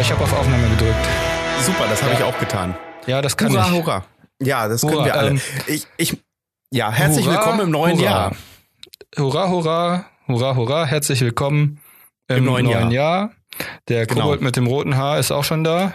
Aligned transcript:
Ich 0.00 0.10
habe 0.12 0.22
auf 0.24 0.32
Aufnahme 0.32 0.68
gedrückt. 0.70 0.94
Super, 1.62 1.86
das 1.88 2.02
habe 2.02 2.12
Ja. 2.12 2.18
ich 2.18 2.24
auch 2.24 2.38
getan. 2.38 2.74
Ja, 3.06 3.20
das 3.22 3.36
kann 3.36 3.50
hurra, 3.52 3.66
ich. 3.66 3.72
hurra. 3.72 4.04
Ja, 4.40 4.68
das 4.68 4.82
Hurra, 4.82 4.92
können 4.92 5.04
wir 5.06 5.14
alle. 5.16 5.30
ähm, 5.30 5.40
ich, 5.66 5.86
ich, 5.96 6.16
ja, 6.70 6.90
herzlich 6.92 7.26
Hurra, 7.26 7.36
willkommen 7.36 7.60
im 7.60 7.70
neuen 7.70 7.96
hurra. 7.98 8.04
Jahr. 8.04 8.36
Hurra, 9.18 9.48
hurra, 9.48 10.04
hurra, 10.28 10.54
hurra, 10.56 10.84
herzlich 10.86 11.20
willkommen 11.20 11.80
im, 12.28 12.38
Im 12.38 12.44
neuen 12.44 12.66
neuen, 12.66 12.90
Jahr. 12.90 13.26
Jahr. 13.26 13.30
Der 13.88 14.06
Genau. 14.06 14.22
Kobold 14.22 14.42
mit 14.42 14.56
dem 14.56 14.66
roten 14.66 14.96
Haar 14.96 15.18
ist 15.18 15.32
auch 15.32 15.44
schon 15.44 15.64
da. 15.64 15.94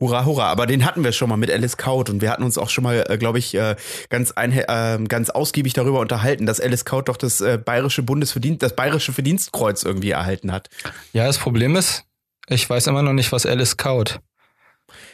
Hurra, 0.00 0.24
hurra. 0.24 0.46
Aber 0.50 0.66
den 0.66 0.84
hatten 0.84 1.02
wir 1.04 1.12
schon 1.12 1.28
mal 1.28 1.36
mit 1.36 1.50
Alice 1.50 1.76
Kaut 1.76 2.08
und 2.10 2.20
wir 2.22 2.30
hatten 2.30 2.42
uns 2.44 2.56
auch 2.58 2.70
schon 2.70 2.84
mal, 2.84 3.04
äh, 3.08 3.18
glaube 3.18 3.38
ich, 3.38 3.54
äh, 3.54 3.76
ganz, 4.10 4.32
einhe- 4.32 4.66
äh, 4.68 5.02
ganz 5.06 5.30
ausgiebig 5.30 5.72
darüber 5.74 6.00
unterhalten, 6.00 6.46
dass 6.46 6.60
Alice 6.60 6.84
Kaut 6.84 7.08
doch 7.08 7.16
das 7.16 7.40
äh, 7.40 7.58
bayerische 7.58 8.02
Bundesverdienst, 8.02 8.62
das 8.62 8.74
bayerische 8.76 9.12
Verdienstkreuz 9.12 9.82
irgendwie 9.82 10.10
erhalten 10.10 10.52
hat. 10.52 10.68
Ja, 11.12 11.26
das 11.26 11.38
Problem 11.38 11.74
ist, 11.76 12.04
ich 12.48 12.68
weiß 12.68 12.86
immer 12.88 13.02
noch 13.02 13.12
nicht, 13.12 13.32
was 13.32 13.46
Alice 13.46 13.76
kaut. 13.76 14.20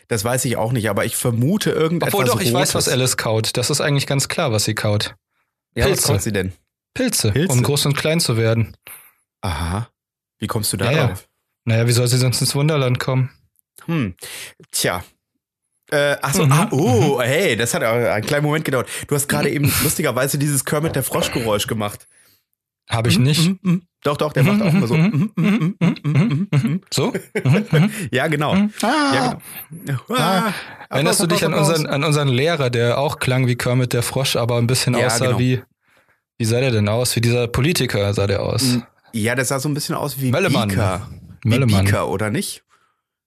Das 0.09 0.25
weiß 0.25 0.45
ich 0.45 0.57
auch 0.57 0.73
nicht, 0.73 0.89
aber 0.89 1.05
ich 1.05 1.17
vermute 1.17 1.71
irgendetwas. 1.71 2.15
Obwohl 2.15 2.27
doch, 2.27 2.41
ich 2.41 2.53
weiß, 2.53 2.75
was 2.75 2.87
Rotes. 2.87 2.93
Alice 2.93 3.17
kaut. 3.17 3.57
Das 3.57 3.71
ist 3.71 3.81
eigentlich 3.81 4.07
ganz 4.07 4.29
klar, 4.29 4.53
was 4.53 4.65
sie 4.65 4.75
kaut. 4.75 5.15
Ja, 5.75 5.85
was 5.85 5.93
Pilze. 5.93 6.07
kaut 6.09 6.23
sie 6.23 6.33
denn? 6.33 6.53
Pilze, 6.95 7.33
Pilze? 7.33 7.53
um 7.53 7.63
groß 7.63 7.87
und 7.87 7.97
klein 7.97 8.21
zu 8.21 8.37
werden. 8.37 8.77
Aha. 9.41 9.89
Wie 10.39 10.47
kommst 10.47 10.73
du 10.73 10.77
Ja, 10.77 10.91
ja. 10.91 11.03
darauf? 11.07 11.29
Naja, 11.65 11.87
wie 11.87 11.93
soll 11.93 12.07
sie 12.07 12.19
sonst 12.19 12.41
ins 12.41 12.55
Wunderland 12.55 13.01
kommen? 13.01 13.31
Hm. 13.87 14.15
Tja. 14.71 15.03
Äh, 15.91 16.17
achso, 16.23 16.47
Mhm. 16.47 16.53
ah, 16.53 16.69
oh, 16.71 17.21
hey, 17.21 17.57
das 17.57 17.75
hat 17.75 17.83
einen 17.83 18.25
kleinen 18.25 18.45
Moment 18.45 18.65
gedauert. 18.65 18.89
Du 19.09 19.15
hast 19.15 19.29
gerade 19.29 19.51
eben 19.51 19.73
lustigerweise 19.83 20.39
dieses 20.39 20.65
Kermit 20.65 20.95
der 20.97 21.03
Frosch-Geräusch 21.03 21.67
gemacht. 21.67 22.07
Habe 22.91 23.09
ich 23.09 23.19
nicht. 23.19 23.49
Mhm, 23.49 23.59
mhm. 23.63 23.83
Doch, 24.03 24.19
doch, 24.19 24.33
der 24.35 24.43
macht 24.43 24.61
auch 24.61 24.73
immer 24.75 24.87
so. 24.87 24.95
Mhm, 24.97 25.31
mhm, 25.37 25.77
mhm, 25.81 25.95
mhm, 26.05 26.49
mhm. 26.53 26.81
So? 26.93 27.13
Mhm, 27.45 27.65
mhm. 27.71 27.91
Ja, 28.13 28.27
genau. 28.27 28.55
Ja, 28.83 29.39
genau. 29.71 29.99
Ah, 30.11 30.53
Erinnerst 30.91 31.23
du 31.23 31.27
dich 31.27 31.45
an 31.45 31.55
unseren, 31.55 31.87
an 31.87 32.05
unseren 32.05 32.29
Lehrer, 32.29 32.69
der 32.71 32.99
auch 32.99 33.19
klang 33.19 33.47
wie 33.47 33.57
Kermit 33.57 33.93
der 33.95 34.03
Frosch, 34.03 34.37
aber 34.37 34.59
ein 34.59 34.67
bisschen 34.67 34.95
Ja, 34.95 35.07
aussah 35.07 35.27
genau. 35.27 35.39
wie, 35.39 35.63
wie 36.39 36.45
sah 36.45 36.61
der 36.61 36.71
denn 36.71 36.89
aus? 36.89 37.17
Wie 37.17 37.21
dieser 37.23 37.49
Politiker 37.49 38.13
sah 38.13 38.27
der 38.27 38.43
aus. 38.43 38.79
Ja, 39.13 39.35
das 39.35 39.49
sah 39.49 39.59
so 39.59 39.69
ein 39.71 39.75
bisschen 39.75 39.95
aus 39.95 40.21
wie 40.21 40.31
Möllemann. 40.31 40.71
Wie 41.43 41.49
Möllemann. 41.49 41.85
Beaker, 41.85 42.09
oder 42.09 42.31
nicht? 42.31 42.63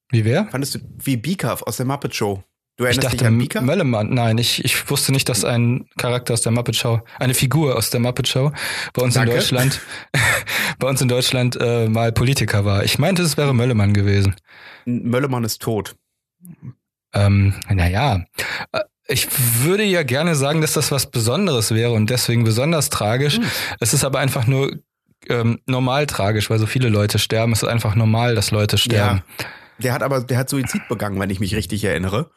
Wie 0.09 0.23
wer? 0.25 0.45
Fandest 0.47 0.75
du 0.75 0.79
wie 1.03 1.17
Beaker 1.17 1.57
aus 1.65 1.77
der 1.77 1.85
Muppet 1.85 2.13
Show? 2.15 2.43
Du 2.77 2.83
Ich 2.83 2.89
erinnerst 2.89 3.05
dachte, 3.05 3.17
dich 3.17 3.27
an 3.27 3.37
Beaker? 3.39 3.61
Möllemann. 3.61 4.13
Nein, 4.13 4.37
ich, 4.37 4.63
ich 4.63 4.89
wusste 4.89 5.11
nicht, 5.11 5.27
dass 5.29 5.43
ein 5.43 5.87
Charakter 5.97 6.33
aus 6.33 6.41
der 6.41 6.51
Muppet 6.51 6.75
Show, 6.75 7.01
eine 7.17 7.33
Figur 7.33 7.75
aus 7.75 7.89
der 7.89 7.99
Muppet 7.99 8.27
Show 8.27 8.51
bei 8.93 9.01
uns 9.01 9.15
Danke. 9.15 9.31
in 9.31 9.37
Deutschland, 9.37 9.81
bei 10.79 10.87
uns 10.87 11.01
in 11.01 11.07
Deutschland 11.07 11.57
äh, 11.59 11.89
mal 11.89 12.11
Politiker 12.11 12.65
war. 12.65 12.83
Ich 12.83 12.99
meinte, 12.99 13.23
es 13.23 13.35
wäre 13.35 13.55
Möllemann 13.55 13.93
gewesen. 13.93 14.35
Möllemann 14.85 15.43
ist 15.43 15.59
tot. 15.59 15.95
Ähm, 17.13 17.55
naja, 17.67 18.25
äh, 18.71 18.81
ich 19.07 19.27
würde 19.63 19.83
ja 19.83 20.03
gerne 20.03 20.35
sagen, 20.35 20.61
dass 20.61 20.73
das 20.73 20.91
was 20.91 21.09
Besonderes 21.09 21.73
wäre 21.73 21.93
und 21.93 22.11
deswegen 22.11 22.43
besonders 22.43 22.89
tragisch. 22.89 23.37
Hm. 23.37 23.45
Es 23.79 23.95
ist 23.95 24.03
aber 24.03 24.19
einfach 24.19 24.45
nur 24.45 24.77
ähm, 25.29 25.59
normal 25.65 26.05
tragisch, 26.05 26.51
weil 26.51 26.59
so 26.59 26.67
viele 26.67 26.89
Leute 26.89 27.17
sterben. 27.17 27.53
Es 27.53 27.63
ist 27.63 27.69
einfach 27.69 27.95
normal, 27.95 28.35
dass 28.35 28.51
Leute 28.51 28.77
sterben. 28.77 29.23
Der 29.79 29.93
hat 29.93 30.01
aber, 30.03 30.21
der 30.21 30.37
hat 30.37 30.49
Suizid 30.49 30.87
begangen, 30.89 31.19
wenn 31.19 31.29
ich 31.29 31.39
mich 31.39 31.55
richtig 31.55 31.83
erinnere. 31.83 32.29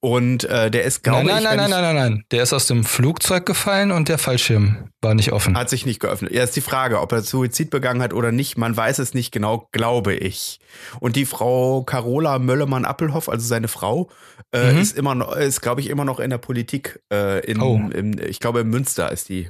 Und 0.00 0.44
äh, 0.44 0.70
der 0.70 0.84
ist, 0.84 1.02
glaube 1.02 1.26
nein, 1.26 1.42
nein, 1.42 1.54
ich, 1.54 1.56
nein, 1.56 1.56
nein, 1.56 1.66
ich, 1.66 1.70
nein, 1.70 1.96
nein, 1.96 2.12
nein. 2.12 2.24
Der 2.30 2.42
ist 2.42 2.52
aus 2.52 2.66
dem 2.66 2.84
Flugzeug 2.84 3.46
gefallen 3.46 3.90
und 3.90 4.08
der 4.08 4.18
Fallschirm 4.18 4.90
war 5.00 5.14
nicht 5.14 5.32
offen. 5.32 5.56
hat 5.56 5.70
sich 5.70 5.86
nicht 5.86 6.00
geöffnet. 6.00 6.32
Ja, 6.32 6.44
ist 6.44 6.54
die 6.54 6.60
Frage, 6.60 7.00
ob 7.00 7.10
er 7.12 7.22
Suizid 7.22 7.70
begangen 7.70 8.02
hat 8.02 8.12
oder 8.12 8.30
nicht. 8.30 8.58
Man 8.58 8.76
weiß 8.76 8.98
es 8.98 9.14
nicht 9.14 9.32
genau, 9.32 9.68
glaube 9.72 10.14
ich. 10.14 10.60
Und 11.00 11.16
die 11.16 11.24
Frau 11.24 11.82
Carola 11.82 12.38
Möllemann-Appelhoff, 12.38 13.28
also 13.28 13.44
seine 13.46 13.68
Frau, 13.68 14.10
äh, 14.52 14.72
Mhm. 14.74 14.78
ist 14.80 14.96
immer 14.96 15.14
noch, 15.14 15.34
ist, 15.34 15.62
glaube 15.62 15.80
ich, 15.80 15.88
immer 15.88 16.04
noch 16.04 16.20
in 16.20 16.30
der 16.30 16.38
Politik. 16.38 17.00
Äh, 17.12 17.40
in, 17.50 17.60
Oh. 17.60 17.76
in, 17.92 18.20
ich 18.20 18.38
glaube, 18.38 18.60
in 18.60 18.68
Münster 18.68 19.10
ist 19.10 19.28
die. 19.30 19.48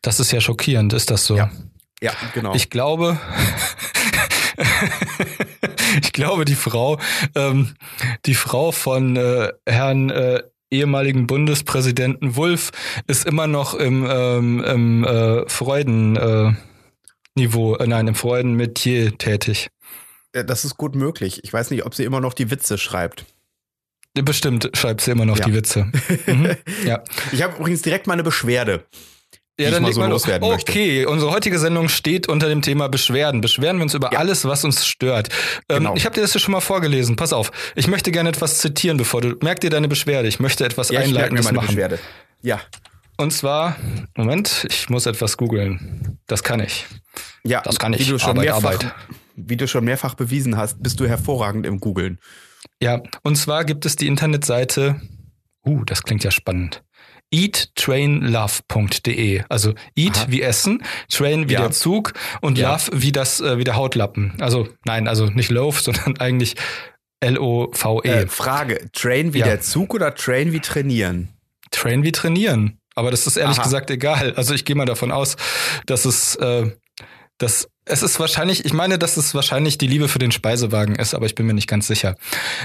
Das 0.00 0.18
ist 0.18 0.32
ja 0.32 0.40
schockierend, 0.40 0.94
ist 0.94 1.10
das 1.10 1.26
so? 1.26 1.36
Ja. 1.36 1.50
Ja, 2.00 2.12
genau. 2.34 2.54
Ich 2.54 2.70
glaube, 2.70 3.20
ich 6.02 6.12
glaube, 6.12 6.44
die 6.44 6.54
Frau, 6.54 6.98
ähm, 7.34 7.74
die 8.26 8.34
Frau 8.34 8.72
von 8.72 9.16
äh, 9.16 9.52
Herrn 9.66 10.10
äh, 10.10 10.42
ehemaligen 10.70 11.26
Bundespräsidenten 11.26 12.36
Wulff 12.36 12.70
ist 13.06 13.26
immer 13.26 13.46
noch 13.46 13.74
im, 13.74 14.06
ähm, 14.08 14.64
im 14.64 15.04
äh, 15.04 15.48
Freuden 15.48 16.16
äh, 16.16 16.52
äh, 17.38 17.86
nein, 17.86 18.08
im 18.08 18.14
Freudenmetier 18.14 19.16
tätig. 19.18 19.68
Das 20.32 20.64
ist 20.64 20.76
gut 20.78 20.94
möglich. 20.94 21.40
Ich 21.44 21.52
weiß 21.52 21.70
nicht, 21.70 21.84
ob 21.84 21.94
sie 21.94 22.04
immer 22.04 22.20
noch 22.20 22.32
die 22.32 22.50
Witze 22.50 22.78
schreibt. 22.78 23.26
Bestimmt 24.14 24.70
schreibt 24.74 25.00
sie 25.02 25.10
immer 25.10 25.24
noch 25.24 25.38
Ja. 25.38 25.46
die 25.46 25.54
Witze. 25.54 25.90
Mhm. 26.26 26.56
Ja. 26.84 27.02
Ich 27.32 27.42
habe 27.42 27.56
übrigens 27.58 27.82
direkt 27.82 28.06
mal 28.06 28.14
eine 28.14 28.22
Beschwerde. 28.22 28.84
Ja, 29.60 29.70
dann 29.70 29.82
mal 29.82 29.92
so 29.92 30.02
loswerden 30.04 30.48
möchte. 30.48 30.70
Okay, 30.72 31.04
unsere 31.06 31.30
heutige 31.30 31.58
Sendung 31.58 31.88
steht 31.88 32.26
unter 32.28 32.48
dem 32.48 32.62
Thema 32.62 32.88
Beschwerden. 32.88 33.40
Beschweren 33.42 33.76
wir 33.76 33.82
uns 33.82 33.92
über 33.94 34.10
Ja. 34.12 34.18
alles, 34.18 34.44
was 34.46 34.64
uns 34.64 34.86
stört. 34.86 35.28
Ähm, 35.68 35.78
Genau. 35.78 35.94
Ich 35.94 36.04
habe 36.06 36.14
dir 36.14 36.22
das 36.22 36.32
ja 36.34 36.40
schon 36.40 36.52
mal 36.52 36.60
vorgelesen. 36.60 37.16
Pass 37.16 37.32
auf. 37.32 37.52
Ich 37.76 37.86
möchte 37.86 38.10
gerne 38.12 38.30
etwas 38.30 38.58
zitieren, 38.58 38.96
bevor 38.96 39.20
du. 39.20 39.36
Merk 39.42 39.60
dir 39.60 39.70
deine 39.70 39.88
Beschwerde. 39.88 40.26
Ich 40.28 40.40
möchte 40.40 40.64
etwas 40.64 40.88
Ja, 40.88 41.02
ich 41.02 41.12
merke 41.12 41.34
mir 41.34 41.42
meine 41.42 41.56
machen. 41.56 41.66
Beschwerde. 41.66 41.98
Ja. 42.40 42.60
Und 43.18 43.32
zwar, 43.32 43.76
Moment, 44.16 44.66
ich 44.70 44.88
muss 44.88 45.04
etwas 45.06 45.36
googeln. 45.36 46.18
Das 46.26 46.42
kann 46.42 46.60
ich. 46.60 46.86
Ja, 47.44 47.60
Das 47.60 47.78
kann 47.78 47.92
ich. 47.92 48.00
Wie 48.06 48.10
du 48.10 48.18
schon 48.18 48.30
Arbeit, 48.30 48.44
mehrfach, 48.46 48.64
Arbeit. 48.72 48.94
wie 49.36 49.56
du 49.58 49.68
schon 49.68 49.84
mehrfach 49.84 50.14
bewiesen 50.14 50.56
hast, 50.56 50.82
bist 50.82 50.98
du 50.98 51.06
hervorragend 51.06 51.66
im 51.66 51.78
Googeln. 51.78 52.18
Ja, 52.80 53.02
und 53.22 53.36
zwar 53.36 53.64
gibt 53.64 53.84
es 53.84 53.96
die 53.96 54.06
Internetseite. 54.06 55.00
Uh, 55.64 55.84
das 55.84 56.02
klingt 56.02 56.24
ja 56.24 56.30
spannend. 56.30 56.82
eattrainlove.de. 57.32 59.42
Also 59.48 59.74
eat 59.96 60.16
Aha. 60.16 60.26
wie 60.28 60.42
Essen, 60.42 60.82
train 61.10 61.48
wie 61.48 61.54
Ja. 61.54 61.60
der 61.62 61.70
Zug 61.72 62.12
und 62.40 62.58
Ja. 62.58 62.72
love 62.72 62.90
wie 62.92 63.12
das 63.12 63.40
äh, 63.40 63.58
wie 63.58 63.64
der 63.64 63.76
Hautlappen. 63.76 64.34
Also 64.40 64.68
nein, 64.84 65.08
also 65.08 65.26
nicht 65.26 65.50
loaf, 65.50 65.80
sondern 65.80 66.18
eigentlich 66.18 66.56
L 67.20 67.38
O 67.38 67.70
V 67.72 68.02
E. 68.04 68.08
Äh, 68.08 68.26
Frage, 68.26 68.88
Train 68.92 69.34
wie 69.34 69.40
Ja. 69.40 69.46
der 69.46 69.60
Zug 69.60 69.94
oder 69.94 70.14
Train 70.14 70.52
wie 70.52 70.60
trainieren? 70.60 71.28
Train 71.70 72.02
wie 72.02 72.12
trainieren. 72.12 72.78
Aber 72.94 73.10
das 73.10 73.26
ist 73.26 73.36
ehrlich 73.36 73.56
Aha. 73.58 73.64
gesagt 73.64 73.90
egal. 73.90 74.34
Also 74.36 74.54
ich 74.54 74.64
gehe 74.64 74.76
mal 74.76 74.84
davon 74.86 75.12
aus, 75.12 75.36
dass 75.86 76.04
es 76.04 76.36
äh, 76.36 76.70
dass 77.38 77.68
es 77.84 78.02
ist 78.02 78.18
wahrscheinlich, 78.20 78.64
ich 78.64 78.72
meine, 78.72 78.96
dass 78.98 79.16
es 79.16 79.34
wahrscheinlich 79.34 79.76
die 79.76 79.88
Liebe 79.88 80.06
für 80.08 80.18
den 80.20 80.30
Speisewagen 80.32 80.94
ist, 80.94 81.14
aber 81.14 81.26
ich 81.26 81.34
bin 81.34 81.46
mir 81.46 81.54
nicht 81.54 81.68
ganz 81.68 81.86
sicher. 81.88 82.14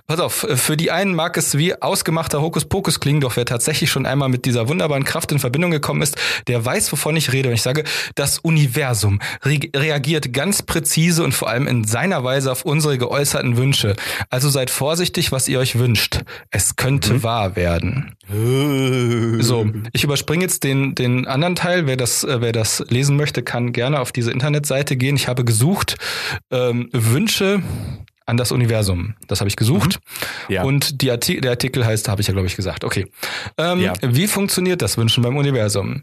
pass 0.07 0.19
auf, 0.19 0.45
für 0.55 0.75
die 0.75 0.91
einen 0.91 1.15
mag 1.15 1.37
es 1.37 1.57
wie 1.57 1.81
ausgemachter 1.81 2.41
Hokuspokus 2.41 2.99
klingen, 2.99 3.21
doch 3.21 3.37
wer 3.37 3.45
tatsächlich 3.45 3.89
schon 3.89 4.05
einmal 4.05 4.29
mit 4.29 4.45
dieser 4.45 4.67
wunderbaren 4.67 5.05
Kraft 5.05 5.31
in 5.31 5.39
Verbindung 5.39 5.71
gekommen 5.71 6.01
ist, 6.01 6.17
der 6.47 6.63
weiß, 6.63 6.91
wovon 6.91 7.15
ich 7.15 7.31
rede. 7.31 7.49
Und 7.49 7.55
ich 7.55 7.61
sage, 7.61 7.83
das 8.15 8.39
Universum 8.39 9.21
re 9.43 9.59
reagiert 9.75 10.33
ganz 10.33 10.61
präzise 10.61 11.23
und 11.23 11.33
vor 11.33 11.49
allem 11.49 11.67
in 11.67 11.85
seiner 11.85 12.23
Weise 12.23 12.51
auf 12.51 12.65
unsere 12.65 12.97
geäußerten 12.97 13.57
Wünsche. 13.57 13.95
Also 14.29 14.49
seid 14.49 14.69
vorsichtig, 14.69 15.31
was 15.31 15.47
ihr 15.47 15.59
euch 15.59 15.77
wünscht. 15.77 16.21
Es 16.49 16.75
könnte 16.75 17.23
wahr 17.23 17.55
werden. 17.55 18.15
So, 18.27 19.69
ich 19.93 20.03
überspringe 20.03 20.43
jetzt 20.43 20.63
den, 20.63 20.95
den 20.95 21.27
anderen 21.27 21.55
Teil. 21.55 21.85
Wer 21.85 21.97
das, 21.97 22.23
äh, 22.23 22.41
wer 22.41 22.51
das 22.51 22.83
lesen 22.89 23.17
möchte, 23.17 23.43
kann 23.43 23.73
gerne 23.73 23.99
auf 23.99 24.11
diese 24.11 24.31
Internetseite 24.31 24.95
gehen. 24.95 25.15
Ich 25.15 25.27
habe 25.27 25.43
gesucht 25.43 25.97
ähm, 26.49 26.89
Wünsche 26.91 27.61
an 28.31 28.37
das 28.37 28.51
Universum. 28.53 29.15
Das 29.27 29.41
habe 29.41 29.49
ich 29.49 29.57
gesucht. 29.57 29.99
Ja. 30.47 30.63
Und 30.63 31.01
die 31.01 31.11
Arti 31.11 31.41
der 31.41 31.51
Artikel 31.51 31.85
heißt, 31.85 32.07
habe 32.07 32.21
ich 32.21 32.27
ja, 32.27 32.33
glaube 32.33 32.47
ich, 32.47 32.55
gesagt. 32.55 32.85
Okay. 32.85 33.05
Ähm, 33.57 33.79
Ja. 33.81 33.93
Wie 34.01 34.25
funktioniert 34.25 34.81
das 34.81 34.97
Wünschen 34.97 35.21
beim 35.21 35.35
Universum? 35.35 36.01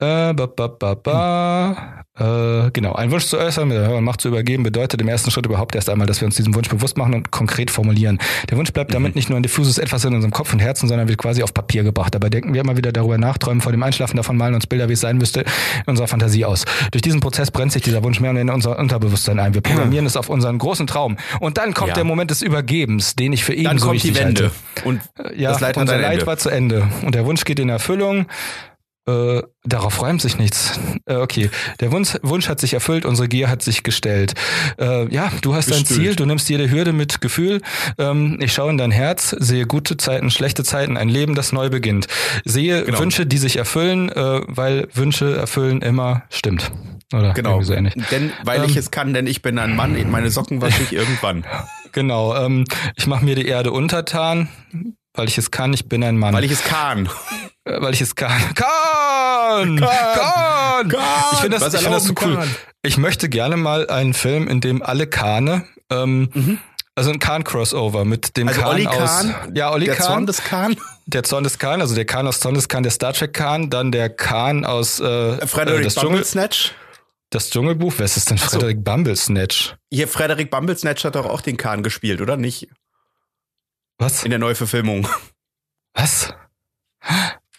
Äh, 0.00 0.32
ba, 0.32 0.46
ba, 0.46 0.68
ba, 0.68 0.94
ba. 0.94 2.04
Äh, 2.16 2.70
genau, 2.72 2.92
einen 2.92 3.10
Wunsch 3.10 3.26
zu 3.26 3.36
äußern, 3.36 3.66
mit 3.66 3.76
der 3.78 4.00
Macht 4.00 4.20
zu 4.20 4.28
übergeben, 4.28 4.62
bedeutet 4.62 5.00
im 5.00 5.08
ersten 5.08 5.30
Schritt 5.32 5.44
überhaupt 5.46 5.74
erst 5.74 5.90
einmal, 5.90 6.06
dass 6.06 6.20
wir 6.20 6.26
uns 6.26 6.36
diesen 6.36 6.54
Wunsch 6.54 6.68
bewusst 6.68 6.96
machen 6.96 7.14
und 7.14 7.32
konkret 7.32 7.70
formulieren. 7.72 8.18
Der 8.48 8.56
Wunsch 8.58 8.72
bleibt 8.72 8.94
damit 8.94 9.16
nicht 9.16 9.28
nur 9.28 9.38
ein 9.38 9.42
diffuses 9.42 9.76
Etwas 9.76 10.04
in 10.04 10.14
unserem 10.14 10.30
Kopf 10.32 10.52
und 10.52 10.60
Herzen, 10.60 10.88
sondern 10.88 11.08
wird 11.08 11.18
quasi 11.18 11.42
auf 11.42 11.52
Papier 11.52 11.82
gebracht. 11.82 12.14
Dabei 12.14 12.28
denken 12.28 12.54
wir 12.54 12.60
immer 12.60 12.76
wieder 12.76 12.92
darüber 12.92 13.18
nach, 13.18 13.38
träumen 13.38 13.60
vor 13.60 13.72
dem 13.72 13.82
Einschlafen 13.82 14.16
davon, 14.16 14.36
malen 14.36 14.54
uns 14.54 14.68
Bilder, 14.68 14.88
wie 14.88 14.92
es 14.92 15.00
sein 15.00 15.18
müsste, 15.18 15.40
in 15.40 15.46
unserer 15.86 16.06
Fantasie 16.06 16.44
aus. 16.44 16.64
Durch 16.92 17.02
diesen 17.02 17.18
Prozess 17.20 17.50
brennt 17.50 17.72
sich 17.72 17.82
dieser 17.82 18.02
Wunsch 18.04 18.20
mehr 18.20 18.30
und 18.30 18.34
mehr 18.34 18.42
in 18.42 18.50
unser 18.50 18.78
Unterbewusstsein 18.78 19.40
ein. 19.40 19.54
Wir 19.54 19.62
programmieren 19.62 20.06
es 20.06 20.16
auf 20.16 20.28
unseren 20.28 20.58
großen 20.58 20.86
Traum. 20.86 21.16
Und 21.40 21.58
dann 21.58 21.74
kommt 21.74 21.88
Ja. 21.88 21.94
der 21.94 22.04
Moment 22.04 22.30
des 22.30 22.42
Übergebens, 22.42 23.16
den 23.16 23.32
ich 23.32 23.42
für 23.44 23.52
Dann 23.54 23.64
ebenso 23.64 23.88
kommt 23.88 24.02
die 24.04 24.14
Wende. 24.16 24.42
halte. 24.44 24.86
Und 24.88 25.00
Ja, 25.36 25.50
das 25.50 25.60
Leid 25.60 25.76
unser 25.76 25.94
ein 25.94 26.02
Leid 26.02 26.12
Ende. 26.14 26.26
war 26.28 26.36
zu 26.36 26.50
Ende. 26.50 26.86
Und 27.04 27.14
der 27.16 27.24
Wunsch 27.26 27.44
geht 27.44 27.58
in 27.58 27.68
Erfüllung. 27.68 28.26
Äh, 29.08 29.42
darauf 29.64 30.02
räumt 30.02 30.20
sich 30.20 30.38
nichts. 30.38 30.78
Äh, 31.06 31.16
okay, 31.16 31.48
der 31.80 31.92
Wunsch, 31.92 32.16
Wunsch 32.22 32.48
hat 32.48 32.60
sich 32.60 32.74
erfüllt, 32.74 33.06
unsere 33.06 33.26
Gier 33.26 33.48
hat 33.48 33.62
sich 33.62 33.82
gestellt. 33.82 34.34
Äh, 34.78 35.10
ja, 35.12 35.32
du 35.40 35.54
hast 35.54 35.70
dein 35.70 35.78
Gestellt. 35.80 36.00
Ziel, 36.00 36.14
du 36.16 36.26
nimmst 36.26 36.48
jede 36.50 36.70
Hürde 36.70 36.92
mit 36.92 37.20
Gefühl. 37.22 37.62
Ähm, 37.96 38.38
ich 38.42 38.52
schaue 38.52 38.70
in 38.70 38.76
dein 38.76 38.90
Herz, 38.90 39.30
sehe 39.38 39.66
gute 39.66 39.96
Zeiten, 39.96 40.30
schlechte 40.30 40.62
Zeiten, 40.62 40.96
ein 40.98 41.08
Leben, 41.08 41.34
das 41.34 41.52
neu 41.52 41.70
beginnt. 41.70 42.06
Sehe 42.44 42.84
Genau. 42.84 42.98
Wünsche, 43.00 43.24
die 43.24 43.38
sich 43.38 43.56
erfüllen, 43.56 44.10
äh, 44.10 44.40
weil 44.46 44.88
Wünsche 44.92 45.34
erfüllen 45.36 45.80
immer 45.80 46.24
stimmt. 46.28 46.70
Oder 47.14 47.32
Genau. 47.32 47.62
so 47.62 47.72
ähnlich. 47.72 47.94
Denn, 48.10 48.32
weil 48.44 48.58
Ähm. 48.62 48.66
ich 48.68 48.76
es 48.76 48.90
kann, 48.90 49.14
denn 49.14 49.26
ich 49.26 49.40
bin 49.40 49.58
ein 49.58 49.74
Mann, 49.74 49.96
meine 50.10 50.30
Socken 50.30 50.60
wasche 50.60 50.82
ich 50.82 50.92
irgendwann. 50.92 51.46
Genau. 51.92 52.36
Ähm, 52.36 52.64
ich 52.96 53.06
mache 53.06 53.24
mir 53.24 53.34
die 53.34 53.46
Erde 53.46 53.72
untertan, 53.72 54.48
weil 55.18 55.28
ich 55.28 55.36
es 55.38 55.50
kann. 55.50 55.72
Ich 55.72 55.88
bin 55.88 56.02
ein 56.04 56.16
Mann. 56.16 56.32
Weil 56.32 56.44
ich 56.44 56.52
es 56.52 56.64
kann. 56.64 57.08
Äh, 57.64 57.80
weil 57.80 57.92
ich 57.92 58.00
es 58.00 58.14
kann. 58.14 58.40
Kann! 58.54 59.76
Kann! 59.80 60.88
Kann! 60.88 61.00
Ich 61.32 61.38
finde 61.40 61.58
das, 61.58 61.74
ich 61.74 61.80
find 61.80 61.94
das 61.94 62.04
so 62.04 62.14
cool. 62.22 62.36
kann. 62.36 62.54
Ich 62.82 62.96
möchte 62.96 63.28
gerne 63.28 63.56
mal 63.56 63.88
einen 63.90 64.14
Film, 64.14 64.48
in 64.48 64.60
dem 64.60 64.82
alle 64.82 65.06
Kahne, 65.06 65.64
ähm, 65.90 66.30
Mhm. 66.32 66.58
also 66.94 67.10
ein 67.10 67.18
Kahn-Crossover 67.18 68.04
mit 68.04 68.36
dem 68.36 68.48
Also 68.48 68.60
Kahn 68.60 68.70
Olli 68.70 68.86
aus. 68.86 68.96
Kahn, 68.96 69.52
Ja, 69.54 69.72
Olli 69.72 69.86
der 69.86 69.96
Kahn. 69.96 70.06
Zorn 70.06 70.26
des 70.26 70.44
Kahn. 70.44 70.76
der 71.06 71.22
Zorn 71.24 71.44
des 71.44 71.58
Kahn, 71.58 71.80
also 71.80 71.94
der 71.94 72.04
Kahn 72.04 72.26
aus 72.26 72.40
Zorn 72.40 72.54
des 72.54 72.68
Kahn, 72.68 72.82
der 72.82 72.92
Star 72.92 73.12
Trek 73.12 73.32
Kahn, 73.34 73.68
dann 73.70 73.90
der 73.92 74.10
Kahn 74.10 74.64
aus 74.64 75.00
äh, 75.00 75.04
äh, 75.04 75.46
Frederick 75.46 75.84
das, 75.84 75.94
Dschungel, 75.94 76.08
Bumblesnatch. 76.10 76.72
das 77.30 77.50
Dschungelbuch. 77.50 77.94
Wer 77.96 78.04
ist 78.06 78.16
es 78.16 78.24
denn? 78.26 78.38
Ach 78.40 78.48
so. 78.48 78.58
Frederick 78.58 78.84
Bumblesnatch. 78.84 79.74
Hier, 79.92 80.06
Frederick 80.08 80.50
Bumblesnatch 80.50 81.04
hat 81.04 81.14
doch 81.16 81.26
auch 81.26 81.40
den 81.40 81.56
Kahn 81.56 81.82
gespielt, 81.82 82.20
oder 82.20 82.36
nicht? 82.36 82.68
Was? 83.98 84.22
In 84.24 84.30
der 84.30 84.38
Neuverfilmung. 84.38 85.08
Was? 85.94 86.32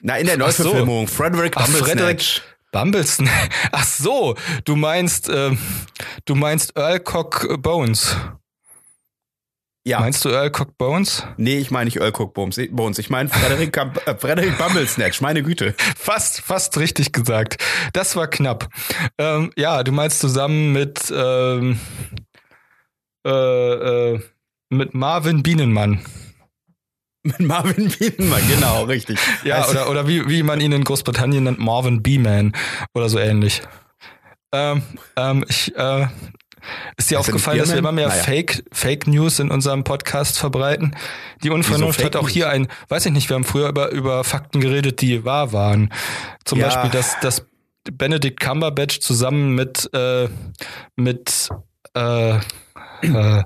Na, 0.01 0.17
in 0.17 0.25
der 0.25 0.37
Ach 0.41 0.51
so. 0.51 0.63
Neuverfilmung. 0.63 1.07
Frederick 1.07 1.55
Bumblesnatch. 1.55 2.41
Bumblesnatch. 2.71 3.49
Ach 3.71 3.83
so, 3.83 4.35
du 4.63 4.75
meinst, 4.75 5.29
ähm, 5.29 5.57
du 6.25 6.35
meinst 6.35 6.77
Earl 6.77 6.99
Cock 7.01 7.61
Bones. 7.61 8.15
Ja. 9.85 10.01
Meinst 10.01 10.23
du 10.23 10.29
Earl 10.29 10.51
Cock 10.51 10.77
Bones? 10.77 11.23
Nee, 11.37 11.57
ich 11.57 11.71
meine 11.71 11.85
nicht 11.85 11.97
Earl 11.97 12.13
Cook 12.15 12.33
Bones. 12.33 12.57
Ich 12.57 13.09
meine 13.09 13.27
Frederick, 13.27 13.75
äh, 13.75 14.15
Frederick 14.15 14.57
Bumblesnatch. 14.57 15.19
Meine 15.19 15.41
Güte. 15.41 15.73
Fast, 15.97 16.41
fast 16.41 16.77
richtig 16.77 17.11
gesagt. 17.11 17.57
Das 17.93 18.15
war 18.15 18.27
knapp. 18.27 18.69
Ähm, 19.17 19.51
ja, 19.55 19.83
du 19.83 19.91
meinst 19.91 20.19
zusammen 20.19 20.73
mit 20.73 21.11
ähm, 21.11 21.79
äh, 23.25 24.13
äh, 24.13 24.19
mit 24.69 24.93
Marvin 24.93 25.41
Bienenmann. 25.43 26.01
Mit 27.37 27.47
Marvin 27.47 27.89
Bienenmann. 27.89 28.41
Genau, 28.47 28.83
richtig. 28.83 29.17
Ja, 29.43 29.57
Also- 29.61 29.71
oder, 29.71 29.89
oder 29.89 30.07
wie, 30.07 30.27
wie 30.29 30.43
man 30.43 30.61
ihn 30.61 30.71
in 30.71 30.83
Großbritannien 30.83 31.43
nennt, 31.43 31.59
Marvin 31.59 32.01
B-Man 32.01 32.53
oder 32.93 33.09
so 33.09 33.19
ähnlich. 33.19 33.61
Ähm, 34.51 34.81
ähm, 35.15 35.45
ich, 35.47 35.75
äh, 35.75 36.07
ist 36.97 37.09
dir 37.09 37.15
er 37.15 37.19
aufgefallen, 37.21 37.59
dass 37.59 37.71
wir 37.71 37.77
immer 37.77 37.91
mehr 37.91 38.07
Naja. 38.09 38.23
Fake, 38.23 38.63
Fake 38.71 39.07
News 39.07 39.39
in 39.39 39.49
unserem 39.51 39.83
Podcast 39.83 40.39
verbreiten? 40.39 40.95
Die 41.43 41.49
Unvernunft 41.49 42.03
hat 42.03 42.15
auch 42.15 42.29
hier 42.29 42.49
ein, 42.49 42.67
weiß 42.89 43.05
ich 43.05 43.11
nicht, 43.11 43.29
wir 43.29 43.35
haben 43.35 43.43
früher 43.45 43.69
über, 43.69 43.91
über 43.91 44.23
Fakten 44.23 44.59
geredet, 44.59 45.01
die 45.01 45.23
wahr 45.23 45.53
waren. 45.53 45.93
Zum 46.45 46.59
Ja. 46.59 46.65
Beispiel, 46.65 46.89
dass, 46.89 47.19
dass 47.21 47.45
Benedict 47.91 48.39
Cumberbatch 48.39 48.99
zusammen 48.99 49.55
mit, 49.55 49.89
äh, 49.93 50.27
mit 50.95 51.49
äh, 51.95 52.37
äh, 53.01 53.43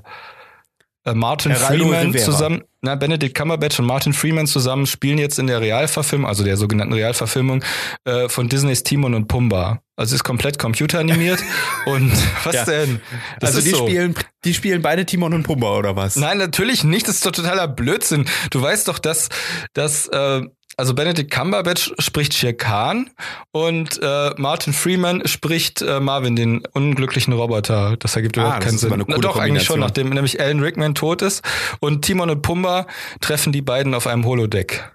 Martin 1.12 1.52
Geraldo 1.52 1.84
Freeman 1.84 2.06
Rivera. 2.06 2.24
zusammen, 2.24 2.62
na, 2.80 2.94
Benedict 2.94 3.34
Cumberbatch 3.36 3.78
und 3.78 3.84
Martin 3.84 4.14
Freeman 4.14 4.46
zusammen 4.46 4.86
spielen 4.86 5.18
jetzt 5.18 5.38
in 5.38 5.46
der 5.46 5.60
Realverfilmung, 5.60 6.26
also 6.26 6.44
der 6.44 6.56
sogenannten 6.56 6.94
Realverfilmung 6.94 7.62
äh, 8.04 8.28
von 8.30 8.48
Disneys 8.48 8.82
Timon 8.84 9.12
und 9.14 9.28
Pumba. 9.28 9.80
Also 9.96 10.14
ist 10.14 10.24
komplett 10.24 10.58
computeranimiert 10.58 11.40
und 11.86 12.10
was 12.44 12.54
Ja. 12.54 12.64
denn? 12.64 13.00
Das 13.40 13.54
also 13.54 13.60
die 13.60 13.70
so. 13.76 13.86
spielen, 13.86 14.14
die 14.44 14.54
spielen 14.54 14.80
beide 14.80 15.04
Timon 15.04 15.34
und 15.34 15.42
Pumba 15.42 15.76
oder 15.76 15.94
was? 15.96 16.16
Nein, 16.16 16.38
natürlich 16.38 16.84
nicht. 16.84 17.06
Das 17.06 17.16
ist 17.16 17.26
doch 17.26 17.32
totaler 17.32 17.68
Blödsinn. 17.68 18.24
Du 18.50 18.62
weißt 18.62 18.88
doch, 18.88 18.98
dass, 18.98 19.28
dass 19.74 20.08
äh, 20.08 20.40
also 20.76 20.94
Benedict 20.94 21.30
Cumberbatch 21.30 21.92
spricht 21.98 22.34
Shere 22.34 22.54
Khan 22.54 23.10
und 23.52 24.00
äh, 24.02 24.30
Martin 24.36 24.72
Freeman 24.72 25.26
spricht 25.26 25.82
äh, 25.82 26.00
Marvin, 26.00 26.36
den 26.36 26.62
unglücklichen 26.72 27.32
Roboter. 27.32 27.96
Das 27.98 28.16
ergibt 28.16 28.38
Ah, 28.38 28.42
überhaupt 28.42 28.62
keinen 28.64 28.78
Sinn. 28.78 29.04
Na, 29.06 29.18
doch, 29.18 29.38
eigentlich 29.38 29.64
schon, 29.64 29.80
nachdem 29.80 30.10
nämlich 30.10 30.40
Alan 30.40 30.60
Rickman 30.60 30.94
tot 30.94 31.22
ist 31.22 31.42
und 31.80 32.04
Timon 32.04 32.30
und 32.30 32.42
Pumba 32.42 32.86
treffen 33.20 33.52
die 33.52 33.62
beiden 33.62 33.94
auf 33.94 34.06
einem 34.06 34.24
Holodeck. 34.24 34.90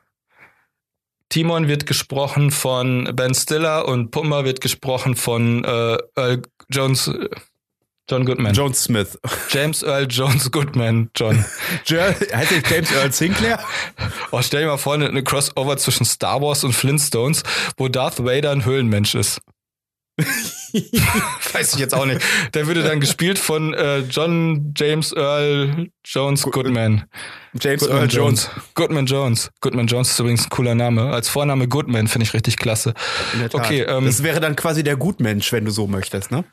Timon 1.29 1.67
wird 1.67 1.85
gesprochen 1.85 2.49
von 2.49 3.09
Ben 3.13 3.33
Stiller 3.35 3.87
und 3.87 4.09
Pumba 4.09 4.45
wird 4.45 4.61
gesprochen 4.61 5.15
von 5.15 5.63
äh, 5.63 5.97
Earl 6.15 6.41
Jones, 6.69 7.11
John 8.09 8.25
Goodman. 8.25 8.53
John 8.53 8.73
Smith. 8.73 9.19
James 9.49 9.83
Earl 9.83 10.07
Jones 10.09 10.49
Goodman, 10.51 11.11
John. 11.15 11.45
Heißt 11.89 12.51
der 12.51 12.63
James 12.67 12.91
Earl 12.91 13.11
Sinclair? 13.11 13.59
Oh, 14.31 14.41
stell 14.41 14.61
dir 14.61 14.67
mal 14.67 14.77
vor, 14.77 14.95
eine, 14.95 15.23
Crossover 15.23 15.77
zwischen 15.77 16.05
Star 16.05 16.41
Wars 16.41 16.63
und 16.63 16.73
Flintstones, 16.73 17.43
wo 17.77 17.87
Darth 17.87 18.23
Vader 18.23 18.51
ein 18.51 18.65
Höhlenmensch 18.65 19.15
ist. 19.15 19.41
Weiß 21.53 21.73
ich 21.73 21.79
jetzt 21.79 21.93
auch 21.93 22.05
nicht. 22.05 22.21
Der 22.53 22.67
würde 22.67 22.83
dann 22.83 22.99
gespielt 22.99 23.39
von 23.39 23.73
äh, 23.73 23.99
John 23.99 24.73
James 24.75 25.13
Earl 25.13 25.87
Jones 26.03 26.43
Goodman. 26.43 27.05
James 27.59 27.81
Goodman 27.81 27.99
Earl 27.99 28.09
Jones. 28.11 28.49
Goodman 28.73 29.05
Jones. 29.05 29.51
Goodman 29.61 29.87
Jones 29.87 30.11
ist 30.11 30.19
übrigens 30.19 30.45
ein 30.45 30.49
cooler 30.49 30.75
Name. 30.75 31.11
Als 31.11 31.29
Vorname 31.29 31.67
Goodman 31.67 32.07
finde 32.07 32.25
ich 32.25 32.33
richtig 32.33 32.57
klasse. 32.57 32.93
In 33.33 33.39
der 33.39 33.49
Tat. 33.49 33.61
Okay, 33.61 33.81
ähm, 33.81 34.05
das 34.05 34.21
wäre 34.23 34.39
dann 34.39 34.55
quasi 34.55 34.83
der 34.83 34.97
Gutmensch, 34.97 35.51
wenn 35.53 35.65
du 35.65 35.71
so 35.71 35.87
möchtest, 35.87 36.31
ne? 36.31 36.43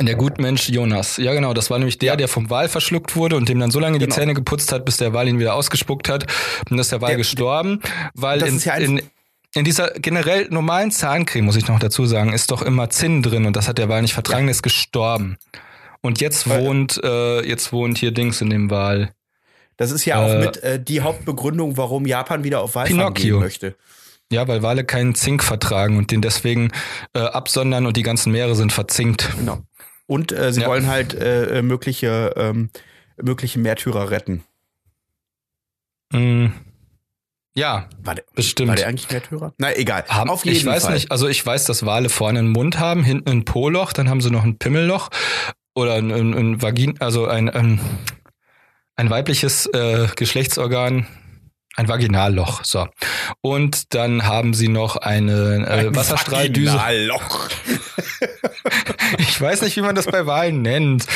Der 0.00 0.16
Gutmensch 0.16 0.68
Jonas. 0.68 1.16
Ja, 1.16 1.32
genau. 1.32 1.54
Das 1.54 1.70
war 1.70 1.78
nämlich 1.78 1.98
der, 1.98 2.16
der 2.16 2.26
vom 2.26 2.50
Wal 2.50 2.68
verschluckt 2.68 3.14
wurde 3.14 3.36
und 3.36 3.48
dem 3.48 3.60
dann 3.60 3.70
so 3.70 3.78
lange 3.78 3.98
die 3.98 4.06
Genau. 4.06 4.16
Zähne 4.16 4.34
geputzt 4.34 4.72
hat, 4.72 4.84
bis 4.84 4.96
der 4.96 5.12
Wal 5.12 5.28
ihn 5.28 5.38
wieder 5.38 5.54
ausgespuckt 5.54 6.08
hat. 6.08 6.24
Und 6.24 6.70
dann 6.72 6.78
ist 6.80 6.90
der 6.90 7.00
Wal 7.00 7.10
Der- 7.10 7.18
gestorben, 7.18 7.80
weil 8.14 8.40
Das 8.40 8.48
in, 8.48 8.56
ist 8.56 8.64
ja 8.64 8.74
in, 8.74 9.00
in 9.54 9.64
dieser 9.64 9.90
generell 9.90 10.48
normalen 10.50 10.90
Zahncreme, 10.90 11.44
muss 11.44 11.54
ich 11.56 11.68
noch 11.68 11.78
dazu 11.78 12.04
sagen, 12.04 12.32
ist 12.32 12.50
doch 12.50 12.62
immer 12.62 12.90
Zinn 12.90 13.22
drin 13.22 13.46
und 13.46 13.54
das 13.54 13.68
hat 13.68 13.78
der 13.78 13.88
Wal 13.88 14.02
nicht 14.02 14.14
vertragen, 14.14 14.46
der 14.46 14.50
ist 14.52 14.62
gestorben. 14.64 15.36
Und 16.00 16.20
jetzt 16.20 16.48
Weil- 16.48 16.62
wohnt, 16.64 17.00
äh, 17.04 17.46
jetzt 17.46 17.72
wohnt 17.72 17.98
hier 17.98 18.10
Dings 18.10 18.40
in 18.40 18.50
dem 18.50 18.70
Wal. 18.70 19.12
Das 19.76 19.92
ist 19.92 20.04
ja 20.04 20.16
auch 20.20 20.30
Äh, 20.30 20.38
mit 20.40 20.56
äh, 20.64 20.82
die 20.82 21.02
Hauptbegründung, 21.02 21.76
warum 21.76 22.06
Japan 22.06 22.42
wieder 22.42 22.60
auf 22.60 22.74
Walfang 22.74 23.14
gehen 23.14 23.38
möchte. 23.38 23.76
Ja, 24.32 24.48
weil 24.48 24.62
Wale 24.62 24.82
keinen 24.84 25.14
Zink 25.14 25.44
vertragen 25.44 25.96
und 25.96 26.10
den 26.10 26.20
deswegen 26.22 26.72
äh, 27.14 27.20
absondern 27.20 27.86
und 27.86 27.96
die 27.96 28.02
ganzen 28.02 28.32
Meere 28.32 28.56
sind 28.56 28.72
verzinkt. 28.72 29.30
Genau. 29.38 29.58
Und 30.06 30.32
äh, 30.32 30.52
sie 30.52 30.62
Ja. 30.62 30.68
wollen 30.68 30.86
halt 30.86 31.14
äh, 31.14 31.58
äh, 31.58 31.62
mögliche, 31.62 32.32
ähm, 32.36 32.70
mögliche 33.20 33.58
Märtyrer 33.58 34.10
retten. 34.10 34.44
Mm. 36.12 36.46
Ja, 37.54 37.88
War 38.02 38.14
der, 38.14 38.24
bestimmt. 38.34 38.68
war 38.68 38.76
der 38.76 38.86
eigentlich 38.86 39.10
Märtyrer? 39.10 39.54
Na, 39.58 39.74
egal. 39.74 40.04
Haben, 40.08 40.28
Auf 40.28 40.44
jeden 40.44 40.56
ich 40.58 40.66
weiß 40.66 40.84
Fall. 40.84 40.94
nicht, 40.94 41.10
also 41.10 41.26
ich 41.26 41.44
weiß, 41.44 41.64
dass 41.64 41.86
Wale 41.86 42.10
vorne 42.10 42.38
einen 42.40 42.50
Mund 42.50 42.78
haben, 42.78 43.02
hinten 43.02 43.30
ein 43.30 43.44
Po-Loch, 43.46 43.94
dann 43.94 44.10
haben 44.10 44.20
sie 44.20 44.30
noch 44.30 44.44
ein 44.44 44.58
Pimmelloch 44.58 45.08
oder 45.74 45.94
ein, 45.94 46.12
ein, 46.12 46.34
ein 46.34 46.62
Vagin, 46.62 47.00
also 47.00 47.26
ein, 47.26 47.48
ein, 47.48 47.80
ein 48.94 49.08
weibliches 49.08 49.66
äh, 49.72 50.06
Geschlechtsorgan, 50.16 51.06
ein 51.76 51.88
Vaginalloch. 51.88 52.64
So. 52.64 52.88
Und 53.40 53.94
dann 53.94 54.24
haben 54.24 54.54
sie 54.54 54.68
noch 54.68 54.96
eine 54.96 55.66
äh, 55.66 55.94
Wasserstrahldüse. 55.94 56.74
Vaginalloch. 56.74 57.48
Ich 59.18 59.40
weiß 59.40 59.62
nicht, 59.62 59.76
wie 59.76 59.82
man 59.82 59.94
das 59.94 60.06
bei 60.06 60.26
Walen 60.26 60.62
nennt. 60.62 61.06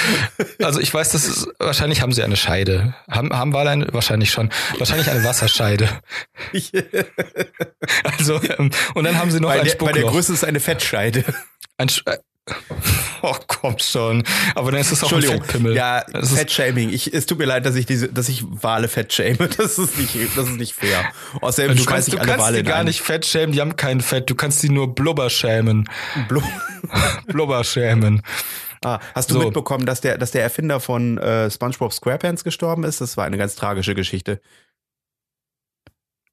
Also 0.63 0.79
ich 0.79 0.93
weiß, 0.93 1.11
das 1.11 1.25
ist, 1.25 1.49
wahrscheinlich 1.59 2.03
haben 2.03 2.13
sie 2.13 2.23
eine 2.23 2.37
Scheide. 2.37 2.95
Haben, 3.11 3.37
haben 3.37 3.53
Wale 3.53 3.71
eine? 3.71 3.93
Wahrscheinlich 3.93 4.31
schon. 4.31 4.51
Wahrscheinlich 4.79 5.11
eine 5.11 5.25
Wasserscheide. 5.25 5.89
Also, 8.05 8.41
ähm, 8.43 8.71
und 8.95 9.05
dann 9.05 9.19
haben 9.19 9.31
sie 9.31 9.41
noch 9.41 9.49
bei, 9.49 9.61
ein 9.61 9.65
der, 9.65 9.75
bei 9.77 9.87
der 9.87 10.01
Spuckloch. 10.01 10.13
Größe 10.13 10.33
ist 10.33 10.45
eine 10.45 10.61
Fettscheide. 10.61 11.25
Ein, 11.79 11.89
äh, 12.07 12.19
Oh, 13.23 13.37
komm 13.47 13.79
schon. 13.79 14.25
Aber 14.55 14.73
dann 14.73 14.81
ist 14.81 14.93
es 14.93 15.05
auch 15.05 15.13
ein. 15.13 15.21
Fettpimmel. 15.21 15.77
Ja, 15.77 16.03
Fettshaming. 16.23 16.89
Ich, 16.89 17.13
es 17.13 17.27
tut 17.27 17.37
mir 17.37 17.45
leid, 17.45 17.67
dass 17.67 17.75
ich 17.75 17.85
diese, 17.85 18.09
dass 18.09 18.31
ich 18.31 18.43
Wale 18.49 18.89
fettshame. 18.89 19.37
Das 19.59 19.79
ist 19.79 19.99
nicht, 19.99 20.17
das 20.39 20.49
ist 20.49 20.57
nicht 20.57 20.73
fair. 20.73 21.05
Außerdem 21.43 21.77
Du 21.77 21.85
kannst, 21.85 22.11
du 22.11 22.17
alle 22.17 22.27
kannst 22.27 22.47
Wale 22.47 22.57
die 22.59 22.63
gar 22.65 22.79
einen 22.79 22.87
nicht 22.89 23.03
fett 23.03 23.27
schämen, 23.27 23.53
die 23.53 23.61
haben 23.61 23.77
kein 23.77 24.01
Fett. 24.01 24.31
Du 24.31 24.35
kannst 24.35 24.63
die 24.63 24.71
nur 24.71 24.95
blubber 24.95 25.29
schämen. 25.29 25.87
Blo 26.29 26.43
Blubber 27.27 27.63
schämen. 27.63 28.23
ah, 28.83 29.01
hast 29.15 29.31
du 29.31 29.35
So. 29.35 29.41
mitbekommen, 29.45 29.85
dass 29.85 30.01
der, 30.01 30.17
dass 30.17 30.31
der 30.31 30.43
Erfinder 30.43 30.81
von 30.81 31.19
äh, 31.19 31.51
SpongeBob 31.51 31.93
SquarePants 31.93 32.43
gestorben 32.43 32.85
ist? 32.85 33.03
Das 33.03 33.19
war 33.19 33.27
eine 33.27 33.37
ganz 33.37 33.55
tragische 33.55 33.95
Geschichte. 33.95 34.41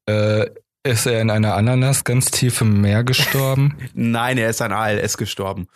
Äh, 0.06 0.46
ist 0.88 1.06
er 1.06 1.20
in 1.20 1.30
einer 1.30 1.54
Ananas 1.54 2.04
ganz 2.04 2.30
tief 2.30 2.60
im 2.60 2.80
Meer 2.80 3.04
gestorben? 3.04 3.76
Nein, 3.94 4.38
er 4.38 4.50
ist 4.50 4.60
an 4.62 4.72
ALS 4.72 5.16
gestorben. 5.16 5.68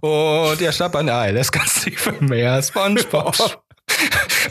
Und 0.00 0.60
er 0.62 0.72
starb 0.72 0.96
an. 0.96 1.08
Er 1.08 1.34
ist 1.36 1.52
ganz 1.52 1.82
tief 1.84 2.06
im 2.06 2.26
Meer. 2.26 2.62
Spongebob. 2.62 3.36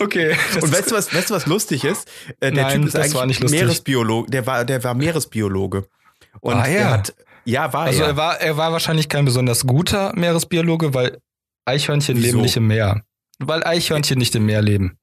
Okay. 0.01 0.36
das 0.53 0.63
Und 0.63 0.71
weißt 0.71 0.91
du 0.91 0.95
was, 0.95 1.13
weißt 1.13 1.29
du 1.29 1.33
was 1.33 1.45
lustig 1.45 1.83
ist? 1.83 2.07
Äh, 2.41 2.51
der 2.51 2.63
Nein, 2.65 2.75
Typ 2.81 2.86
ist 2.88 2.95
das 2.95 3.13
war 3.15 3.25
nicht 3.25 3.39
lustig. 3.41 3.59
Meeresbiologe. 3.62 4.29
Der 4.29 4.45
war, 4.45 4.63
der 4.65 4.83
war 4.83 4.93
Meeresbiologe. 4.93 5.88
Und 6.41 6.53
Ah, 6.55 6.67
ja. 6.67 6.74
der 6.77 6.89
hat, 6.91 7.15
ja, 7.45 7.74
war 7.74 7.86
Also 7.86 8.03
er. 8.03 8.09
er 8.09 8.17
war, 8.17 8.39
er 8.39 8.57
war 8.57 8.71
wahrscheinlich 8.71 9.09
kein 9.09 9.25
besonders 9.25 9.65
guter 9.65 10.13
Meeresbiologe, 10.15 10.93
weil 10.93 11.17
Eichhörnchen 11.65 12.17
Wieso? 12.17 12.27
leben 12.27 12.41
nicht 12.41 12.57
im 12.57 12.67
Meer. 12.67 13.01
Weil 13.39 13.63
Eichhörnchen 13.63 14.19
nicht 14.19 14.36
im 14.36 14.45
Meer 14.45 14.62
leben. 14.62 14.99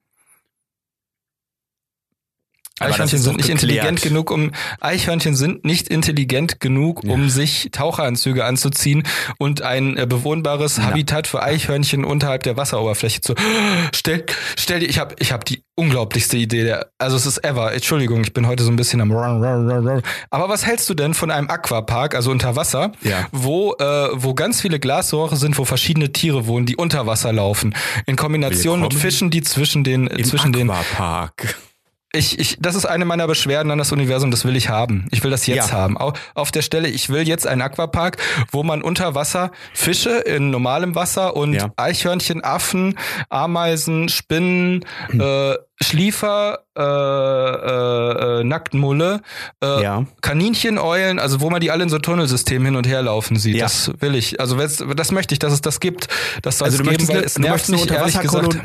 Aber 2.79 2.91
Eichhörnchen 2.91 3.19
sind 3.19 3.37
nicht 3.39 3.49
geklärt. 3.49 3.63
intelligent 3.63 4.03
genug, 4.03 4.31
um 4.31 4.51
Eichhörnchen 4.81 5.35
sind 5.35 5.65
nicht 5.65 5.89
intelligent 5.89 6.61
genug, 6.61 7.05
um 7.05 7.31
sich 7.31 7.71
Taucheranzüge 7.73 8.45
anzuziehen 8.45 9.03
und 9.39 9.63
ein 9.63 9.97
äh, 9.97 10.07
bewohnbares 10.07 10.81
Habitat 10.81 11.27
für 11.27 11.43
Eichhörnchen 11.43 12.05
unterhalb 12.05 12.43
der 12.43 12.57
Wasseroberfläche 12.59 13.23
zu. 13.23 13.35
Stell, 13.95 14.25
stell 14.59 14.81
dir, 14.81 14.89
ich 14.91 14.99
habe 14.99 15.15
ich 15.19 15.33
hab 15.33 15.45
die 15.47 15.63
unglaublichste 15.75 16.37
Idee 16.37 16.65
der, 16.65 16.91
also 16.99 17.17
es 17.17 17.25
ist 17.27 17.45
ever. 17.45 17.73
Entschuldigung, 17.73 18.23
ich 18.23 18.33
bin 18.35 18.47
heute 18.47 18.63
so 18.63 18.71
ein 18.71 18.77
bisschen 18.77 19.01
am. 19.01 19.11
Aber 20.31 20.49
was 20.49 20.67
hältst 20.67 20.89
du 20.91 20.95
denn 20.95 21.15
von 21.15 21.31
einem 21.31 21.49
Aquapark, 21.49 22.15
also 22.15 22.31
unter 22.31 22.57
Wasser, 22.57 22.93
Ja. 23.03 23.27
wo 23.33 23.75
äh, 23.79 24.09
wo 24.13 24.35
ganz 24.35 24.61
viele 24.61 24.79
Glasrohre 24.79 25.37
sind, 25.37 25.57
wo 25.59 25.65
verschiedene 25.65 26.13
Tiere 26.13 26.47
wohnen, 26.47 26.67
die 26.67 26.77
unter 26.77 27.07
Wasser 27.07 27.33
laufen, 27.33 27.75
in 28.07 28.17
Kombination 28.17 28.81
mit 28.83 28.95
Fischen, 28.95 29.31
die 29.31 29.43
zwischen 29.43 29.83
den 29.85 30.11
zwischen 30.25 30.53
den 30.53 30.71
Aquapark. 30.71 31.57
Ich, 32.17 32.39
ich, 32.39 32.57
das 32.61 32.75
ist 32.75 32.87
eine 32.87 33.05
meiner 33.05 33.27
Beschwerden 33.27 33.71
an 33.71 33.79
das 33.79 33.93
Universum, 33.93 34.31
das 34.31 34.45
will 34.45 34.57
ich 34.57 34.69
haben. 34.69 35.07
Ich 35.11 35.23
will 35.23 35.31
das 35.31 35.47
jetzt 35.47 35.71
Ja. 35.71 35.77
haben. 35.77 35.97
Au- 35.99 36.13
Auf 36.35 36.51
der 36.51 36.63
Stelle, 36.63 36.89
ich 36.89 37.09
will 37.11 37.27
jetzt 37.29 37.47
einen 37.47 37.63
Aquapark, 37.63 38.17
wo 38.51 38.63
man 38.63 38.83
unter 38.83 39.15
Wasser 39.15 39.51
Fische 39.75 40.11
in 40.19 40.51
normalem 40.51 40.95
Wasser 40.95 41.37
und 41.37 41.55
Ja. 41.55 41.71
Eichhörnchen, 41.77 42.43
Affen, 42.43 42.99
Ameisen, 43.29 44.09
Spinnen, 44.09 44.85
äh, 45.19 45.55
Schliefer, 45.83 46.61
äh, 46.75 46.81
äh, 46.83 48.41
äh, 48.41 48.45
Nacktmulle, 48.45 49.21
äh, 49.63 49.83
Ja. 49.83 50.05
Kaninchen, 50.23 50.79
Eulen, 50.79 51.19
also 51.19 51.41
wo 51.43 51.51
man 51.51 51.61
die 51.61 51.71
alle 51.71 51.83
in 51.83 51.91
so 51.91 51.99
Tunnelsystemen 51.99 52.65
hin 52.67 52.77
und 52.77 52.87
her 52.87 53.03
laufen 53.03 53.37
sieht. 53.39 53.57
Ja. 53.57 53.67
Das 53.67 53.91
will 54.01 54.15
ich. 54.15 54.41
Also 54.41 54.57
das, 54.57 55.13
möchte 55.13 55.35
ich, 55.35 55.39
dass 55.39 55.53
es 55.53 55.61
das 55.61 55.81
gibt. 55.81 56.09
Das 56.43 56.59
soll 56.59 56.67
Also 56.67 56.77
es 56.77 56.83
du 56.83 56.91
geben, 56.91 57.03
möchtest 57.05 57.15
weil 57.15 57.25
es 57.25 57.39
nervt 57.39 57.69
mich 57.69 57.91
ehrlich 57.91 58.19
gesagt. 58.21 58.59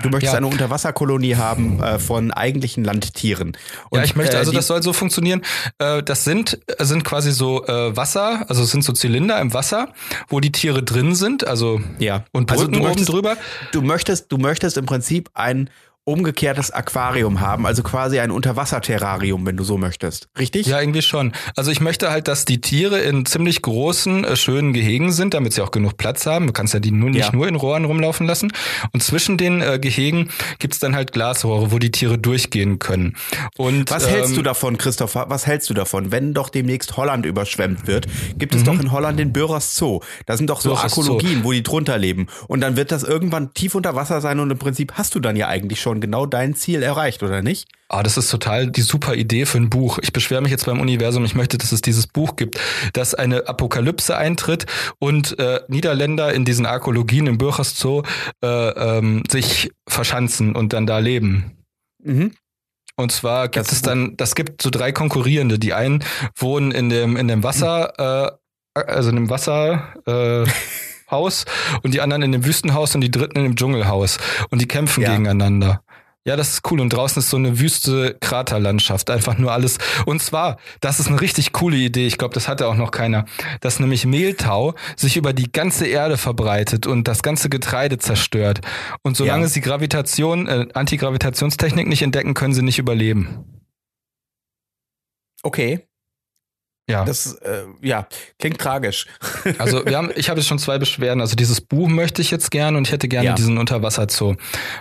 Du 0.00 0.08
möchtest 0.08 0.32
Ja. 0.32 0.38
eine 0.38 0.46
Unterwasserkolonie 0.46 1.36
haben 1.36 1.82
äh, 1.82 1.98
von 1.98 2.30
eigentlichen 2.32 2.82
Landtieren. 2.82 3.56
Und, 3.90 3.98
ja, 3.98 4.04
ich 4.04 4.16
möchte, 4.16 4.36
äh, 4.36 4.38
also 4.38 4.50
das 4.50 4.66
soll 4.66 4.82
so 4.82 4.94
funktionieren. 4.94 5.42
Äh, 5.78 6.02
das 6.02 6.24
sind, 6.24 6.58
äh, 6.66 6.84
sind 6.84 7.04
quasi 7.04 7.30
so 7.30 7.66
äh, 7.66 7.94
Wasser, 7.94 8.46
also 8.48 8.62
es 8.62 8.70
sind 8.70 8.84
so 8.84 8.94
Zylinder 8.94 9.38
im 9.40 9.52
Wasser, 9.52 9.88
wo 10.28 10.40
die 10.40 10.50
Tiere 10.50 10.82
drin 10.82 11.14
sind, 11.14 11.46
also 11.46 11.80
ja. 11.98 12.24
und 12.32 12.50
Also 12.50 12.64
Brücken 12.64 12.76
oben 12.80 12.88
möchtest- 12.88 13.10
drüber. 13.10 13.36
Du 13.72 13.82
möchtest, 13.82 14.32
du 14.32 14.38
möchtest 14.38 14.78
im 14.78 14.86
Prinzip 14.86 15.28
ein 15.34 15.68
umgekehrtes 16.04 16.70
Aquarium 16.72 17.40
haben, 17.40 17.64
also 17.66 17.82
quasi 17.84 18.18
ein 18.18 18.30
Unterwasserterrarium, 18.32 19.46
wenn 19.46 19.56
du 19.56 19.64
so 19.64 19.78
möchtest. 19.78 20.28
Richtig? 20.38 20.66
Ja, 20.66 20.80
irgendwie 20.80 21.02
schon. 21.02 21.32
Also 21.56 21.70
ich 21.70 21.80
möchte 21.80 22.10
halt, 22.10 22.26
dass 22.28 22.44
die 22.44 22.60
Tiere 22.60 22.98
in 23.00 23.24
ziemlich 23.26 23.62
großen, 23.62 24.24
äh, 24.24 24.36
schönen 24.36 24.72
Gehegen 24.72 25.12
sind, 25.12 25.34
damit 25.34 25.52
sie 25.52 25.62
auch 25.62 25.70
genug 25.70 25.96
Platz 25.98 26.26
haben. 26.26 26.46
Du 26.48 26.52
kannst 26.52 26.74
ja 26.74 26.80
die 26.80 26.90
nur 26.90 27.10
nicht 27.10 27.26
Ja. 27.26 27.32
nur 27.32 27.46
in 27.46 27.54
Rohren 27.54 27.84
rumlaufen 27.84 28.26
lassen. 28.26 28.52
Und 28.92 29.02
zwischen 29.02 29.36
den 29.36 29.60
äh, 29.62 29.78
Gehegen 29.78 30.30
gibt's 30.58 30.78
dann 30.80 30.96
halt 30.96 31.12
Glasrohre, 31.12 31.70
wo 31.70 31.78
die 31.78 31.90
Tiere 31.92 32.18
durchgehen 32.18 32.78
können. 32.80 33.16
Und 33.56 33.90
Was 33.90 34.08
hältst 34.08 34.30
ähm, 34.30 34.36
du 34.36 34.42
davon, 34.42 34.78
Christopher? 34.78 35.26
Was 35.28 35.46
hältst 35.46 35.70
du 35.70 35.74
davon, 35.74 36.10
wenn 36.10 36.34
doch 36.34 36.48
demnächst 36.48 36.96
Holland 36.96 37.26
überschwemmt 37.26 37.86
wird? 37.86 38.06
Gibt 38.38 38.54
Mhm. 38.54 38.58
es 38.58 38.64
doch 38.64 38.80
in 38.80 38.90
Holland 38.90 39.18
den 39.20 39.32
Bürgers 39.32 39.76
Zoo. 39.76 40.00
Da 40.26 40.36
sind 40.36 40.50
doch 40.50 40.60
so 40.62 40.70
Zoo. 40.74 40.82
Arkologien, 40.82 41.44
wo 41.44 41.52
die 41.52 41.62
drunter 41.62 41.96
leben. 41.98 42.26
Und 42.48 42.60
dann 42.60 42.76
wird 42.76 42.90
das 42.90 43.04
irgendwann 43.04 43.54
tief 43.54 43.74
unter 43.76 43.94
Wasser 43.94 44.20
sein 44.20 44.40
und 44.40 44.50
im 44.50 44.58
Prinzip 44.58 44.94
hast 44.94 45.14
du 45.14 45.20
dann 45.20 45.36
ja 45.36 45.46
eigentlich 45.48 45.80
schon 45.80 45.91
genau 46.00 46.26
dein 46.26 46.54
Ziel 46.54 46.82
erreicht, 46.82 47.22
oder 47.22 47.42
nicht? 47.42 47.68
Ah, 47.88 48.02
das 48.02 48.16
ist 48.16 48.30
total 48.30 48.70
die 48.70 48.80
super 48.80 49.14
Idee 49.14 49.44
für 49.44 49.58
ein 49.58 49.68
Buch. 49.68 49.98
Ich 50.00 50.12
beschwere 50.12 50.40
mich 50.40 50.50
jetzt 50.50 50.66
beim 50.66 50.80
Universum. 50.80 51.24
Ich 51.24 51.34
möchte, 51.34 51.58
dass 51.58 51.72
es 51.72 51.82
dieses 51.82 52.06
Buch 52.06 52.36
gibt, 52.36 52.58
dass 52.94 53.14
eine 53.14 53.48
Apokalypse 53.48 54.16
eintritt 54.16 54.66
und 54.98 55.38
äh, 55.38 55.60
Niederländer 55.68 56.32
in 56.32 56.44
diesen 56.44 56.64
Arkologien 56.64 57.26
im 57.26 57.38
Bürgers 57.38 57.78
Zoo 57.78 58.02
äh, 58.42 58.46
ähm, 58.46 59.22
sich 59.30 59.70
verschanzen 59.86 60.56
und 60.56 60.72
dann 60.72 60.86
da 60.86 60.98
leben. 60.98 61.58
Mhm. 62.02 62.32
Und 62.96 63.12
zwar 63.12 63.48
gibt 63.48 63.66
Das 63.66 63.72
es 63.72 63.82
dann, 63.82 64.16
das 64.16 64.34
gibt 64.34 64.62
so 64.62 64.70
drei 64.70 64.92
konkurrierende. 64.92 65.58
Die 65.58 65.74
einen 65.74 66.04
wohnen 66.36 66.72
in 66.72 66.88
dem 66.88 67.16
in 67.16 67.28
dem 67.28 67.42
Wasser, 67.42 68.38
äh, 68.74 68.80
also 68.80 69.10
in 69.10 69.16
dem 69.16 69.30
Wasser. 69.30 69.94
Äh, 70.06 70.50
Haus 71.12 71.44
und 71.84 71.94
die 71.94 72.00
anderen 72.00 72.22
in 72.24 72.32
dem 72.32 72.44
Wüstenhaus 72.44 72.94
und 72.96 73.02
die 73.02 73.10
dritten 73.10 73.38
in 73.38 73.44
dem 73.44 73.56
Dschungelhaus 73.56 74.18
und 74.50 74.60
die 74.60 74.66
kämpfen 74.66 75.02
Ja. 75.02 75.10
gegeneinander. 75.10 75.82
Ja, 76.24 76.36
das 76.36 76.52
ist 76.52 76.70
cool. 76.70 76.80
Und 76.80 76.92
draußen 76.92 77.18
ist 77.18 77.30
so 77.30 77.36
eine 77.36 77.58
wüste 77.58 78.16
Kraterlandschaft. 78.20 79.10
Einfach 79.10 79.38
nur 79.38 79.50
alles. 79.50 79.78
Und 80.06 80.22
zwar, 80.22 80.56
das 80.80 81.00
ist 81.00 81.08
eine 81.08 81.20
richtig 81.20 81.50
coole 81.52 81.76
Idee. 81.76 82.06
Ich 82.06 82.16
glaube, 82.16 82.32
das 82.32 82.46
hatte 82.46 82.68
auch 82.68 82.76
noch 82.76 82.92
keiner. 82.92 83.24
Dass 83.60 83.80
nämlich 83.80 84.06
Mehltau 84.06 84.74
sich 84.96 85.16
über 85.16 85.32
die 85.32 85.50
ganze 85.50 85.84
Erde 85.88 86.16
verbreitet 86.16 86.86
und 86.86 87.08
das 87.08 87.22
ganze 87.24 87.48
Getreide 87.48 87.98
zerstört. 87.98 88.60
Und 89.02 89.16
solange 89.16 89.42
Ja. 89.46 89.48
sie 89.48 89.60
Gravitation, 89.62 90.46
äh, 90.46 90.68
Antigravitationstechnik 90.72 91.88
nicht 91.88 92.02
entdecken, 92.02 92.34
können 92.34 92.54
sie 92.54 92.62
nicht 92.62 92.78
überleben. 92.78 93.44
Okay. 95.42 95.88
Ja. 96.88 97.04
Das, 97.04 97.34
äh, 97.34 97.62
ja, 97.80 98.06
klingt 98.38 98.58
tragisch. 98.60 99.06
Also 99.58 99.84
wir 99.86 99.96
haben, 99.96 100.10
ich 100.16 100.28
habe 100.30 100.40
jetzt 100.40 100.48
schon 100.48 100.58
zwei 100.58 100.78
Beschwerden. 100.78 101.20
Also 101.20 101.36
dieses 101.36 101.60
Buch 101.60 101.88
möchte 101.88 102.20
ich 102.22 102.30
jetzt 102.30 102.50
gerne 102.50 102.76
und 102.78 102.86
ich 102.86 102.92
hätte 102.92 103.08
gerne 103.08 103.26
Ja. 103.28 103.34
diesen 103.34 103.56
Unterwasserzoo. 103.58 104.34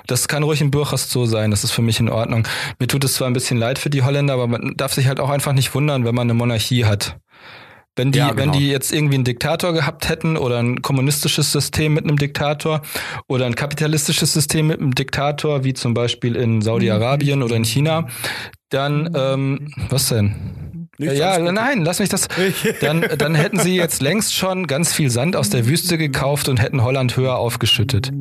Das 0.07 0.27
kann 0.27 0.43
ruhig 0.43 0.61
ein 0.61 0.71
Bürgers 0.71 1.09
Zoo 1.11 1.25
sein. 1.25 1.51
Das 1.51 1.63
ist 1.63 1.71
für 1.71 1.81
mich 1.81 1.99
in 1.99 2.09
Ordnung. 2.09 2.47
Mir 2.79 2.87
tut 2.87 3.03
es 3.03 3.13
zwar 3.13 3.27
ein 3.27 3.33
bisschen 3.33 3.57
leid 3.57 3.77
für 3.79 3.89
die 3.89 4.01
Holländer, 4.03 4.33
aber 4.33 4.47
man 4.47 4.73
darf 4.77 4.93
sich 4.93 5.07
halt 5.07 5.19
auch 5.19 5.29
einfach 5.29 5.53
nicht 5.53 5.73
wundern, 5.75 6.03
wenn 6.05 6.15
man 6.15 6.25
eine 6.25 6.33
Monarchie 6.33 6.85
hat. 6.85 7.17
Wenn 7.95 8.11
die, 8.11 8.19
Ja, 8.19 8.29
genau. 8.31 8.53
wenn 8.53 8.59
die 8.59 8.69
jetzt 8.69 8.93
irgendwie 8.93 9.15
einen 9.15 9.23
Diktator 9.25 9.73
gehabt 9.73 10.07
hätten 10.09 10.37
oder 10.37 10.59
ein 10.59 10.81
kommunistisches 10.81 11.51
System 11.51 11.93
mit 11.93 12.05
einem 12.05 12.17
Diktator 12.17 12.81
oder 13.27 13.45
ein 13.45 13.55
kapitalistisches 13.55 14.31
System 14.33 14.67
mit 14.67 14.79
einem 14.79 14.95
Diktator, 14.95 15.63
wie 15.63 15.73
zum 15.73 15.93
Beispiel 15.93 16.35
in 16.35 16.61
Saudi-Arabien 16.61 17.43
oder 17.43 17.55
in 17.57 17.65
China, 17.65 18.07
dann, 18.69 19.11
ähm, 19.15 19.73
was 19.89 20.07
denn? 20.09 20.70
Nichts, 21.01 21.17
ja, 21.17 21.39
gut. 21.39 21.51
nein, 21.51 21.83
lass 21.83 21.99
mich 21.99 22.09
das. 22.09 22.27
Dann, 22.81 23.03
dann 23.17 23.33
hätten 23.33 23.59
sie 23.59 23.75
jetzt 23.75 24.01
längst 24.01 24.35
schon 24.35 24.67
ganz 24.67 24.93
viel 24.93 25.09
Sand 25.09 25.35
aus 25.35 25.49
der 25.49 25.65
Wüste 25.65 25.97
gekauft 25.97 26.47
und 26.47 26.61
hätten 26.61 26.83
Holland 26.83 27.17
höher 27.17 27.37
aufgeschüttet. 27.37 28.11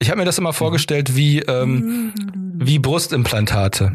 Ich 0.00 0.08
habe 0.08 0.20
mir 0.20 0.24
das 0.24 0.38
immer 0.38 0.52
vorgestellt 0.52 1.16
wie, 1.16 1.40
ähm, 1.40 2.12
wie 2.54 2.78
Brustimplantate. 2.78 3.92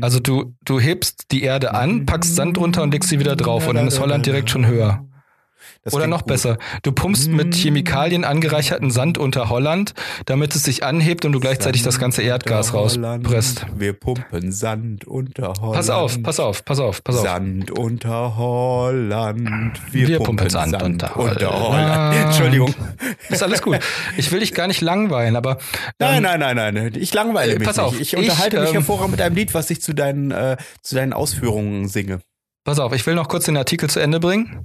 Also 0.00 0.20
du, 0.20 0.54
du 0.64 0.80
hebst 0.80 1.30
die 1.32 1.42
Erde 1.42 1.74
an, 1.74 2.06
packst 2.06 2.34
Sand 2.34 2.56
drunter 2.56 2.82
und 2.82 2.92
legst 2.92 3.10
sie 3.10 3.18
wieder 3.18 3.36
drauf 3.36 3.68
und 3.68 3.76
dann 3.76 3.86
ist 3.86 4.00
Holland 4.00 4.24
direkt 4.24 4.48
schon 4.48 4.66
höher. 4.66 5.04
Das 5.84 5.92
Oder 5.92 6.06
noch 6.06 6.20
gut. 6.22 6.28
besser, 6.28 6.56
du 6.82 6.92
pumpst 6.92 7.28
mit 7.28 7.54
Chemikalien 7.54 8.24
angereicherten 8.24 8.90
Sand 8.90 9.18
unter 9.18 9.50
Holland, 9.50 9.92
damit 10.24 10.54
es 10.54 10.62
sich 10.64 10.82
anhebt 10.82 11.26
und 11.26 11.32
du 11.32 11.40
gleichzeitig 11.40 11.82
das 11.82 11.98
ganze 11.98 12.22
Erdgas 12.22 12.72
Holland. 12.72 13.26
rauspresst. 13.26 13.66
Wir 13.76 13.92
pumpen 13.92 14.50
Sand 14.50 15.06
unter 15.06 15.52
Holland. 15.60 15.74
Pass 15.76 15.90
auf, 15.90 16.22
pass 16.22 16.40
auf, 16.40 16.64
pass 16.64 16.78
auf, 16.80 17.04
pass 17.04 17.16
auf. 17.16 17.22
Sand 17.22 17.70
unter 17.70 18.34
Holland. 18.36 19.78
Wir, 19.92 20.08
Wir 20.08 20.16
pumpen, 20.18 20.36
pumpen 20.36 20.50
Sand, 20.50 20.70
Sand 20.72 20.82
unter, 20.84 21.16
unter 21.18 21.50
Holland. 21.50 21.94
Holland. 21.94 22.16
Entschuldigung. 22.24 22.74
Ist 23.28 23.42
alles 23.42 23.60
gut. 23.60 23.78
Ich 24.16 24.32
will 24.32 24.40
dich 24.40 24.54
gar 24.54 24.66
nicht 24.68 24.80
langweilen, 24.80 25.36
aber 25.36 25.58
Nein, 25.98 26.16
ähm, 26.24 26.40
nein, 26.40 26.56
nein, 26.56 26.74
nein. 26.74 26.92
Ich 26.96 27.12
langweile 27.12 27.52
Äh, 27.54 27.58
mich 27.58 27.68
pass 27.68 27.78
auf, 27.78 27.92
nicht. 27.92 28.00
Ich 28.00 28.12
ich, 28.14 28.18
unterhalte 28.18 28.58
mich 28.60 28.70
ähm, 28.70 28.74
hervorragend 28.76 29.12
mit 29.12 29.20
einem 29.20 29.36
Lied, 29.36 29.52
was 29.52 29.68
ich 29.68 29.82
zu 29.82 29.92
deinen, 29.92 30.30
äh, 30.30 30.56
zu 30.82 30.94
deinen 30.94 31.12
Ausführungen 31.12 31.88
singe. 31.88 32.20
Pass 32.64 32.78
auf, 32.78 32.94
ich 32.94 33.04
will 33.06 33.14
noch 33.14 33.28
kurz 33.28 33.44
den 33.44 33.58
Artikel 33.58 33.90
zu 33.90 34.00
Ende 34.00 34.20
bringen. 34.20 34.64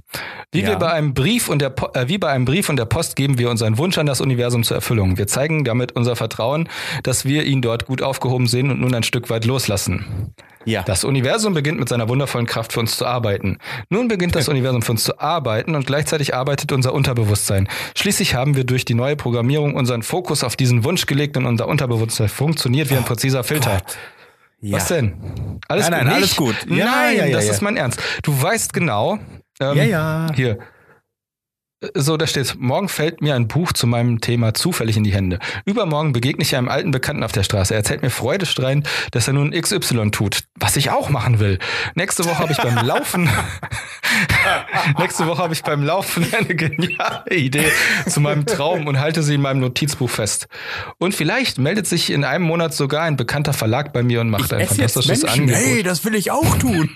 Wie 0.52 0.62
Ja. 0.62 0.68
wir 0.68 0.76
bei 0.76 0.90
einem 0.90 1.12
Brief 1.12 1.50
und 1.50 1.60
der 1.60 1.68
Po- 1.68 1.90
äh, 1.92 2.08
wie 2.08 2.16
bei 2.16 2.30
einem 2.30 2.46
Brief 2.46 2.70
und 2.70 2.76
der 2.76 2.86
Post 2.86 3.14
geben 3.14 3.36
wir 3.38 3.50
unseren 3.50 3.76
Wunsch 3.76 3.98
an 3.98 4.06
das 4.06 4.22
Universum 4.22 4.62
zur 4.64 4.76
Erfüllung. 4.76 5.18
Wir 5.18 5.26
zeigen 5.26 5.64
damit 5.64 5.92
unser 5.92 6.16
Vertrauen, 6.16 6.68
dass 7.02 7.26
wir 7.26 7.44
ihn 7.44 7.60
dort 7.60 7.84
gut 7.84 8.00
aufgehoben 8.00 8.46
sehen 8.46 8.70
und 8.70 8.80
nun 8.80 8.94
ein 8.94 9.02
Stück 9.02 9.28
weit 9.28 9.44
loslassen. 9.44 10.32
Ja. 10.64 10.82
Das 10.82 11.04
Universum 11.04 11.52
beginnt 11.52 11.78
mit 11.78 11.90
seiner 11.90 12.08
wundervollen 12.08 12.46
Kraft 12.46 12.72
für 12.72 12.80
uns 12.80 12.96
zu 12.96 13.04
arbeiten. 13.04 13.58
Nun 13.90 14.08
beginnt 14.08 14.34
das 14.34 14.48
Universum 14.48 14.80
für 14.80 14.92
uns 14.92 15.04
zu 15.04 15.18
arbeiten 15.20 15.74
und 15.74 15.86
gleichzeitig 15.86 16.34
arbeitet 16.34 16.72
unser 16.72 16.94
Unterbewusstsein. 16.94 17.68
Schließlich 17.96 18.34
haben 18.34 18.56
wir 18.56 18.64
durch 18.64 18.86
die 18.86 18.94
neue 18.94 19.16
Programmierung 19.16 19.74
unseren 19.74 20.02
Fokus 20.02 20.42
auf 20.42 20.56
diesen 20.56 20.84
Wunsch 20.84 21.04
gelegt 21.04 21.36
und 21.36 21.44
unser 21.44 21.68
Unterbewusstsein 21.68 22.28
funktioniert 22.30 22.88
wie 22.90 22.96
ein 22.96 23.04
präziser 23.04 23.44
Filter. 23.44 23.82
Ja. 24.60 24.76
Was 24.76 24.88
denn? 24.88 25.14
Alles 25.68 25.88
Nein, 25.88 25.90
gut? 25.90 25.90
nein, 25.90 26.06
Nicht? 26.06 26.14
alles 26.16 26.36
gut. 26.36 26.56
Ja, 26.68 26.84
nein, 26.84 27.16
ja, 27.16 27.26
das 27.30 27.48
ist 27.48 27.60
mein 27.62 27.76
Ernst. 27.76 28.00
Du 28.22 28.40
weißt 28.40 28.72
genau. 28.72 29.18
Ähm, 29.60 29.76
Ja, 29.76 29.84
ja. 29.84 30.26
Hier. 30.34 30.58
So, 31.94 32.18
da 32.18 32.26
steht, 32.26 32.56
morgen 32.58 32.90
fällt 32.90 33.22
mir 33.22 33.34
ein 33.34 33.48
Buch 33.48 33.72
zu 33.72 33.86
meinem 33.86 34.20
Thema 34.20 34.52
zufällig 34.52 34.98
in 34.98 35.04
die 35.04 35.14
Hände. 35.14 35.38
Übermorgen 35.64 36.12
begegne 36.12 36.42
ich 36.42 36.54
einem 36.54 36.68
alten 36.68 36.90
Bekannten 36.90 37.22
auf 37.22 37.32
der 37.32 37.42
Straße. 37.42 37.72
Er 37.72 37.78
erzählt 37.78 38.02
mir 38.02 38.10
freudestrahlend, 38.10 38.86
dass 39.12 39.28
er 39.28 39.32
nun 39.32 39.52
XY 39.52 40.10
tut, 40.10 40.40
was 40.56 40.76
ich 40.76 40.90
auch 40.90 41.08
machen 41.08 41.40
will. 41.40 41.58
Nächste 41.94 42.26
Woche 42.26 42.38
habe 42.38 42.52
ich 42.52 42.58
beim 42.58 42.86
Laufen, 42.86 43.30
nächste 44.98 45.26
Woche 45.26 45.42
habe 45.42 45.54
ich 45.54 45.62
beim 45.62 45.82
Laufen 45.82 46.26
eine 46.36 46.54
geniale 46.54 47.34
Idee 47.34 47.72
zu 48.06 48.20
meinem 48.20 48.44
Traum 48.44 48.86
und 48.86 49.00
halte 49.00 49.22
sie 49.22 49.36
in 49.36 49.40
meinem 49.40 49.60
Notizbuch 49.60 50.10
fest. 50.10 50.48
Und 50.98 51.14
vielleicht 51.14 51.58
meldet 51.58 51.86
sich 51.86 52.10
in 52.10 52.24
einem 52.24 52.44
Monat 52.44 52.74
sogar 52.74 53.04
ein 53.04 53.16
bekannter 53.16 53.54
Verlag 53.54 53.94
bei 53.94 54.02
mir 54.02 54.20
und 54.20 54.28
macht 54.28 54.52
ein 54.52 54.60
Ess 54.60 54.76
jetzt 54.76 54.92
fantastisches. 54.92 55.24
Angebot. 55.24 55.56
Hey, 55.56 55.82
das 55.82 56.04
will 56.04 56.14
ich 56.14 56.30
auch 56.30 56.58
tun. 56.58 56.90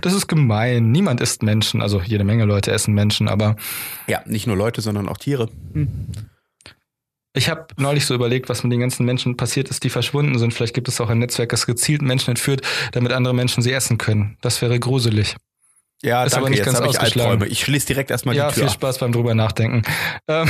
Das 0.00 0.12
ist 0.12 0.26
gemein. 0.26 0.90
Niemand 0.90 1.20
isst 1.20 1.42
Menschen. 1.42 1.82
Also 1.82 2.00
jede 2.00 2.24
Menge 2.24 2.44
Leute 2.44 2.72
essen 2.72 2.94
Menschen, 2.94 3.28
aber 3.28 3.56
ja, 4.06 4.20
nicht 4.26 4.46
nur 4.46 4.56
Leute, 4.56 4.80
sondern 4.80 5.08
auch 5.08 5.18
Tiere. 5.18 5.48
ich 7.34 7.48
habe 7.48 7.66
neulich 7.76 8.06
so 8.06 8.14
überlegt, 8.14 8.48
was 8.48 8.62
mit 8.62 8.72
den 8.72 8.80
ganzen 8.80 9.06
Menschen 9.06 9.36
passiert 9.36 9.68
ist, 9.68 9.84
die 9.84 9.90
verschwunden 9.90 10.38
sind. 10.38 10.54
Vielleicht 10.54 10.74
gibt 10.74 10.88
es 10.88 11.00
auch 11.00 11.10
ein 11.10 11.18
Netzwerk, 11.18 11.50
das 11.50 11.66
gezielt 11.66 12.02
Menschen 12.02 12.30
entführt, 12.30 12.62
damit 12.92 13.12
andere 13.12 13.34
Menschen 13.34 13.62
sie 13.62 13.72
essen 13.72 13.98
können. 13.98 14.36
Das 14.40 14.62
wäre 14.62 14.78
gruselig. 14.78 15.36
Ja, 16.02 16.24
Ist 16.24 16.32
aber 16.32 16.44
danke, 16.44 16.50
nicht 16.50 16.58
jetzt 16.58 16.66
ganz 16.66 16.78
habe 16.78 16.90
ich. 16.90 17.00
Albträume. 17.00 17.46
Ich 17.46 17.60
schließe 17.60 17.86
direkt 17.86 18.10
erstmal 18.10 18.34
ja, 18.34 18.48
die 18.48 18.54
Tür 18.54 18.62
viel 18.62 18.68
ab. 18.68 18.74
Spaß 18.74 18.98
beim 18.98 19.12
drüber 19.12 19.34
nachdenken. 19.34 19.82
Ähm, 20.28 20.48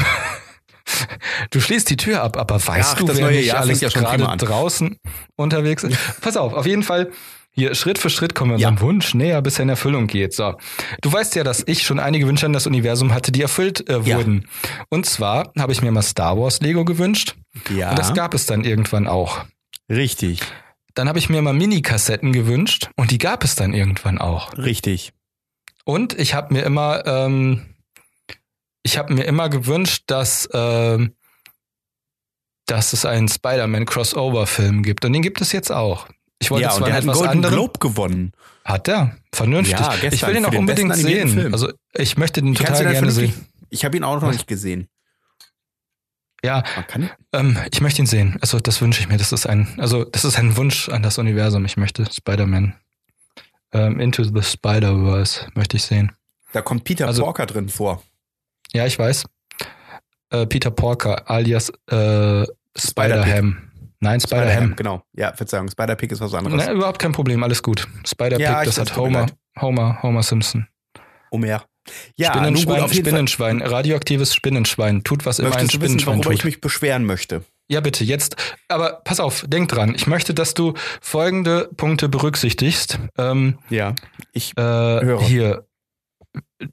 du 1.51 1.61
schließt 1.61 1.91
die 1.91 1.97
Tür 1.97 2.23
ab, 2.23 2.37
aber 2.37 2.65
weißt 2.65 2.93
Ach, 2.95 2.99
du, 2.99 3.09
wer 3.09 3.31
nicht 3.31 3.55
alles 3.55 3.81
ja 3.81 3.89
gerade 3.89 4.25
draußen 4.37 4.97
unterwegs 5.37 5.83
ist? 5.83 5.99
Pass 6.21 6.37
auf, 6.37 6.55
auf 6.55 6.67
jeden 6.67 6.85
Fall. 6.85 7.11
Hier, 7.53 7.75
Schritt 7.75 7.99
für 7.99 8.11
Schritt 8.11 8.35
kommen 8.35 8.53
wir 8.53 8.59
Ja. 8.59 8.69
unserem 8.69 8.87
Wunsch 8.89 9.13
näher, 9.15 9.43
bis 9.43 9.59
er 9.59 9.65
in 9.65 9.69
Erfüllung 9.71 10.07
geht. 10.07 10.33
So. 10.35 10.55
Du 11.03 11.13
weißt 11.13 11.35
ja, 11.35 11.43
dass 11.45 11.63
ich 11.67 11.83
schon 11.83 11.99
einige 11.99 12.27
Wünsche 12.29 12.47
an 12.47 12.53
das 12.53 12.67
Universum 12.67 13.13
hatte, 13.13 13.33
die 13.33 13.43
erfüllt 13.43 13.89
äh, 13.89 13.99
Ja. 14.01 14.17
wurden. 14.17 14.49
Und 14.89 15.05
zwar 15.07 15.53
habe 15.59 15.73
ich 15.73 15.83
mir 15.83 15.91
mal 15.91 16.03
Star 16.03 16.39
Wars 16.39 16.61
Lego 16.61 16.85
gewünscht. 16.85 17.35
Ja, 17.69 17.91
Und 17.91 17.99
das 17.99 18.15
gab 18.15 18.35
es 18.35 18.47
dann 18.47 18.65
irgendwann 18.65 19.09
auch. 19.09 19.45
richtig, 19.91 20.41
Dann 20.95 21.09
habe 21.09 21.19
ich 21.19 21.29
mir 21.29 21.41
mal 21.43 21.53
Mini-Kassetten 21.53 22.33
gewünscht 22.33 22.91
und 22.97 23.11
die 23.11 23.19
gab 23.19 23.43
es 23.45 23.55
dann 23.57 23.75
irgendwann 23.75 24.19
auch. 24.19 24.57
richtig. 24.57 25.13
Und 25.85 26.17
ich 26.19 26.35
habe 26.35 26.53
mir 26.55 26.63
immer, 26.63 27.05
ähm, 27.07 27.75
ich 28.85 28.97
habe 28.99 29.13
mir 29.15 29.25
immer 29.25 29.49
gewünscht, 29.49 30.05
dass, 30.07 30.49
ähm, 30.53 31.15
dass 32.67 32.93
es 32.93 33.05
einen 33.05 33.29
Spider-Man-Crossover-Film 33.29 34.83
gibt. 34.85 35.05
Und 35.05 35.13
den 35.13 35.23
gibt 35.23 35.41
es 35.41 35.51
jetzt 35.53 35.73
auch. 35.73 36.07
Ich 36.41 36.51
wollte 36.51 36.63
Ja, 36.65 36.71
und 36.73 36.79
zwar 36.79 36.89
der 36.89 36.97
einen 36.97 37.09
hat 37.09 37.15
einen 37.15 37.19
Golden 37.19 37.31
anderen. 37.45 37.55
Globe 37.55 37.79
gewonnen. 37.79 38.33
Hat 38.65 38.89
er? 38.89 39.17
Vernünftig. 39.33 39.79
Ja, 39.79 39.95
gestern 40.01 40.13
ich 40.15 40.27
will 40.27 40.43
für 40.43 40.49
auch 40.49 40.59
unbedingt 40.59 40.97
sehen. 40.97 41.53
Also 41.53 41.71
ich 41.93 42.17
möchte 42.17 42.41
den 42.43 42.55
Kannst 42.55 42.81
total 42.81 42.93
gerne 42.93 43.11
sehen. 43.11 43.35
Ich 43.69 43.85
habe 43.85 43.97
ihn 43.97 44.05
auch 44.05 44.15
noch 44.17 44.23
Was? 44.29 44.33
nicht 44.37 44.47
gesehen. 44.47 44.89
Ja, 46.43 46.63
ähm, 47.35 47.59
ich 47.71 47.81
möchte 47.83 48.01
ihn 48.01 48.07
sehen. 48.07 48.39
Also 48.41 48.59
das 48.61 48.81
wünsche 48.81 49.01
ich 49.03 49.09
mir. 49.09 49.19
Das 49.19 49.31
ist 49.33 49.47
ein, 49.47 49.69
also 49.79 50.05
das 50.05 50.25
ist 50.25 50.39
ein 50.39 50.57
Wunsch 50.57 50.89
an 50.89 51.03
das 51.03 51.19
Universum. 51.19 51.65
Ich 51.67 51.77
möchte 51.77 52.07
Spider-Man 52.11 52.75
ähm, 53.73 54.01
Into 54.01 54.25
the 54.25 54.43
Spider-Verse 54.43 55.49
möchte 55.55 55.77
ich 55.77 55.83
sehen. 55.83 56.13
da 56.53 56.63
kommt 56.63 56.85
Peter 56.85 57.07
Also- 57.07 57.23
Porker 57.23 57.45
drin 57.47 57.69
vor. 57.69 58.03
Ja, 58.73 58.87
ich 58.87 58.99
weiß. 58.99 59.25
Äh, 60.31 60.47
Peter 60.47 60.71
Porker 60.71 61.29
alias 61.31 61.71
äh, 61.91 62.47
Spider-Ham. 62.77 63.70
Nein, 64.01 64.21
Spider-Ham. 64.21 64.77
Genau. 64.77 65.03
Ja, 65.15 65.33
Verzeihung. 65.35 65.69
Spider-Pig 65.71 66.11
ist 66.13 66.21
was 66.21 66.33
anderes. 66.35 66.65
Na, 66.67 66.73
überhaupt 66.73 66.99
kein 66.99 67.13
Problem, 67.13 67.43
alles 67.43 67.63
gut. 67.63 67.87
Spider-Pig, 68.07 68.41
Ja, 68.45 68.61
ich- 68.63 68.67
das 68.69 68.79
hat 68.79 68.97
Homer. 68.97 69.27
Homer, 69.61 70.03
Homer 70.03 70.23
Simpson. 70.23 70.67
Omer. 71.31 71.65
Ja, 72.17 72.33
Spinnenschwein, 72.33 72.81
gut, 72.81 72.93
jeden 72.93 73.05
Fall. 73.05 73.13
Spinnenschwein, 73.13 73.63
radioaktives 73.63 74.35
Spinnenschwein, 74.35 75.03
tut 75.03 75.27
was 75.27 75.39
immer 75.39 75.49
ein 75.49 75.53
du 75.53 75.63
wissen, 75.65 75.71
Spinnenschwein 75.99 76.19
worüber 76.19 76.33
ich 76.33 76.41
tut. 76.41 76.45
mich 76.47 76.61
beschweren 76.61 77.05
möchte? 77.05 77.43
Ja, 77.69 77.81
bitte, 77.81 78.05
jetzt. 78.05 78.37
Aber 78.69 79.01
pass 79.05 79.21
auf, 79.21 79.45
denk 79.47 79.69
dran. 79.69 79.95
Ich 79.95 80.07
möchte, 80.07 80.35
dass 80.35 80.55
du 80.55 80.75
folgende 81.01 81.71
Punkte 81.77 82.09
berücksichtigst. 82.09 82.99
Ähm, 83.17 83.59
Ja. 83.71 83.95
Ich, 84.33 84.57
äh, 84.57 84.61
Höre. 84.63 85.21
hier. 85.23 85.67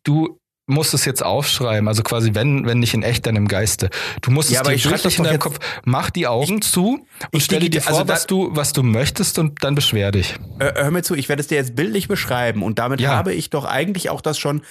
Du 0.04 0.40
musst 0.70 0.94
es 0.94 1.06
jetzt 1.06 1.24
aufschreiben, 1.24 1.88
also 1.88 2.04
quasi 2.04 2.32
wenn, 2.36 2.66
wenn 2.66 2.80
nicht 2.80 2.94
in 2.94 3.02
echt, 3.02 3.26
dann 3.26 3.38
im 3.38 3.48
Geiste. 3.48 3.90
Du 4.22 4.32
musst 4.32 4.50
Ja, 4.50 4.56
es 4.56 4.60
aber 4.60 4.70
dir 4.72 4.76
ich 4.76 4.82
schreib 4.84 4.92
bildlich 4.96 5.14
das 5.16 5.20
in 5.20 5.24
deinem 5.24 5.40
Kopf, 5.40 5.60
mach 5.86 6.10
die 6.10 6.28
Augen 6.28 6.62
zu 6.62 6.98
und 6.98 7.08
ich 7.32 7.46
stelle 7.46 7.70
dir 7.70 7.82
vor, 7.82 8.00
also 8.00 8.08
was 8.10 8.28
du, 8.28 8.50
was 8.54 8.74
du 8.74 8.84
möchtest 8.84 9.40
und 9.40 9.64
dann 9.64 9.76
beschwer 9.76 10.12
dich. 10.12 10.36
äh, 10.60 10.74
hör 10.76 10.92
mir 10.92 11.04
zu, 11.04 11.16
ich 11.16 11.30
werde 11.30 11.40
es 11.40 11.48
dir 11.48 11.56
jetzt 11.56 11.76
bildlich 11.76 12.10
beschreiben 12.10 12.64
und 12.64 12.80
damit 12.80 13.00
Ja. 13.00 13.12
habe 13.16 13.34
ich 13.34 13.50
doch 13.50 13.64
eigentlich 13.64 14.10
auch 14.10 14.20
das 14.20 14.38
schon, 14.38 14.62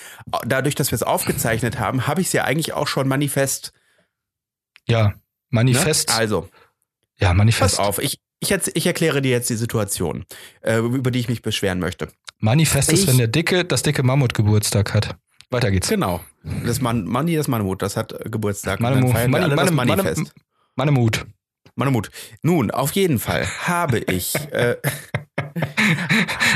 dadurch, 0.46 0.74
dass 0.74 0.90
wir 0.90 0.96
es 0.96 1.02
aufgezeichnet 1.02 1.78
haben, 1.78 2.06
habe 2.06 2.20
ich 2.20 2.26
es 2.26 2.32
ja 2.34 2.44
eigentlich 2.44 2.74
auch 2.74 2.86
schon 2.88 3.08
manifest. 3.08 3.72
Ja, 4.86 5.08
Ne? 5.08 5.14
Manifest. 5.62 6.10
Also, 6.14 6.48
ja, 7.18 7.32
Manifest. 7.32 7.76
pass 7.78 7.86
auf, 7.86 7.98
ich, 8.00 8.18
ich, 8.40 8.50
ich 8.74 8.86
erkläre 8.86 9.22
dir 9.22 9.30
jetzt 9.30 9.48
die 9.48 9.54
Situation, 9.56 10.26
äh, 10.60 10.76
über 10.78 11.10
die 11.10 11.20
ich 11.20 11.28
mich 11.28 11.40
beschweren 11.40 11.78
möchte. 11.78 12.08
Manifest 12.40 12.92
ist, 12.92 13.02
Ich- 13.04 13.06
wenn 13.08 13.16
der 13.16 13.28
dicke, 13.28 13.64
das 13.64 13.82
dicke 13.82 14.02
Mammut 14.02 14.34
Geburtstag 14.34 14.92
hat. 14.92 15.16
Weiter 15.50 15.70
geht's. 15.70 15.88
Genau. 15.88 16.20
Das 16.64 16.80
Man, 16.80 17.04
Manni, 17.04 17.36
das 17.36 17.48
Manemut, 17.48 17.82
das 17.82 17.96
hat 17.96 18.14
Geburtstag. 18.30 18.80
Feiern 18.80 19.02
wir 19.02 19.12
Mani- 19.28 19.44
alle 19.44 19.56
das 19.56 19.70
Mani- 19.70 19.90
Manifest. 19.90 20.18
Mani- 20.18 20.30
Manemut. 20.76 21.26
Manemut. 21.78 22.10
Nun, 22.42 22.70
auf 22.70 22.92
jeden 22.92 23.18
Fall 23.18 23.46
habe 23.66 23.98
ich 23.98 24.34
äh, 24.50 24.76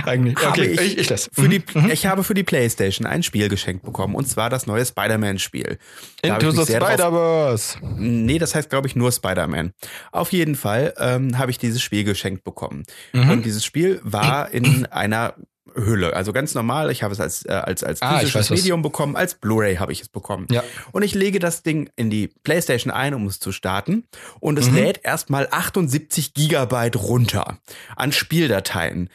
Eigentlich. 0.05 0.37
habe 0.39 0.49
Okay, 0.49 0.67
ich, 0.73 0.81
ich, 0.81 0.99
ich 0.99 1.07
das. 1.09 1.29
für 1.33 1.49
die, 1.49 1.63
Mhm. 1.75 1.91
ich 1.91 2.07
habe 2.07 2.25
für 2.25 2.35
die 2.35 2.43
PlayStation 2.43 3.07
ein 3.07 3.23
Spiel 3.23 3.49
geschenkt 3.49 3.85
bekommen 3.85 4.15
und 4.15 4.27
zwar 4.27 4.51
das 4.51 4.67
neue 4.67 4.85
Spider-Man-Spiel. 4.85 5.79
Into 6.23 6.51
the 6.53 6.63
Spider-Verse. 6.63 7.79
Nee, 7.97 8.39
das 8.39 8.55
heißt, 8.55 8.71
glaube 8.71 8.89
ich, 8.89 8.97
nur 8.97 9.13
Spider-Man. 9.13 9.73
Auf 10.13 10.33
jeden 10.33 10.55
Fall 10.55 10.95
ähm, 10.99 11.39
habe 11.39 11.51
ich 11.51 11.59
dieses 11.59 11.83
Spiel 11.83 12.05
geschenkt 12.05 12.45
bekommen. 12.45 12.85
Mhm. 13.13 13.31
Und 13.31 13.45
dieses 13.45 13.65
Spiel 13.65 14.01
war 14.03 14.51
in 14.51 14.87
einer 14.87 15.35
Hülle. 15.75 16.15
Also 16.15 16.33
ganz 16.33 16.55
normal. 16.55 16.91
Ich 16.91 17.03
habe 17.03 17.13
es 17.13 17.21
als, 17.21 17.45
äh, 17.47 17.51
als, 17.53 17.83
als 17.85 18.03
Ah, 18.03 18.19
physisches. 18.19 18.51
Medium 18.51 18.83
bekommen. 18.83 19.17
Als 19.17 19.35
Blu-ray 19.35 19.77
habe 19.77 19.93
ich 19.93 20.01
es 20.01 20.09
bekommen. 20.09 20.47
Ja. 20.51 20.63
Und 20.93 21.03
ich 21.03 21.15
lege 21.15 21.39
das 21.39 21.63
Ding 21.63 21.91
in 21.97 22.11
die 22.11 22.29
PlayStation 22.43 22.93
ein, 22.93 23.15
um 23.15 23.27
es 23.27 23.41
zu 23.41 23.53
starten. 23.53 24.05
Und 24.41 24.59
es 24.59 24.69
Mhm. 24.71 24.77
lädt 24.77 25.01
erstmal 25.05 25.49
78 25.51 26.35
Gigabyte 26.35 26.97
runter 26.97 27.59
an 27.97 28.13
Spieldateien. 28.13 29.11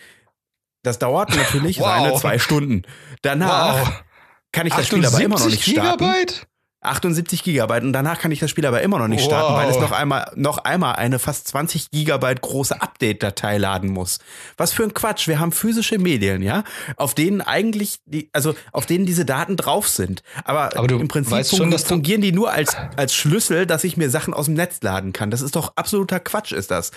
Das 0.84 1.00
dauert 1.00 1.36
natürlich 1.36 1.80
Wow. 1.80 1.86
seine 1.88 2.16
zwei 2.16 2.40
Stunden. 2.40 2.84
Danach 3.22 3.80
Wow. 3.88 4.04
kann 4.52 4.68
ich 4.68 4.74
das 4.74 4.88
Spiel 4.88 5.06
aber 5.06 5.20
immer 5.22 5.40
noch 5.40 5.46
nicht 5.48 5.64
starten. 5.64 5.98
Gigabyte? 6.06 6.48
78 6.88 7.44
Gigabyte 7.44 7.84
und 7.84 7.94
danach 7.94 8.20
kann 8.20 8.32
ich 8.32 8.40
das 8.40 8.50
Spiel 8.50 8.66
aber 8.66 8.82
immer 8.82 9.00
noch 9.00 9.08
nicht 9.08 9.24
starten, 9.24 9.54
Wow. 9.54 9.60
weil 9.62 9.70
es 9.70 9.80
noch 9.80 9.92
einmal, 9.92 10.32
noch 10.36 10.60
einmal 10.60 10.96
eine 10.96 11.20
fast 11.20 11.48
20 11.48 11.92
Gigabyte 11.92 12.42
große 12.42 12.82
Update-Datei 12.82 13.58
laden 13.58 13.90
muss. 13.90 14.20
Was 14.58 14.74
für 14.74 14.84
ein 14.84 14.94
Quatsch. 14.94 15.28
Wir 15.28 15.40
haben 15.40 15.52
physische 15.52 15.98
Medien, 16.00 16.42
ja, 16.42 16.64
auf 16.98 17.14
denen 17.16 17.42
eigentlich 17.42 18.00
die, 18.06 18.30
also 18.34 18.56
auf 18.72 18.86
denen 18.86 19.06
diese 19.06 19.26
Daten 19.26 19.58
drauf 19.58 19.88
sind. 19.88 20.24
Aber, 20.44 20.78
Aber 20.78 20.90
im 20.90 21.08
Prinzip 21.08 21.34
weißt 21.34 21.56
schon, 21.58 21.72
fungieren 21.78 22.22
die 22.22 22.32
nur 22.32 22.52
als, 22.52 22.76
als 22.96 23.14
Schlüssel, 23.16 23.66
dass 23.66 23.84
ich 23.84 23.98
mir 23.98 24.10
Sachen 24.10 24.34
aus 24.34 24.46
dem 24.46 24.54
Netz 24.56 24.80
laden 24.82 25.14
kann. 25.14 25.32
Das 25.32 25.42
ist 25.42 25.56
doch 25.56 25.74
absoluter 25.76 26.20
Quatsch, 26.20 26.52
ist 26.52 26.72
das. 26.72 26.92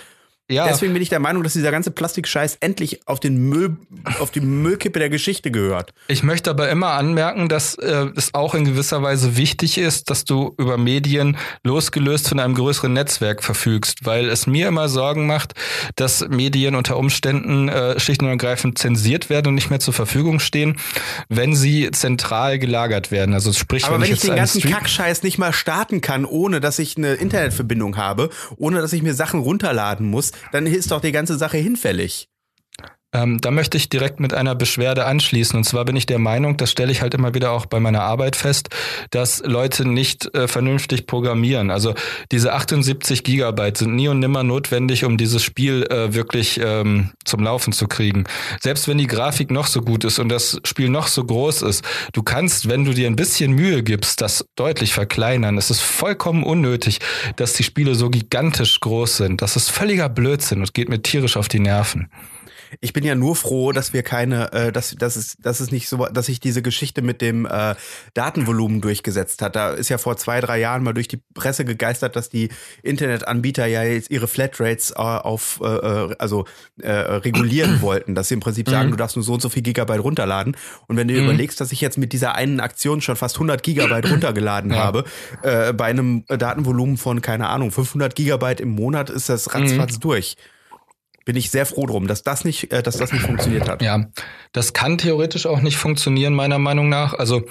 Ja, 0.49 0.67
Deswegen 0.67 0.93
bin 0.93 1.01
ich 1.01 1.09
der 1.09 1.19
Meinung, 1.19 1.43
dass 1.43 1.53
dieser 1.53 1.71
ganze 1.71 1.91
Plastikscheiß 1.91 2.57
endlich 2.59 3.01
auf 3.07 3.19
den 3.19 3.37
Müll, 3.37 3.77
auf 4.19 4.31
die 4.31 4.41
Müllkippe 4.41 4.97
der 4.99 5.09
Geschichte 5.09 5.51
gehört. 5.51 5.93
ich 6.07 6.23
möchte 6.23 6.49
aber 6.49 6.69
immer 6.69 6.89
anmerken, 6.93 7.49
dass 7.49 7.75
äh, 7.75 8.07
es 8.15 8.33
auch 8.33 8.55
in 8.55 8.65
gewisser 8.65 9.03
Weise 9.03 9.37
wichtig 9.37 9.77
ist, 9.77 10.09
dass 10.09 10.25
du 10.25 10.55
über 10.57 10.77
Medien 10.77 11.37
losgelöst 11.63 12.29
von 12.29 12.39
einem 12.39 12.55
größeren 12.55 12.91
Netzwerk 12.91 13.43
verfügst, 13.43 14.05
weil 14.05 14.27
es 14.27 14.47
mir 14.47 14.67
immer 14.67 14.89
Sorgen 14.89 15.27
macht, 15.27 15.53
dass 15.95 16.27
Medien 16.27 16.75
unter 16.75 16.97
Umständen 16.97 17.69
äh, 17.69 17.99
schlicht 17.99 18.21
und 18.23 18.29
ergreifend 18.29 18.77
zensiert 18.77 19.29
werden 19.29 19.49
und 19.49 19.55
nicht 19.55 19.69
mehr 19.69 19.79
zur 19.79 19.93
Verfügung 19.93 20.39
stehen, 20.39 20.77
wenn 21.29 21.55
sie 21.55 21.91
zentral 21.91 22.57
gelagert 22.59 23.11
werden. 23.11 23.33
Also 23.33 23.53
sprich, 23.53 23.85
Aber 23.85 23.97
wenn, 23.97 24.03
ich 24.03 24.09
jetzt 24.09 24.23
den 24.23 24.35
ganzen 24.35 24.61
Stream- 24.61 24.73
Kackscheiß 24.73 25.23
nicht 25.23 25.37
mal 25.37 25.53
starten 25.53 26.01
kann, 26.01 26.25
ohne 26.25 26.59
dass 26.59 26.79
ich 26.79 26.97
eine 26.97 27.13
Internetverbindung 27.13 27.97
habe, 27.97 28.29
ohne 28.57 28.81
dass 28.81 28.93
ich 28.93 29.01
mir 29.03 29.13
Sachen 29.13 29.39
runterladen 29.39 30.07
muss, 30.09 30.31
dann 30.51 30.65
ist 30.65 30.91
doch 30.91 31.01
die 31.01 31.11
ganze 31.11 31.37
Sache 31.37 31.57
hinfällig. 31.57 32.27
Ähm, 33.11 33.39
da 33.41 33.49
möchte 33.49 33.75
ich 33.75 33.89
direkt 33.89 34.19
mit 34.19 34.35
einer 34.35 34.53
Beschwerde 34.53 35.05
anschließen. 35.05 35.57
Und 35.57 35.63
zwar 35.63 35.83
bin 35.85 35.95
ich 35.95 36.05
der 36.05 36.19
Meinung, 36.19 36.57
das 36.57 36.69
stelle 36.69 36.91
ich 36.91 37.01
halt 37.01 37.15
immer 37.15 37.33
wieder 37.33 37.51
auch 37.51 37.65
bei 37.65 37.79
meiner 37.79 38.03
Arbeit 38.03 38.35
fest, 38.35 38.69
dass 39.09 39.41
Leute 39.43 39.87
nicht 39.87 40.33
äh, 40.35 40.47
vernünftig 40.47 41.07
programmieren. 41.07 41.71
Also 41.71 41.95
diese 42.31 42.53
78 42.53 43.23
Gigabyte 43.23 43.77
sind 43.77 43.95
nie 43.95 44.09
und 44.09 44.19
nimmer 44.19 44.43
notwendig, 44.43 45.05
um 45.05 45.17
dieses 45.17 45.43
Spiel 45.43 45.87
äh, 45.89 46.13
wirklich 46.13 46.59
ähm, 46.63 47.09
zum 47.25 47.41
Laufen 47.43 47.73
zu 47.73 47.87
kriegen. 47.87 48.25
Selbst 48.61 48.87
wenn 48.87 48.99
die 48.99 49.07
Grafik 49.07 49.49
noch 49.49 49.65
so 49.65 49.81
gut 49.81 50.03
ist 50.03 50.19
und 50.19 50.29
das 50.29 50.61
Spiel 50.63 50.89
noch 50.89 51.07
so 51.07 51.23
groß 51.23 51.63
ist, 51.63 51.83
du 52.13 52.21
kannst, 52.21 52.69
wenn 52.69 52.85
du 52.85 52.93
dir 52.93 53.07
ein 53.07 53.15
bisschen 53.15 53.53
Mühe 53.53 53.81
gibst, 53.81 54.21
das 54.21 54.45
deutlich 54.55 54.93
verkleinern. 54.93 55.57
Es 55.57 55.71
ist 55.71 55.81
vollkommen 55.81 56.43
unnötig, 56.43 56.99
dass 57.37 57.53
die 57.53 57.63
Spiele 57.63 57.95
so 57.95 58.11
gigantisch 58.11 58.79
groß 58.79 59.17
sind. 59.17 59.41
Das 59.41 59.55
ist 59.55 59.71
völliger 59.71 60.09
Blödsinn 60.09 60.59
und 60.59 60.75
geht 60.75 60.89
mir 60.89 61.01
tierisch 61.01 61.37
auf 61.37 61.47
die 61.47 61.59
Nerven. 61.59 62.09
Ich 62.81 62.93
bin 62.93 63.03
ja 63.03 63.15
nur 63.15 63.35
froh, 63.35 63.71
dass 63.71 63.93
wir 63.93 64.03
keine, 64.03 64.51
äh, 64.53 64.71
dass, 64.71 64.95
dass, 64.95 65.15
es, 65.15 65.37
dass 65.37 65.59
es 65.59 65.71
nicht 65.71 65.89
so, 65.89 66.05
dass 66.07 66.27
sich 66.27 66.39
diese 66.39 66.61
Geschichte 66.61 67.01
mit 67.01 67.21
dem 67.21 67.45
äh, 67.45 67.75
Datenvolumen 68.13 68.81
durchgesetzt 68.81 69.41
hat. 69.41 69.55
Da 69.55 69.71
ist 69.71 69.89
ja 69.89 69.97
vor 69.97 70.17
zwei, 70.17 70.39
drei 70.39 70.59
Jahren 70.59 70.83
mal 70.83 70.93
durch 70.93 71.07
die 71.07 71.21
Presse 71.33 71.65
gegeistert, 71.65 72.15
dass 72.15 72.29
die 72.29 72.49
Internetanbieter 72.83 73.65
ja 73.65 73.83
jetzt 73.83 74.11
ihre 74.11 74.27
Flatrates 74.27 74.91
äh, 74.91 74.95
auf, 74.95 75.59
äh, 75.63 75.67
äh 75.67 76.15
also 76.19 76.45
äh, 76.81 76.91
regulieren 76.91 77.81
wollten, 77.81 78.15
dass 78.15 78.27
sie 78.27 78.35
im 78.35 78.39
Prinzip 78.39 78.69
sagen, 78.69 78.87
mhm. 78.87 78.91
du 78.91 78.97
darfst 78.97 79.15
nur 79.15 79.23
so 79.23 79.33
und 79.33 79.41
so 79.41 79.49
viel 79.49 79.63
Gigabyte 79.63 80.03
runterladen. 80.03 80.55
Und 80.87 80.97
wenn 80.97 81.07
du 81.07 81.15
mhm. 81.15 81.25
überlegst, 81.25 81.59
dass 81.59 81.71
ich 81.71 81.81
jetzt 81.81 81.97
mit 81.97 82.13
dieser 82.13 82.35
einen 82.35 82.59
Aktion 82.59 83.01
schon 83.01 83.15
fast 83.15 83.35
100 83.35 83.63
Gigabyte 83.63 84.05
runtergeladen 84.11 84.71
ja. 84.71 84.77
habe, 84.77 85.05
äh, 85.43 85.73
bei 85.73 85.85
einem 85.85 86.25
Datenvolumen 86.27 86.97
von, 86.97 87.21
keine 87.21 87.49
Ahnung, 87.49 87.71
500 87.71 88.15
Gigabyte 88.15 88.61
im 88.61 88.69
Monat 88.69 89.09
ist 89.09 89.29
das 89.29 89.53
ratzfatz 89.53 89.95
mhm. 89.95 90.01
durch 90.01 90.37
bin 91.25 91.35
ich 91.35 91.51
sehr 91.51 91.65
froh 91.65 91.85
drum, 91.85 92.07
dass 92.07 92.23
das 92.23 92.45
nicht, 92.45 92.71
äh, 92.71 92.83
dass 92.83 92.97
das 92.97 93.11
nicht 93.11 93.23
funktioniert 93.23 93.69
hat. 93.69 93.81
Ja, 93.81 94.05
das 94.51 94.73
kann 94.73 94.97
theoretisch 94.97 95.45
auch 95.45 95.61
nicht 95.61 95.77
funktionieren, 95.77 96.33
meiner 96.33 96.59
Meinung 96.59 96.89
nach. 96.89 97.13
Also 97.13 97.43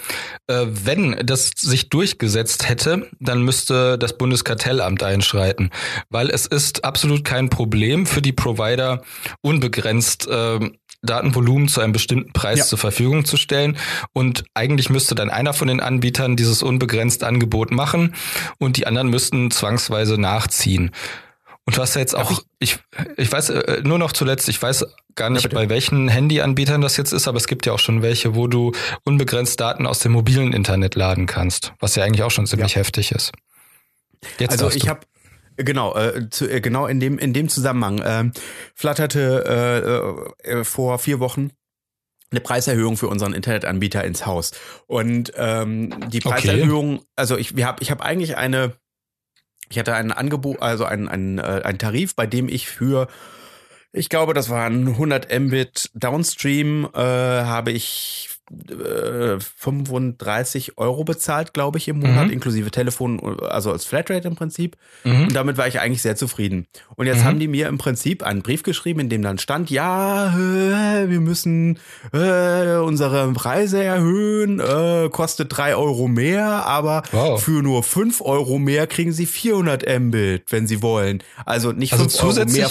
äh, 0.47 0.67
wenn 0.69 1.21
das 1.25 1.53
sich 1.57 1.89
durchgesetzt 1.89 2.69
hätte, 2.69 3.09
dann 3.21 3.43
müsste 3.43 3.99
das 3.99 4.19
Bundeskartellamt 4.19 5.03
einschreiten, 5.03 5.71
weil 6.11 6.31
es 6.31 6.47
ist 6.47 6.85
absolut 6.85 7.25
kein 7.25 7.51
Problem 7.51 8.07
für 8.07 8.23
die 8.23 8.33
Provider 8.33 9.03
unbegrenzt 9.43 10.29
äh, 10.29 10.59
Datenvolumen 11.03 11.69
zu 11.69 11.81
einem 11.81 11.93
bestimmten 11.93 12.33
Preis 12.33 12.59
ja. 12.59 12.65
zur 12.65 12.79
Verfügung 12.79 13.25
zu 13.25 13.37
stellen. 13.37 13.77
Und 14.13 14.45
eigentlich 14.55 14.91
müsste 14.91 15.15
dann 15.15 15.31
einer 15.31 15.53
von 15.53 15.69
den 15.69 15.81
Anbietern 15.81 16.37
dieses 16.37 16.63
unbegrenzt 16.63 17.23
Angebot 17.23 17.71
machen 17.71 18.15
und 18.59 18.77
die 18.77 18.87
anderen 18.87 19.09
müssten 19.09 19.51
zwangsweise 19.51 20.21
nachziehen. 20.21 20.91
Und 21.69 21.77
du 21.77 21.83
hast 21.83 21.97
ja 21.97 22.01
jetzt 22.01 22.17
auch, 22.17 22.33
ich, 22.61 22.79
ich 23.19 23.31
weiß 23.31 23.51
äh, 23.51 23.83
nur 23.85 23.99
noch 23.99 24.13
zuletzt, 24.13 24.49
ich 24.49 24.63
weiß 24.63 24.87
gar 25.17 25.29
nicht, 25.29 25.43
ja, 25.43 25.51
bei 25.51 25.69
welchen 25.69 26.09
Handyanbietern 26.09 26.81
das 26.81 26.97
jetzt 26.97 27.13
ist, 27.13 27.29
aber 27.29 27.37
es 27.37 27.47
gibt 27.47 27.67
ja 27.67 27.75
auch 27.75 27.79
schon 27.79 28.01
welche, 28.01 28.35
wo 28.35 28.47
du 28.47 28.73
unbegrenzt 29.05 29.61
Daten 29.61 29.87
aus 29.87 29.99
dem 29.99 30.13
mobilen 30.13 30.55
Internet 30.55 30.95
laden 30.95 31.27
kannst, 31.27 31.75
was 31.79 31.95
ja 31.95 32.05
eigentlich 32.05 32.23
auch 32.23 32.31
schon 32.31 32.47
ziemlich 32.47 32.73
ja. 32.73 32.79
heftig 32.79 33.13
ist. 33.13 33.33
Jetzt 34.39 34.53
also 34.53 34.75
ich 34.75 34.89
habe 34.89 35.01
Genau, 35.57 35.95
äh, 35.95 36.31
zu, 36.31 36.49
äh, 36.49 36.63
genau 36.63 36.87
in 36.87 37.01
dem 37.01 37.19
in 37.19 37.35
dem 37.35 37.51
Zusammenhang 37.51 37.99
äh, 37.99 38.31
flatterte 38.75 40.39
äh, 40.43 40.51
äh, 40.51 40.65
vor 40.65 40.99
vier 40.99 41.21
Wochen 41.21 41.51
eine 42.31 42.41
Preiserhöhung 42.41 42.97
für 42.97 43.09
unseren 43.09 43.35
Internetanbieter 43.35 44.05
ins 44.05 44.25
Haus 44.25 44.53
und 44.87 45.35
ähm, 45.37 45.93
die 46.09 46.21
Preiserhöhung, 46.21 46.95
okay. 46.95 47.07
also 47.15 47.37
ich 47.37 47.57
wir 47.57 47.67
hab, 47.67 47.83
ich 47.83 47.91
habe 47.91 48.03
eigentlich 48.03 48.39
eine 48.39 48.73
ich 49.71 49.79
hatte 49.79 49.95
ein 49.95 50.13
Angebot, 50.13 50.63
also 50.63 50.85
einen, 50.85 51.09
einen, 51.09 51.39
äh, 51.39 51.63
einen 51.65 51.79
Tarif, 51.79 52.15
bei 52.15 52.27
dem 52.27 52.49
ich 52.49 52.69
für, 52.69 53.09
ich 53.93 54.09
glaube, 54.09 54.35
das 54.35 54.51
waren 54.51 54.89
100 54.89 55.33
Mbit 55.41 55.91
Downstream, 55.95 56.89
äh, 56.95 56.99
habe 56.99 57.73
ich 57.73 58.28
35 58.51 60.69
äh, 60.69 60.73
Euro 60.77 61.05
bezahlt, 61.05 61.53
glaube 61.53 61.79
ich, 61.79 61.89
im 61.89 62.01
Monat, 62.01 62.27
mhm. 62.27 62.33
inklusive 62.33 62.71
Telefon, 62.71 63.41
also 63.43 63.73
als 63.73 63.85
Flatrate 63.85 64.27
im 64.27 64.37
Prinzip. 64.37 64.77
Mhm. 65.05 65.25
Und 65.25 65.35
damit 65.35 65.59
war 65.59 65.69
ich 65.69 65.81
eigentlich 65.81 66.03
sehr 66.03 66.17
zufrieden. 66.17 66.67
Und 66.97 67.07
jetzt 67.07 67.21
mhm. 67.21 67.25
haben 67.25 67.39
die 67.39 67.49
mir 67.49 67.69
im 67.69 67.79
Prinzip 67.79 68.23
einen 68.23 68.43
Brief 68.43 68.63
geschrieben, 68.63 69.01
in 69.01 69.09
dem 69.09 69.23
dann 69.23 69.39
stand, 69.39 69.71
ja, 69.71 70.29
äh, 70.29 71.11
wir 71.11 71.21
müssen 71.21 71.79
äh, 72.13 72.77
unsere 72.77 73.33
Preise 73.33 73.83
erhöhen, 73.83 74.61
äh, 74.61 75.09
kostet 75.11 75.57
drei 75.57 75.77
Euro 75.77 76.09
mehr, 76.09 76.67
aber 76.67 77.03
wow. 77.13 77.43
für 77.43 77.63
nur 77.63 77.83
fünf 77.83 78.21
Euro 78.21 78.59
mehr 78.59 78.87
kriegen 78.87 79.13
sie 79.13 79.27
400 79.27 79.85
Mbit, 80.01 80.45
wenn 80.51 80.67
sie 80.67 80.83
wollen. 80.83 81.23
Also 81.45 81.73
nicht 81.73 81.93
also 81.93 82.09
5 82.09 82.39
Euro 82.39 82.51
mehr. 82.51 82.71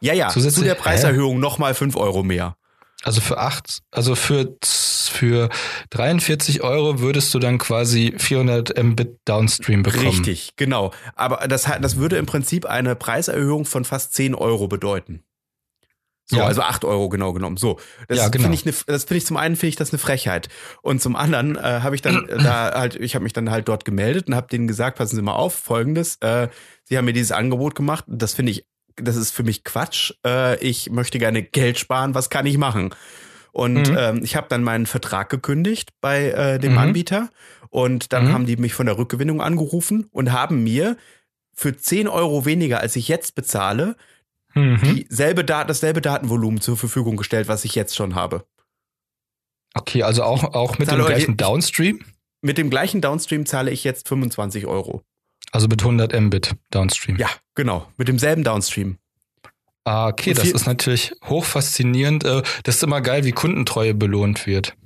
Ja, 0.00 0.14
ja, 0.14 0.28
zu 0.30 0.64
der 0.64 0.74
Preiserhöhung 0.74 1.38
nochmal 1.38 1.74
fünf 1.74 1.96
Euro 1.96 2.24
mehr. 2.24 2.56
Also 3.04 3.20
für 3.20 3.38
acht, 3.38 3.80
also 3.90 4.14
für, 4.14 4.56
für 4.62 5.48
43 5.90 6.62
Euro 6.62 7.00
würdest 7.00 7.34
du 7.34 7.40
dann 7.40 7.58
quasi 7.58 8.14
400 8.16 8.80
Mbit 8.80 9.18
Downstream 9.24 9.82
bekommen. 9.82 10.06
Richtig, 10.06 10.52
genau. 10.56 10.92
Aber 11.16 11.48
das, 11.48 11.68
das 11.80 11.96
würde 11.96 12.16
im 12.16 12.26
Prinzip 12.26 12.64
eine 12.64 12.94
Preiserhöhung 12.94 13.64
von 13.64 13.84
fast 13.84 14.14
10 14.14 14.34
Euro 14.34 14.68
bedeuten. 14.68 15.24
So, 16.26 16.38
ja. 16.38 16.46
also 16.46 16.62
8 16.62 16.84
Euro 16.84 17.08
genau 17.08 17.32
genommen. 17.32 17.56
So, 17.56 17.78
das 18.08 18.18
ja, 18.18 18.28
genau. 18.28 18.44
finde 18.44 18.54
ich, 18.54 18.64
ne, 18.64 18.72
das 18.86 19.04
finde 19.04 19.18
ich 19.18 19.26
zum 19.26 19.36
einen 19.36 19.56
finde 19.56 19.68
ich 19.70 19.76
das 19.76 19.90
eine 19.90 19.98
Frechheit 19.98 20.48
und 20.80 21.02
zum 21.02 21.16
anderen 21.16 21.56
äh, 21.56 21.80
habe 21.82 21.94
ich 21.94 22.02
dann 22.02 22.26
da 22.26 22.72
halt, 22.72 22.94
ich 22.96 23.14
habe 23.14 23.24
mich 23.24 23.32
dann 23.32 23.50
halt 23.50 23.68
dort 23.68 23.84
gemeldet 23.84 24.28
und 24.28 24.34
habe 24.34 24.46
denen 24.46 24.68
gesagt, 24.68 24.98
passen 24.98 25.16
Sie 25.16 25.22
mal 25.22 25.34
auf, 25.34 25.54
Folgendes: 25.54 26.16
äh, 26.20 26.48
Sie 26.84 26.96
haben 26.96 27.04
mir 27.04 27.12
dieses 27.12 27.32
Angebot 27.32 27.74
gemacht. 27.74 28.04
Das 28.06 28.34
finde 28.34 28.52
ich 28.52 28.64
das 28.96 29.16
ist 29.16 29.30
für 29.30 29.42
mich 29.42 29.64
Quatsch. 29.64 30.12
Äh, 30.24 30.58
ich 30.58 30.90
möchte 30.90 31.18
gerne 31.18 31.42
Geld 31.42 31.78
sparen. 31.78 32.14
Was 32.14 32.30
kann 32.30 32.46
ich 32.46 32.58
machen? 32.58 32.94
Und 33.52 33.90
mhm. 33.90 33.96
ähm, 33.98 34.20
ich 34.24 34.36
habe 34.36 34.48
dann 34.48 34.62
meinen 34.62 34.86
Vertrag 34.86 35.28
gekündigt 35.28 35.90
bei 36.00 36.30
äh, 36.30 36.58
dem 36.58 36.72
mhm. 36.72 36.78
Anbieter. 36.78 37.30
Und 37.68 38.12
dann 38.12 38.26
mhm. 38.28 38.32
haben 38.32 38.46
die 38.46 38.56
mich 38.56 38.74
von 38.74 38.86
der 38.86 38.98
Rückgewinnung 38.98 39.40
angerufen 39.40 40.08
und 40.10 40.32
haben 40.32 40.62
mir 40.62 40.96
für 41.54 41.76
10 41.76 42.08
Euro 42.08 42.44
weniger, 42.44 42.80
als 42.80 42.96
ich 42.96 43.08
jetzt 43.08 43.34
bezahle, 43.34 43.96
mhm. 44.54 44.80
dieselbe 44.82 45.44
Dat 45.44 45.68
dasselbe 45.68 46.00
Datenvolumen 46.00 46.60
zur 46.60 46.76
Verfügung 46.76 47.16
gestellt, 47.16 47.48
was 47.48 47.64
ich 47.64 47.74
jetzt 47.74 47.94
schon 47.94 48.14
habe. 48.14 48.44
Okay, 49.74 50.02
also 50.02 50.22
auch, 50.22 50.54
auch 50.54 50.78
mit 50.78 50.90
dem 50.90 51.04
gleichen 51.04 51.36
Downstream? 51.36 52.04
Mit 52.42 52.58
dem 52.58 52.70
gleichen 52.70 53.00
Downstream 53.00 53.46
zahle 53.46 53.70
ich 53.70 53.84
jetzt 53.84 54.08
25 54.08 54.66
Euro. 54.66 55.02
Also 55.52 55.68
mit 55.68 55.82
100 55.82 56.18
Mbit 56.18 56.56
Downstream. 56.70 57.16
Ja, 57.18 57.28
genau. 57.54 57.86
Mit 57.96 58.08
demselben 58.08 58.42
Downstream. 58.42 58.98
Ah, 59.84 60.08
okay, 60.08 60.32
das 60.32 60.48
ist 60.48 60.66
natürlich 60.66 61.12
hoch 61.24 61.44
faszinierend. 61.44 62.24
Äh, 62.24 62.42
das 62.62 62.76
ist 62.76 62.82
immer 62.82 63.00
geil, 63.00 63.24
wie 63.24 63.32
Kundentreue 63.32 63.94
belohnt 63.94 64.46
wird. 64.46 64.76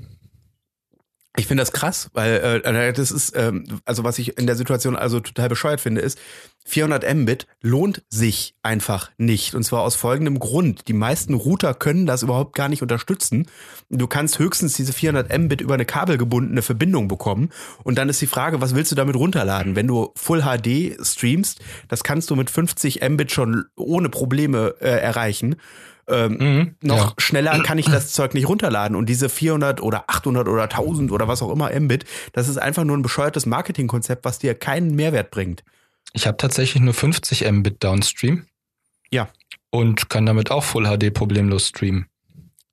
Ich 1.38 1.46
finde 1.46 1.60
das 1.60 1.72
krass, 1.72 2.10
weil 2.14 2.62
äh, 2.64 2.92
das 2.92 3.10
ist, 3.10 3.36
ähm, 3.36 3.80
also 3.84 4.04
was 4.04 4.18
ich 4.18 4.38
in 4.38 4.46
der 4.46 4.56
Situation 4.56 4.96
also 4.96 5.20
total 5.20 5.48
bescheuert 5.50 5.80
finde, 5.82 6.00
ist, 6.00 6.18
400 6.64 7.14
Mbit 7.14 7.46
lohnt 7.60 8.02
sich 8.08 8.54
einfach 8.62 9.10
nicht. 9.18 9.54
Und 9.54 9.62
zwar 9.62 9.82
aus 9.82 9.94
folgendem 9.94 10.38
Grund. 10.38 10.88
Die 10.88 10.94
meisten 10.94 11.34
Router 11.34 11.74
können 11.74 12.06
das 12.06 12.22
überhaupt 12.22 12.56
gar 12.56 12.68
nicht 12.68 12.82
unterstützen. 12.82 13.46
Du 13.88 14.06
kannst 14.06 14.38
höchstens 14.38 14.72
diese 14.74 14.92
400 14.92 15.38
Mbit 15.38 15.60
über 15.60 15.74
eine 15.74 15.84
kabelgebundene 15.84 16.62
Verbindung 16.62 17.06
bekommen. 17.06 17.50
Und 17.84 17.98
dann 17.98 18.08
ist 18.08 18.20
die 18.20 18.26
Frage, 18.26 18.60
was 18.60 18.74
willst 18.74 18.90
du 18.90 18.96
damit 18.96 19.14
runterladen? 19.14 19.76
Wenn 19.76 19.86
du 19.86 20.12
Full 20.16 20.42
HD 20.42 20.96
streamst, 21.06 21.60
das 21.88 22.02
kannst 22.02 22.30
du 22.30 22.36
mit 22.36 22.50
50 22.50 23.06
Mbit 23.08 23.30
schon 23.30 23.66
ohne 23.76 24.08
Probleme 24.08 24.74
äh, 24.80 24.88
erreichen 24.88 25.56
ähm, 26.08 26.36
mhm, 26.38 26.74
noch 26.82 27.10
ja. 27.10 27.14
schneller 27.18 27.62
kann 27.62 27.78
ich 27.78 27.86
das 27.86 28.12
Zeug 28.12 28.34
nicht 28.34 28.48
runterladen. 28.48 28.96
Und 28.96 29.06
diese 29.06 29.28
400 29.28 29.80
oder 29.80 30.04
800 30.08 30.48
oder 30.48 30.64
1000 30.64 31.10
oder 31.10 31.28
was 31.28 31.42
auch 31.42 31.50
immer 31.50 31.70
Mbit, 31.78 32.04
das 32.32 32.48
ist 32.48 32.58
einfach 32.58 32.84
nur 32.84 32.96
ein 32.96 33.02
bescheuertes 33.02 33.46
Marketingkonzept, 33.46 34.24
was 34.24 34.38
dir 34.38 34.54
keinen 34.54 34.94
Mehrwert 34.94 35.30
bringt. 35.30 35.64
Ich 36.12 36.26
habe 36.26 36.36
tatsächlich 36.36 36.82
nur 36.82 36.94
50 36.94 37.50
Mbit 37.50 37.82
Downstream. 37.82 38.46
Ja. 39.10 39.28
Und 39.70 40.08
kann 40.08 40.26
damit 40.26 40.50
auch 40.50 40.64
Full 40.64 40.86
HD 40.86 41.12
problemlos 41.12 41.68
streamen. 41.68 42.06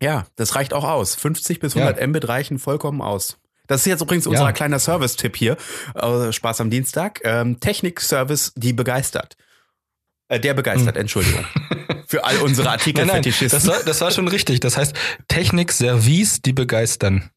Ja, 0.02 0.26
das 0.36 0.56
reicht 0.56 0.74
auch 0.74 0.84
aus. 0.84 1.15
50 1.15 1.60
bis 1.60 1.76
100 1.76 2.00
ja. 2.00 2.08
Mbit 2.08 2.28
reichen 2.28 2.60
vollkommen 2.60 3.02
aus. 3.02 3.38
Das 3.67 3.82
ist 3.82 3.86
jetzt 3.86 4.02
übrigens 4.02 4.28
unser 4.28 4.43
ja. 4.43 4.52
kleiner 4.52 4.80
Service-Tipp 4.80 5.36
hier. 5.38 5.58
Äh, 5.96 6.32
Spaß 6.32 6.62
am 6.62 6.69
Dienstag. 6.69 7.22
Ähm, 7.24 7.60
Technik-Service, 7.60 8.54
die 8.56 8.74
begeistert. 8.74 9.38
Äh, 10.28 10.39
der 10.39 10.54
begeistert, 10.54 10.96
hm. 10.96 11.02
Entschuldigung. 11.02 11.46
Für 12.13 12.26
all 12.26 12.38
unsere 12.43 12.69
Artikel 12.69 13.08
nein, 13.08 13.23
nein, 13.23 13.49
das, 13.49 13.65
war, 13.65 13.82
das 13.82 13.99
war 13.99 14.12
schon 14.12 14.28
richtig. 14.28 14.60
Das 14.60 14.78
heißt, 14.78 14.95
Technik 15.28 15.71
Service, 15.71 16.43
die 16.43 16.54
begeistern. 16.54 17.32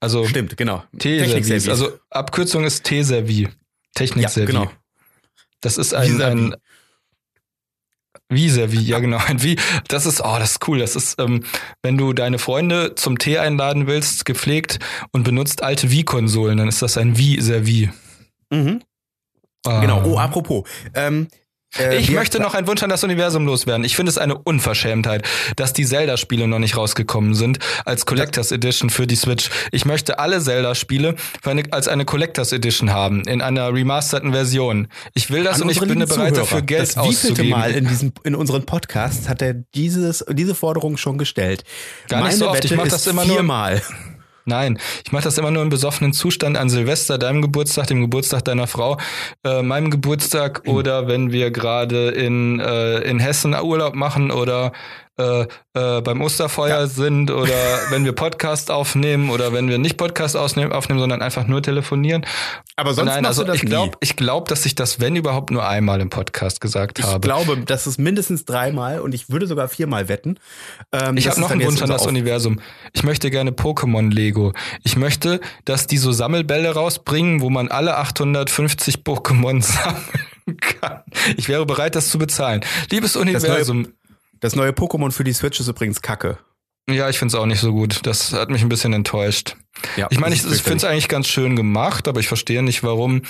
Also 0.00 0.26
Stimmt, 0.26 0.58
genau. 0.58 0.84
T-Service. 0.98 1.70
Also 1.70 1.98
Abkürzung 2.10 2.64
ist 2.64 2.84
T-Servi. 2.84 3.48
Technik 3.94 4.28
Service. 4.28 4.52
Ja, 4.52 4.60
genau. 4.60 4.72
Das 5.62 5.78
ist 5.78 5.94
ein, 5.94 6.20
ein 6.20 6.56
Vis-a-vis, 8.28 8.86
ja 8.86 8.98
genau, 8.98 9.16
ein 9.26 9.42
Wie. 9.42 9.56
Das 9.88 10.04
ist, 10.04 10.20
oh, 10.20 10.36
das 10.38 10.50
ist 10.50 10.68
cool. 10.68 10.80
Das 10.80 10.94
ist, 10.94 11.18
ähm, 11.18 11.42
wenn 11.82 11.96
du 11.96 12.12
deine 12.12 12.38
Freunde 12.38 12.96
zum 12.96 13.16
Tee 13.16 13.38
einladen 13.38 13.86
willst, 13.86 14.26
gepflegt 14.26 14.78
und 15.12 15.22
benutzt 15.22 15.62
alte 15.62 15.90
Wie-Konsolen, 15.90 16.58
dann 16.58 16.68
ist 16.68 16.82
das 16.82 16.98
ein 16.98 17.16
Vis-a-vis. 17.16 17.88
Mhm. 18.50 18.82
Ah. 19.64 19.80
Genau. 19.80 20.04
Oh, 20.04 20.18
apropos. 20.18 20.68
Ähm, 20.92 21.28
Äh, 21.78 21.98
ich 21.98 22.10
möchte 22.10 22.40
noch 22.40 22.54
einen 22.54 22.66
Wunsch 22.66 22.82
an 22.82 22.90
das 22.90 23.04
Universum 23.04 23.46
loswerden. 23.46 23.84
Ich 23.84 23.96
finde 23.96 24.10
es 24.10 24.18
eine 24.18 24.36
Unverschämtheit, 24.36 25.26
dass 25.56 25.72
die 25.72 25.86
Zelda-Spiele 25.86 26.46
noch 26.46 26.58
nicht 26.58 26.76
rausgekommen 26.76 27.34
sind 27.34 27.58
als 27.84 28.06
Collectors 28.06 28.52
Edition 28.52 28.90
für 28.90 29.06
die 29.06 29.16
Switch. 29.16 29.50
Ich 29.70 29.84
möchte 29.84 30.18
alle 30.18 30.40
Zelda-Spiele 30.40 31.16
als 31.70 31.88
eine 31.88 32.04
Collectors 32.04 32.52
Edition 32.52 32.90
haben, 32.90 33.22
in 33.22 33.40
einer 33.40 33.72
remasterten 33.72 34.32
Version. 34.32 34.88
Ich 35.14 35.30
will 35.30 35.44
das 35.44 35.56
an 35.56 35.62
und 35.62 35.70
ich 35.70 35.80
bin 35.80 35.98
bereit 35.98 36.36
dafür 36.36 36.62
Geld 36.62 36.82
das 36.82 36.96
auszugeben. 36.96 37.50
Mal 37.50 37.72
in 37.72 37.88
diesem 37.88 38.12
in 38.24 38.34
unseren 38.34 38.64
Podcast 38.64 39.28
hat 39.28 39.42
er 39.42 39.54
dieses 39.54 40.24
diese 40.30 40.54
Forderung 40.54 40.96
schon 40.96 41.18
gestellt. 41.18 41.64
Gar 42.08 42.18
nicht 42.18 42.24
Meine 42.26 42.36
so 42.36 42.48
oft. 42.48 42.56
Wette 42.56 42.66
ich 42.68 42.76
mache 42.76 42.88
das 42.88 43.06
immer 43.06 43.22
viermal. 43.22 43.74
nur 43.76 44.11
Nein, 44.44 44.78
ich 45.04 45.12
mache 45.12 45.24
das 45.24 45.38
immer 45.38 45.50
nur 45.50 45.62
im 45.62 45.68
besoffenen 45.68 46.12
Zustand 46.12 46.56
an 46.56 46.68
Silvester, 46.68 47.16
deinem 47.16 47.42
Geburtstag, 47.42 47.86
dem 47.86 48.00
Geburtstag 48.00 48.44
deiner 48.44 48.66
Frau, 48.66 48.98
äh, 49.44 49.62
meinem 49.62 49.90
Geburtstag 49.90 50.66
mhm. 50.66 50.72
oder 50.72 51.08
wenn 51.08 51.30
wir 51.30 51.50
gerade 51.50 52.08
in, 52.10 52.58
äh, 52.58 52.98
in 53.00 53.20
Hessen 53.20 53.54
Urlaub 53.54 53.94
machen 53.94 54.30
oder 54.30 54.72
äh, 55.18 55.46
äh, 55.74 56.00
beim 56.00 56.22
Osterfeuer 56.22 56.80
ja. 56.80 56.86
sind 56.86 57.30
oder 57.30 57.52
wenn 57.90 58.04
wir 58.04 58.12
Podcast 58.12 58.70
aufnehmen 58.70 59.30
oder 59.30 59.52
wenn 59.52 59.68
wir 59.68 59.78
nicht 59.78 59.96
Podcast 59.96 60.36
aufnehmen, 60.36 60.72
aufnehmen 60.72 61.00
sondern 61.00 61.20
einfach 61.20 61.46
nur 61.46 61.62
telefonieren. 61.62 62.24
Aber 62.76 62.94
sonst 62.94 63.10
Nein, 63.10 63.26
also 63.26 63.46
ich 63.52 63.60
glaube, 63.60 63.98
ich 64.00 64.16
glaube, 64.16 64.48
dass 64.48 64.64
ich 64.64 64.74
das 64.74 65.00
wenn 65.00 65.14
überhaupt 65.16 65.50
nur 65.50 65.68
einmal 65.68 66.00
im 66.00 66.08
Podcast 66.08 66.60
gesagt 66.60 66.98
ich 66.98 67.04
habe. 67.04 67.16
Ich 67.16 67.20
glaube, 67.22 67.62
das 67.64 67.86
ist 67.86 67.98
mindestens 67.98 68.46
dreimal 68.46 69.00
und 69.00 69.14
ich 69.14 69.28
würde 69.28 69.46
sogar 69.46 69.68
viermal 69.68 70.08
wetten. 70.08 70.38
Ähm, 70.92 71.16
ich 71.16 71.28
habe 71.28 71.40
noch 71.40 71.50
einen 71.50 71.64
Wunsch 71.64 71.82
an 71.82 71.90
das 71.90 72.06
Universum. 72.06 72.60
Ich 72.92 73.02
möchte 73.02 73.30
gerne 73.30 73.50
Pokémon 73.50 74.10
Lego. 74.10 74.52
Ich 74.82 74.96
möchte, 74.96 75.40
dass 75.64 75.86
die 75.86 75.98
so 75.98 76.12
Sammelbälle 76.12 76.70
rausbringen, 76.70 77.42
wo 77.42 77.50
man 77.50 77.68
alle 77.68 77.96
850 77.96 78.98
Pokémon 79.04 79.62
sammeln 80.46 80.58
kann. 80.60 81.02
Ich 81.36 81.48
wäre 81.48 81.66
bereit, 81.66 81.96
das 81.96 82.08
zu 82.08 82.18
bezahlen. 82.18 82.62
Liebes 82.90 83.16
Universum, 83.16 83.88
das 84.42 84.54
neue 84.56 84.72
Pokémon 84.72 85.12
für 85.12 85.24
die 85.24 85.32
Switch 85.32 85.58
ist 85.60 85.68
übrigens 85.68 86.02
kacke. 86.02 86.36
Ja, 86.90 87.08
ich 87.08 87.18
find's 87.18 87.34
auch 87.34 87.46
nicht 87.46 87.60
so 87.60 87.72
gut. 87.72 88.00
Das 88.04 88.32
hat 88.32 88.50
mich 88.50 88.62
ein 88.62 88.68
bisschen 88.68 88.92
enttäuscht. 88.92 89.56
Ja, 89.96 90.08
ich 90.10 90.18
meine, 90.18 90.34
ich, 90.34 90.44
ich 90.44 90.62
finde 90.62 90.78
es 90.78 90.84
eigentlich 90.84 91.08
ganz 91.08 91.28
schön 91.28 91.54
gemacht, 91.54 92.08
aber 92.08 92.18
ich 92.18 92.26
verstehe 92.26 92.62
nicht, 92.62 92.82
warum, 92.82 93.22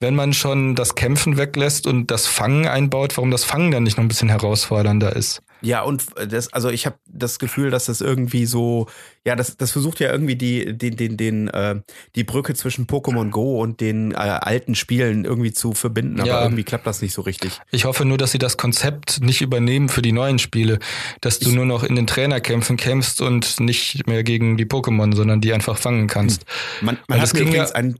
wenn 0.00 0.14
man 0.14 0.32
schon 0.32 0.74
das 0.74 0.94
Kämpfen 0.94 1.36
weglässt 1.36 1.86
und 1.86 2.10
das 2.10 2.26
Fangen 2.26 2.66
einbaut, 2.66 3.16
warum 3.16 3.30
das 3.30 3.44
Fangen 3.44 3.70
dann 3.70 3.82
nicht 3.82 3.98
noch 3.98 4.04
ein 4.04 4.08
bisschen 4.08 4.30
herausfordernder 4.30 5.14
ist. 5.14 5.42
Ja, 5.64 5.82
und 5.82 6.04
das, 6.28 6.52
also 6.52 6.68
ich 6.68 6.84
habe 6.84 6.96
das 7.06 7.38
Gefühl, 7.38 7.70
dass 7.70 7.86
das 7.86 8.02
irgendwie 8.02 8.44
so, 8.44 8.86
ja, 9.24 9.34
das, 9.34 9.56
das 9.56 9.72
versucht 9.72 9.98
ja 9.98 10.12
irgendwie 10.12 10.36
die, 10.36 10.76
den, 10.76 10.96
den, 10.96 11.16
den, 11.16 11.48
äh, 11.48 11.80
die 12.14 12.24
Brücke 12.24 12.54
zwischen 12.54 12.86
Pokémon 12.86 13.30
Go 13.30 13.62
und 13.62 13.80
den 13.80 14.12
äh, 14.12 14.16
alten 14.16 14.74
Spielen 14.74 15.24
irgendwie 15.24 15.52
zu 15.52 15.72
verbinden, 15.72 16.20
aber 16.20 16.28
ja. 16.28 16.42
irgendwie 16.42 16.64
klappt 16.64 16.86
das 16.86 17.00
nicht 17.00 17.14
so 17.14 17.22
richtig. 17.22 17.60
Ich 17.70 17.86
hoffe 17.86 18.04
nur, 18.04 18.18
dass 18.18 18.32
sie 18.32 18.38
das 18.38 18.58
Konzept 18.58 19.22
nicht 19.22 19.40
übernehmen 19.40 19.88
für 19.88 20.02
die 20.02 20.12
neuen 20.12 20.38
Spiele, 20.38 20.78
dass 21.22 21.38
du 21.38 21.48
ich, 21.48 21.54
nur 21.54 21.64
noch 21.64 21.82
in 21.82 21.96
den 21.96 22.06
Trainerkämpfen 22.06 22.76
kämpfst 22.76 23.22
und 23.22 23.58
nicht 23.60 24.06
mehr 24.06 24.22
gegen 24.22 24.58
die 24.58 24.66
Pokémon, 24.66 25.16
sondern 25.16 25.40
die 25.40 25.54
einfach 25.54 25.78
fangen 25.78 26.08
kannst. 26.08 26.44
Man, 26.82 26.98
man 27.08 27.22
hat 27.22 27.32
mir 27.32 27.40
übrigens 27.40 27.70
ja, 27.70 27.76
ein, 27.76 27.96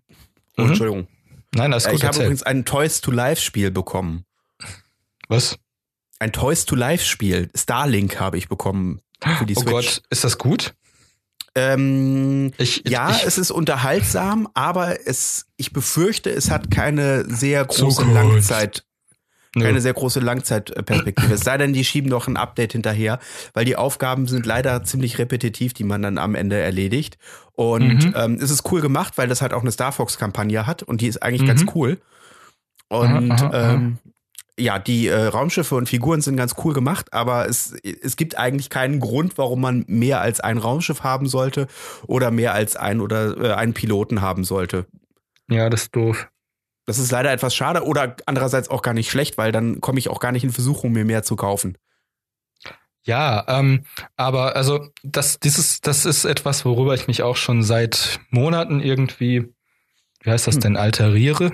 oh, 0.58 0.62
mhm. 0.62 0.68
Entschuldigung. 0.68 1.06
Nein, 1.54 1.70
das 1.70 1.84
ist 1.84 1.90
gut. 1.90 2.00
Ich 2.00 2.06
habe 2.06 2.16
übrigens 2.18 2.42
ein 2.42 2.64
Toys 2.66 3.00
to 3.00 3.10
Life 3.10 3.40
Spiel 3.40 3.70
bekommen. 3.70 4.24
Was? 5.28 5.56
Ein 6.18 6.32
Toys 6.32 6.64
to 6.64 6.74
Life 6.74 7.04
Spiel. 7.04 7.50
Starlink 7.54 8.20
habe 8.20 8.38
ich 8.38 8.48
bekommen 8.48 9.00
für 9.38 9.46
die 9.46 9.56
oh 9.56 9.60
Switch. 9.60 9.72
Oh 9.72 9.76
Gott, 9.76 10.02
ist 10.10 10.24
das 10.24 10.38
gut? 10.38 10.74
Ähm, 11.56 12.52
ich, 12.58 12.82
ja, 12.86 13.10
ich, 13.10 13.24
es 13.24 13.38
ist 13.38 13.52
unterhaltsam, 13.52 14.48
aber 14.54 15.06
es, 15.06 15.46
ich 15.56 15.72
befürchte, 15.72 16.30
es 16.30 16.50
hat 16.50 16.70
keine 16.70 17.24
sehr 17.32 17.64
große 17.64 18.04
Langzeit, 18.04 18.84
keine 19.56 19.80
sehr 19.80 19.94
große 19.94 20.18
Langzeitperspektive. 20.18 21.34
es 21.34 21.42
sei 21.42 21.56
denn, 21.56 21.72
die 21.72 21.84
schieben 21.84 22.10
noch 22.10 22.26
ein 22.26 22.36
Update 22.36 22.72
hinterher, 22.72 23.20
weil 23.52 23.64
die 23.64 23.76
Aufgaben 23.76 24.26
sind 24.26 24.46
leider 24.46 24.82
ziemlich 24.82 25.18
repetitiv, 25.18 25.74
die 25.74 25.84
man 25.84 26.02
dann 26.02 26.18
am 26.18 26.34
Ende 26.34 26.58
erledigt. 26.58 27.18
Und 27.52 28.06
mhm. 28.06 28.14
ähm, 28.16 28.38
es 28.42 28.50
ist 28.50 28.70
cool 28.72 28.80
gemacht, 28.80 29.16
weil 29.16 29.28
das 29.28 29.40
halt 29.40 29.52
auch 29.52 29.62
eine 29.62 29.70
Star 29.70 29.92
Fox-Kampagne 29.92 30.66
hat 30.66 30.82
und 30.82 31.00
die 31.02 31.06
ist 31.06 31.22
eigentlich 31.22 31.42
mhm. 31.42 31.46
ganz 31.46 31.64
cool. 31.76 32.00
Und 32.88 33.30
aha, 33.30 33.46
aha, 33.46 33.74
ähm, 33.74 33.98
ja, 34.58 34.78
die 34.78 35.08
äh, 35.08 35.26
Raumschiffe 35.26 35.74
und 35.74 35.88
Figuren 35.88 36.20
sind 36.20 36.36
ganz 36.36 36.54
cool 36.64 36.74
gemacht, 36.74 37.12
aber 37.12 37.48
es, 37.48 37.72
es 37.82 38.16
gibt 38.16 38.38
eigentlich 38.38 38.70
keinen 38.70 39.00
Grund, 39.00 39.36
warum 39.36 39.60
man 39.60 39.84
mehr 39.88 40.20
als 40.20 40.40
ein 40.40 40.58
Raumschiff 40.58 41.02
haben 41.02 41.26
sollte 41.26 41.66
oder 42.06 42.30
mehr 42.30 42.54
als 42.54 42.76
ein 42.76 43.00
oder 43.00 43.36
äh, 43.36 43.54
einen 43.54 43.74
Piloten 43.74 44.20
haben 44.20 44.44
sollte. 44.44 44.86
Ja, 45.48 45.68
das 45.70 45.82
ist 45.82 45.96
doof. 45.96 46.28
Das 46.86 46.98
ist 46.98 47.10
leider 47.10 47.32
etwas 47.32 47.54
schade 47.54 47.84
oder 47.84 48.16
andererseits 48.26 48.68
auch 48.68 48.82
gar 48.82 48.94
nicht 48.94 49.10
schlecht, 49.10 49.38
weil 49.38 49.52
dann 49.52 49.80
komme 49.80 49.98
ich 49.98 50.08
auch 50.08 50.20
gar 50.20 50.32
nicht 50.32 50.44
in 50.44 50.52
Versuchung, 50.52 50.92
mir 50.92 51.04
mehr 51.04 51.22
zu 51.22 51.34
kaufen. 51.34 51.78
Ja, 53.06 53.44
ähm, 53.48 53.84
aber 54.16 54.56
also 54.56 54.88
das, 55.02 55.38
dieses, 55.38 55.80
das 55.80 56.06
ist 56.06 56.24
etwas, 56.24 56.64
worüber 56.64 56.94
ich 56.94 57.06
mich 57.06 57.22
auch 57.22 57.36
schon 57.36 57.62
seit 57.62 58.20
Monaten 58.30 58.80
irgendwie, 58.80 59.52
wie 60.22 60.30
heißt 60.30 60.46
das 60.46 60.56
hm. 60.56 60.60
denn, 60.62 60.76
alteriere? 60.76 61.52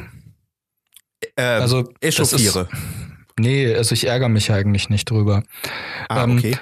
Äh, 1.36 1.42
also 1.42 1.92
echauffiere. 2.00 2.68
nee, 3.38 3.74
also 3.74 3.94
ich 3.94 4.06
ärgere 4.06 4.28
mich 4.28 4.50
eigentlich 4.50 4.88
nicht 4.88 5.10
drüber. 5.10 5.42
Ah, 6.08 6.24
ähm, 6.24 6.38
okay. 6.38 6.56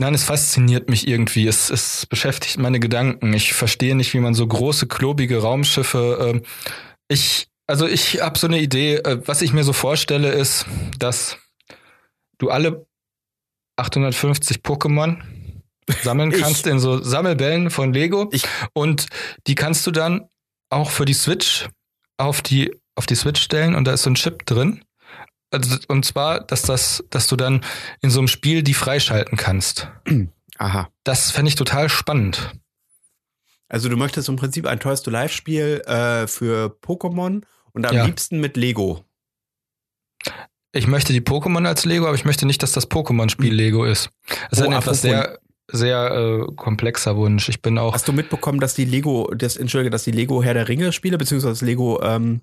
Nein, 0.00 0.14
es 0.14 0.24
fasziniert 0.24 0.88
mich 0.88 1.08
irgendwie. 1.08 1.48
Es, 1.48 1.70
es 1.70 2.06
beschäftigt 2.06 2.58
meine 2.58 2.78
Gedanken. 2.78 3.32
Ich 3.32 3.52
verstehe 3.52 3.96
nicht, 3.96 4.14
wie 4.14 4.20
man 4.20 4.32
so 4.32 4.46
große, 4.46 4.86
klobige 4.86 5.42
Raumschiffe. 5.42 6.34
Äh, 6.36 6.42
ich, 7.08 7.48
also 7.66 7.86
ich 7.86 8.20
habe 8.20 8.38
so 8.38 8.46
eine 8.46 8.60
Idee. 8.60 8.96
Äh, 8.96 9.20
was 9.26 9.42
ich 9.42 9.52
mir 9.52 9.64
so 9.64 9.72
vorstelle, 9.72 10.30
ist, 10.30 10.66
dass 10.98 11.36
du 12.38 12.50
alle 12.50 12.86
850 13.76 14.58
Pokémon 14.58 15.20
sammeln 16.02 16.30
kannst 16.40 16.68
in 16.68 16.78
so 16.78 17.02
Sammelbällen 17.02 17.70
von 17.70 17.92
Lego. 17.92 18.28
Ich. 18.32 18.44
Und 18.74 19.06
die 19.48 19.56
kannst 19.56 19.84
du 19.84 19.90
dann 19.90 20.28
auch 20.70 20.90
für 20.90 21.06
die 21.06 21.14
Switch 21.14 21.68
auf 22.18 22.40
die 22.40 22.72
auf 22.98 23.06
die 23.06 23.14
Switch 23.14 23.40
stellen 23.40 23.74
und 23.74 23.84
da 23.84 23.92
ist 23.92 24.02
so 24.02 24.10
ein 24.10 24.14
Chip 24.14 24.44
drin. 24.44 24.84
Also, 25.50 25.76
und 25.88 26.04
zwar, 26.04 26.40
dass 26.40 26.62
das, 26.62 27.04
dass 27.10 27.26
du 27.26 27.36
dann 27.36 27.64
in 28.02 28.10
so 28.10 28.18
einem 28.18 28.28
Spiel 28.28 28.62
die 28.62 28.74
freischalten 28.74 29.38
kannst. 29.38 29.88
Aha. 30.58 30.88
Das 31.04 31.30
fände 31.30 31.48
ich 31.48 31.54
total 31.54 31.88
spannend. 31.88 32.52
Also 33.68 33.88
du 33.88 33.96
möchtest 33.96 34.28
im 34.28 34.36
Prinzip 34.36 34.66
ein 34.66 34.80
Toys 34.80 35.02
to 35.02 35.10
Life 35.10 35.34
Spiel 35.34 35.82
äh, 35.86 36.26
für 36.26 36.76
Pokémon 36.82 37.42
und 37.72 37.86
am 37.86 37.94
ja. 37.94 38.04
liebsten 38.04 38.40
mit 38.40 38.56
Lego. 38.56 39.04
Ich 40.72 40.86
möchte 40.86 41.12
die 41.12 41.20
Pokémon 41.20 41.66
als 41.66 41.84
Lego, 41.84 42.06
aber 42.06 42.14
ich 42.14 42.24
möchte 42.24 42.46
nicht, 42.46 42.62
dass 42.62 42.72
das 42.72 42.90
Pokémon-Spiel 42.90 43.50
hm. 43.50 43.56
Lego 43.56 43.84
ist. 43.84 44.10
Das 44.50 44.60
oh, 44.60 44.62
ist 44.62 44.68
ein 44.68 44.72
etwas 44.72 45.02
sehr, 45.02 45.38
sehr 45.70 46.46
äh, 46.48 46.54
komplexer 46.56 47.16
Wunsch. 47.16 47.48
Ich 47.48 47.62
bin 47.62 47.78
auch. 47.78 47.94
Hast 47.94 48.08
du 48.08 48.12
mitbekommen, 48.12 48.60
dass 48.60 48.74
die 48.74 48.84
Lego, 48.84 49.32
das, 49.34 49.56
entschuldige, 49.56 49.90
dass 49.90 50.04
die 50.04 50.10
Lego 50.12 50.42
Herr 50.42 50.54
der 50.54 50.68
Ringe 50.68 50.92
Spiele, 50.92 51.18
beziehungsweise 51.18 51.52
das 51.52 51.62
Lego 51.62 52.02
ähm, 52.02 52.40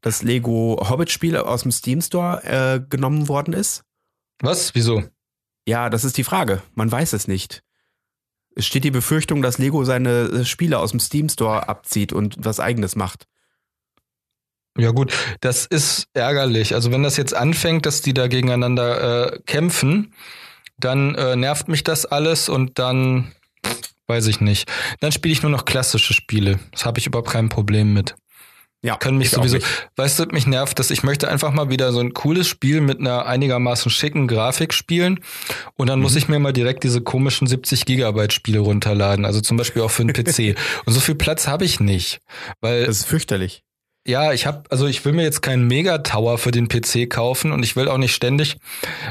das 0.00 0.22
Lego 0.22 0.78
Hobbit-Spiel 0.88 1.36
aus 1.36 1.62
dem 1.62 1.72
Steam 1.72 2.00
Store 2.00 2.42
äh, 2.44 2.80
genommen 2.88 3.28
worden 3.28 3.54
ist? 3.54 3.82
Was? 4.40 4.74
Wieso? 4.74 5.04
Ja, 5.66 5.90
das 5.90 6.04
ist 6.04 6.16
die 6.16 6.24
Frage. 6.24 6.62
Man 6.74 6.90
weiß 6.90 7.12
es 7.12 7.28
nicht. 7.28 7.62
Es 8.54 8.66
steht 8.66 8.84
die 8.84 8.90
Befürchtung, 8.90 9.42
dass 9.42 9.58
Lego 9.58 9.84
seine 9.84 10.10
äh, 10.10 10.44
Spiele 10.44 10.78
aus 10.78 10.90
dem 10.90 11.00
Steam 11.00 11.28
Store 11.28 11.68
abzieht 11.68 12.12
und 12.12 12.36
was 12.38 12.60
eigenes 12.60 12.96
macht. 12.96 13.26
Ja 14.78 14.90
gut, 14.90 15.12
das 15.40 15.66
ist 15.66 16.08
ärgerlich. 16.12 16.74
Also 16.74 16.92
wenn 16.92 17.02
das 17.02 17.16
jetzt 17.16 17.34
anfängt, 17.34 17.86
dass 17.86 18.02
die 18.02 18.12
da 18.12 18.28
gegeneinander 18.28 19.32
äh, 19.32 19.40
kämpfen, 19.46 20.12
dann 20.78 21.14
äh, 21.14 21.36
nervt 21.36 21.68
mich 21.68 21.82
das 21.82 22.04
alles 22.04 22.48
und 22.48 22.78
dann 22.78 23.32
weiß 24.06 24.26
ich 24.26 24.40
nicht. 24.40 24.70
Dann 25.00 25.12
spiele 25.12 25.32
ich 25.32 25.42
nur 25.42 25.50
noch 25.50 25.64
klassische 25.64 26.12
Spiele. 26.12 26.60
Das 26.72 26.84
habe 26.84 26.98
ich 26.98 27.06
überhaupt 27.06 27.30
kein 27.30 27.48
Problem 27.48 27.92
mit. 27.92 28.14
Ja, 28.86 28.96
können 28.96 29.18
mich 29.18 29.30
sowieso. 29.30 29.58
Weißt 29.96 30.20
du, 30.20 30.26
mich 30.26 30.46
nervt 30.46 30.78
das. 30.78 30.92
Ich 30.92 31.02
möchte 31.02 31.28
einfach 31.28 31.52
mal 31.52 31.70
wieder 31.70 31.90
so 31.90 31.98
ein 31.98 32.14
cooles 32.14 32.46
Spiel 32.46 32.80
mit 32.80 33.00
einer 33.00 33.26
einigermaßen 33.26 33.90
schicken 33.90 34.28
Grafik 34.28 34.72
spielen. 34.72 35.18
Und 35.74 35.88
dann 35.88 35.98
mhm. 35.98 36.04
muss 36.04 36.14
ich 36.14 36.28
mir 36.28 36.38
mal 36.38 36.52
direkt 36.52 36.84
diese 36.84 37.00
komischen 37.00 37.48
70 37.48 37.84
Gigabyte 37.84 38.32
Spiele 38.32 38.60
runterladen. 38.60 39.24
Also 39.24 39.40
zum 39.40 39.56
Beispiel 39.56 39.82
auch 39.82 39.90
für 39.90 40.02
einen 40.02 40.12
PC. 40.12 40.56
Und 40.86 40.92
so 40.92 41.00
viel 41.00 41.16
Platz 41.16 41.48
habe 41.48 41.64
ich 41.64 41.80
nicht. 41.80 42.20
Weil. 42.60 42.86
Das 42.86 42.98
ist 42.98 43.06
fürchterlich. 43.06 43.64
Ja, 44.06 44.32
ich 44.32 44.46
habe, 44.46 44.62
also 44.70 44.86
ich 44.86 45.04
will 45.04 45.12
mir 45.12 45.24
jetzt 45.24 45.42
keinen 45.42 45.66
Mega-Tower 45.66 46.38
für 46.38 46.52
den 46.52 46.68
PC 46.68 47.10
kaufen 47.10 47.50
und 47.50 47.64
ich 47.64 47.74
will 47.74 47.88
auch 47.88 47.98
nicht 47.98 48.14
ständig 48.14 48.56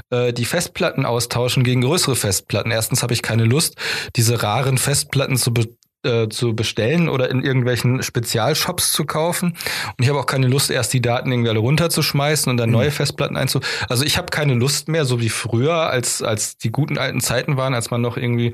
äh, 0.10 0.32
die 0.32 0.46
Festplatten 0.46 1.06
austauschen 1.06 1.66
gegen 1.66 1.82
größere 1.82 2.16
Festplatten. 2.16 2.72
Erstens 2.72 3.04
habe 3.04 3.14
ich 3.14 3.22
keine 3.22 3.44
Lust, 3.44 3.76
diese 4.16 4.42
raren 4.42 4.78
Festplatten 4.78 5.36
zu, 5.36 5.54
be 5.54 5.68
äh, 6.06 6.30
zu 6.30 6.56
bestellen 6.56 7.10
oder 7.10 7.30
in 7.30 7.44
irgendwelchen 7.44 8.04
Spezialshops 8.04 8.92
zu 8.94 9.06
kaufen. 9.06 9.58
Und 9.98 10.04
ich 10.04 10.10
habe 10.10 10.20
auch 10.20 10.26
keine 10.26 10.48
Lust, 10.48 10.72
erst 10.72 10.94
die 10.94 11.02
Daten 11.02 11.32
irgendwie 11.32 11.50
alle 11.50 11.60
runterzuschmeißen 11.60 12.50
und 12.50 12.58
dann 12.58 12.72
neue 12.72 12.90
mhm. 12.90 12.94
Festplatten 12.94 13.38
einzu. 13.38 13.60
Also 13.90 14.06
ich 14.06 14.18
habe 14.18 14.28
keine 14.28 14.54
Lust 14.54 14.88
mehr, 14.88 15.06
so 15.06 15.20
wie 15.20 15.30
früher, 15.30 15.90
als 15.90 16.22
als 16.22 16.58
die 16.58 16.72
guten 16.72 16.98
alten 16.98 17.22
Zeiten 17.22 17.58
waren, 17.58 17.74
als 17.74 17.92
man 17.92 18.02
noch 18.02 18.18
irgendwie 18.18 18.54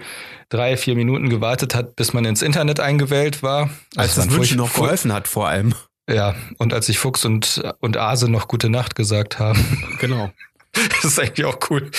drei, 0.50 0.78
vier 0.78 0.96
Minuten 0.96 1.30
gewartet 1.30 1.76
hat, 1.76 1.96
bis 1.96 2.14
man 2.14 2.26
ins 2.26 2.42
Internet 2.42 2.80
eingewählt 2.80 3.44
war. 3.44 3.70
Also 3.96 4.22
als 4.22 4.28
das 4.30 4.32
Wünschen 4.32 4.58
noch 4.58 4.74
geholfen 4.74 5.14
hat, 5.14 5.28
vor 5.28 5.48
allem. 5.48 5.74
Ja, 6.10 6.36
und 6.58 6.74
als 6.74 6.88
sich 6.88 7.00
Fuchs 7.00 7.26
und, 7.26 7.64
und 7.80 7.98
Ase 7.98 8.30
noch 8.30 8.48
gute 8.48 8.70
Nacht 8.70 8.96
gesagt 8.96 9.40
haben. 9.40 9.98
Genau. 10.00 10.32
Das 10.74 11.04
ist 11.04 11.20
eigentlich 11.20 11.46
auch 11.46 11.60
cool. 11.70 11.92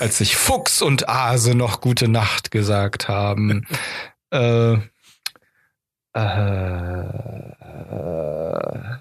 Als 0.00 0.16
sich 0.16 0.36
Fuchs 0.36 0.80
und 0.80 1.06
Ase 1.06 1.54
noch 1.54 1.82
gute 1.82 2.08
Nacht 2.08 2.50
gesagt 2.50 3.08
haben. 3.08 3.66
Äh, 4.34 4.74
äh, 7.94 8.94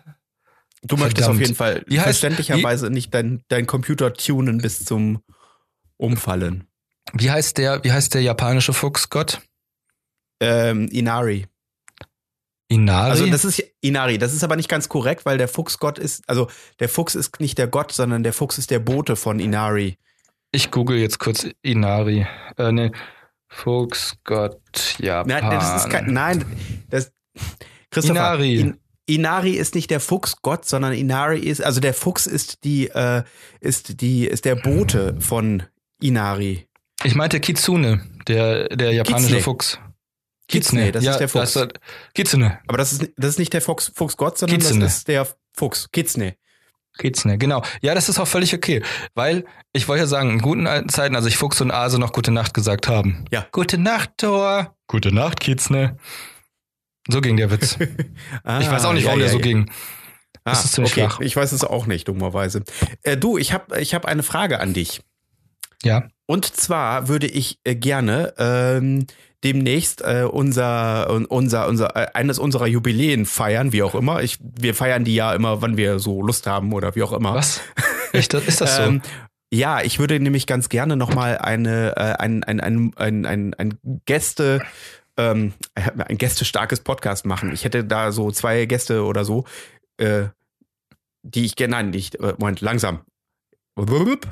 Du 0.86 0.98
möchtest 0.98 1.24
Verdammt. 1.26 1.36
auf 1.36 1.40
jeden 1.40 1.56
Fall 1.56 1.86
heißt- 1.90 2.02
verständlicherweise 2.04 2.90
nicht 2.90 3.14
dein, 3.14 3.42
dein 3.48 3.66
Computer 3.68 4.14
tunen 4.14 4.58
bis 4.58 4.84
zum 4.84 5.24
Umfallen. 5.98 6.68
wie 7.14 7.32
heißt 7.32 7.58
der, 7.58 7.84
wie 7.86 7.92
heißt 7.94 8.14
der 8.14 8.22
japanische 8.22 8.74
Fuchsgott? 8.74 9.42
Ähm, 10.42 10.90
Inari. 10.90 11.48
Inari? 12.68 13.12
Also 13.12 13.28
das 13.28 13.46
ist 13.46 13.64
Inari, 13.82 14.18
das 14.18 14.34
ist 14.34 14.44
aber 14.44 14.56
nicht 14.58 14.68
ganz 14.68 14.90
korrekt, 14.90 15.26
weil 15.26 15.38
der 15.38 15.48
Fuchsgott 15.48 15.98
ist, 16.00 16.28
also 16.28 16.50
der 16.80 16.90
Fuchs 16.90 17.16
ist 17.16 17.40
nicht 17.40 17.58
der 17.58 17.68
Gott, 17.68 17.92
sondern 17.94 18.24
der 18.24 18.34
Fuchs 18.34 18.58
ist 18.58 18.70
der 18.72 18.80
Bote 18.80 19.16
von 19.16 19.40
Inari. 19.40 19.98
ich 20.52 20.70
google 20.72 20.98
jetzt 20.98 21.18
kurz 21.20 21.48
Inari. 21.62 22.28
Äh, 22.58 22.72
ne, 22.74 22.92
Fuchsgott, 23.54 24.98
Japan. 25.00 25.28
Nein, 25.28 25.50
das 25.52 25.84
ist 25.84 25.90
kein, 25.90 26.14
nein, 26.14 26.46
das 26.90 27.12
Christopher, 27.92 28.20
Inari. 28.20 28.60
In, 28.60 28.80
Inari 29.06 29.52
ist 29.52 29.76
nicht 29.76 29.92
der 29.92 30.00
Fuchsgott, 30.00 30.66
sondern 30.66 30.94
Inari 30.94 31.40
ist, 31.40 31.64
also 31.64 31.80
der 31.80 31.94
Fuchs 31.94 32.26
ist 32.26 32.64
die, 32.64 32.88
äh, 32.88 33.24
ist 33.60 34.02
die, 34.02 34.26
ist 34.26 34.46
der 34.46 34.56
Bote 34.56 35.16
von 35.20 35.64
Inari. 36.02 36.68
Ich 37.04 37.16
meinte 37.16 37.40
Kitsune, 37.40 38.02
der, 38.28 38.70
der 38.70 38.94
japanische 38.94 39.36
Kitsune. 39.36 39.42
Fuchs. 39.42 39.80
Kitsune, 40.48 40.92
das 40.92 41.06
ist 41.06 41.18
der 41.20 41.30
Fuchs. 41.30 41.54
Das, 41.54 41.68
Kitsune. 42.14 42.60
Aber 42.68 42.78
das 42.78 42.94
ist, 42.94 43.12
das 43.18 43.32
ist 43.32 43.40
nicht 43.40 43.54
der 43.54 43.62
Fuchs, 43.62 43.92
Fuchsgott, 43.94 44.38
sondern 44.38 44.60
Kitsune. 44.60 44.86
das 44.86 44.98
ist 44.98 45.08
der 45.08 45.28
Fuchs. 45.54 45.90
Kitsune. 45.92 46.36
Kitsune, 46.98 47.38
genau. 47.38 47.64
Ja, 47.82 47.96
das 47.96 48.10
ist 48.10 48.20
auch 48.20 48.28
völlig 48.28 48.54
okay. 48.54 48.84
Weil, 49.16 49.46
ich 49.72 49.88
wollte 49.88 50.04
ja 50.04 50.08
sagen, 50.08 50.30
in 50.32 50.40
guten 50.40 50.68
alten 50.68 50.90
Zeiten, 50.90 51.16
als 51.16 51.26
ich 51.26 51.38
Fuchs 51.38 51.60
und 51.62 51.72
Ase 51.72 52.00
noch 52.00 52.14
gute 52.14 52.32
Nacht 52.32 52.54
gesagt 52.54 52.88
haben. 52.88 53.26
Ja. 53.32 53.48
Gute 53.52 53.78
Nacht, 53.78 54.12
Thor. 54.18 54.76
Gute 54.88 55.14
Nacht, 55.14 55.40
Kitsune. 55.40 55.98
So 57.10 57.22
ging 57.22 57.38
der 57.38 57.52
Witz. 57.52 57.78
Ah, 58.44 58.60
ich 58.62 58.70
weiß 58.70 58.86
auch 58.86 58.94
nicht, 58.94 59.04
ja, 59.04 59.08
warum 59.08 59.20
ja, 59.20 59.26
der 59.26 59.32
so 59.32 59.40
ja. 59.40 59.44
ging. 59.44 59.70
Ah, 60.46 60.52
Das 60.52 60.66
ist 60.66 60.74
ziemlich 60.74 60.94
okay. 60.94 61.08
flach. 61.08 61.20
Ich 61.20 61.36
weiß 61.36 61.52
es 61.52 61.64
auch 61.64 61.86
nicht, 61.86 62.08
dummerweise. 62.08 62.64
Äh, 63.02 63.18
du, 63.18 63.38
ich 63.38 63.54
habe 63.54 63.80
ich 63.80 63.94
hab 63.94 64.06
eine 64.06 64.24
Frage 64.24 64.60
an 64.60 64.74
dich. 64.74 65.02
Ja. 65.84 66.08
Und 66.26 66.46
zwar 66.46 67.08
würde 67.08 67.28
ich 67.28 67.60
äh, 67.64 67.76
gerne 67.76 68.34
ähm, 68.38 69.06
demnächst 69.44 70.02
äh, 70.02 70.24
unser, 70.30 71.10
un- 71.10 71.26
unser, 71.26 71.68
unser, 71.68 71.96
äh, 71.96 72.08
eines 72.14 72.40
unserer 72.40 72.68
Jubiläen 72.68 73.26
feiern, 73.26 73.74
wie 73.74 73.84
auch 73.84 73.94
immer. 73.94 74.24
Ich, 74.24 74.38
wir 74.42 74.74
feiern 74.74 75.04
die 75.04 75.16
ja 75.16 75.34
immer, 75.34 75.62
wann 75.62 75.76
wir 75.78 76.00
so 76.00 76.22
Lust 76.22 76.48
haben 76.48 76.72
oder 76.74 76.96
wie 76.96 77.04
auch 77.04 77.12
immer. 77.14 77.34
Was? 77.36 77.62
Echt, 78.14 78.34
ist 78.34 78.62
das 78.62 78.78
so? 78.78 78.82
Ähm, 78.88 79.02
ja, 79.54 79.82
ich 79.82 80.00
würde 80.00 80.20
nämlich 80.20 80.48
ganz 80.48 80.68
gerne 80.70 80.96
nochmal 80.96 81.38
eine, 81.38 81.96
äh, 81.96 82.14
ein, 82.18 82.44
ein, 82.44 82.60
ein, 82.60 82.94
ein, 82.96 83.26
ein, 83.28 83.54
ein 83.54 83.78
Gäste, 84.06 84.62
ähm, 85.16 85.54
ein 85.76 86.18
gästestarkes 86.18 86.80
Podcast 86.80 87.26
machen. 87.28 87.54
Ich 87.54 87.64
hätte 87.64 87.84
da 87.84 88.12
so 88.12 88.32
zwei 88.32 88.66
Gäste 88.66 89.04
oder 89.04 89.26
so, 89.26 89.44
äh, 89.98 90.24
die 91.22 91.46
ich 91.46 91.56
gerne, 91.56 91.72
nein, 91.76 91.90
nicht, 91.92 92.16
äh, 92.16 92.34
Moment, 92.40 92.62
langsam. 92.62 93.02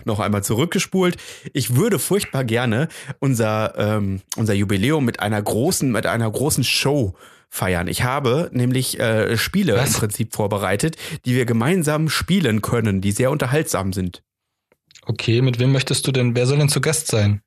Noch 0.05 0.19
einmal 0.19 0.43
zurückgespult. 0.43 1.17
Ich 1.53 1.75
würde 1.75 1.97
furchtbar 1.99 2.43
gerne 2.43 2.87
unser, 3.19 3.73
ähm, 3.77 4.21
unser 4.37 4.53
Jubiläum 4.53 5.03
mit 5.03 5.19
einer 5.19 5.41
großen, 5.41 5.91
mit 5.91 6.05
einer 6.05 6.29
großen 6.29 6.63
Show 6.63 7.15
feiern. 7.49 7.87
Ich 7.87 8.03
habe 8.03 8.49
nämlich 8.53 8.99
äh, 8.99 9.37
Spiele 9.37 9.75
Was? 9.75 9.93
im 9.93 9.99
Prinzip 9.99 10.33
vorbereitet, 10.33 10.95
die 11.25 11.35
wir 11.35 11.45
gemeinsam 11.45 12.09
spielen 12.09 12.61
können, 12.61 13.01
die 13.01 13.11
sehr 13.11 13.31
unterhaltsam 13.31 13.93
sind. 13.93 14.23
okay, 15.05 15.41
mit 15.41 15.59
wem 15.59 15.71
möchtest 15.71 16.07
du 16.07 16.11
denn, 16.11 16.35
wer 16.35 16.45
soll 16.47 16.59
denn 16.59 16.69
zu 16.69 16.79
Gast 16.79 17.07
sein? 17.07 17.41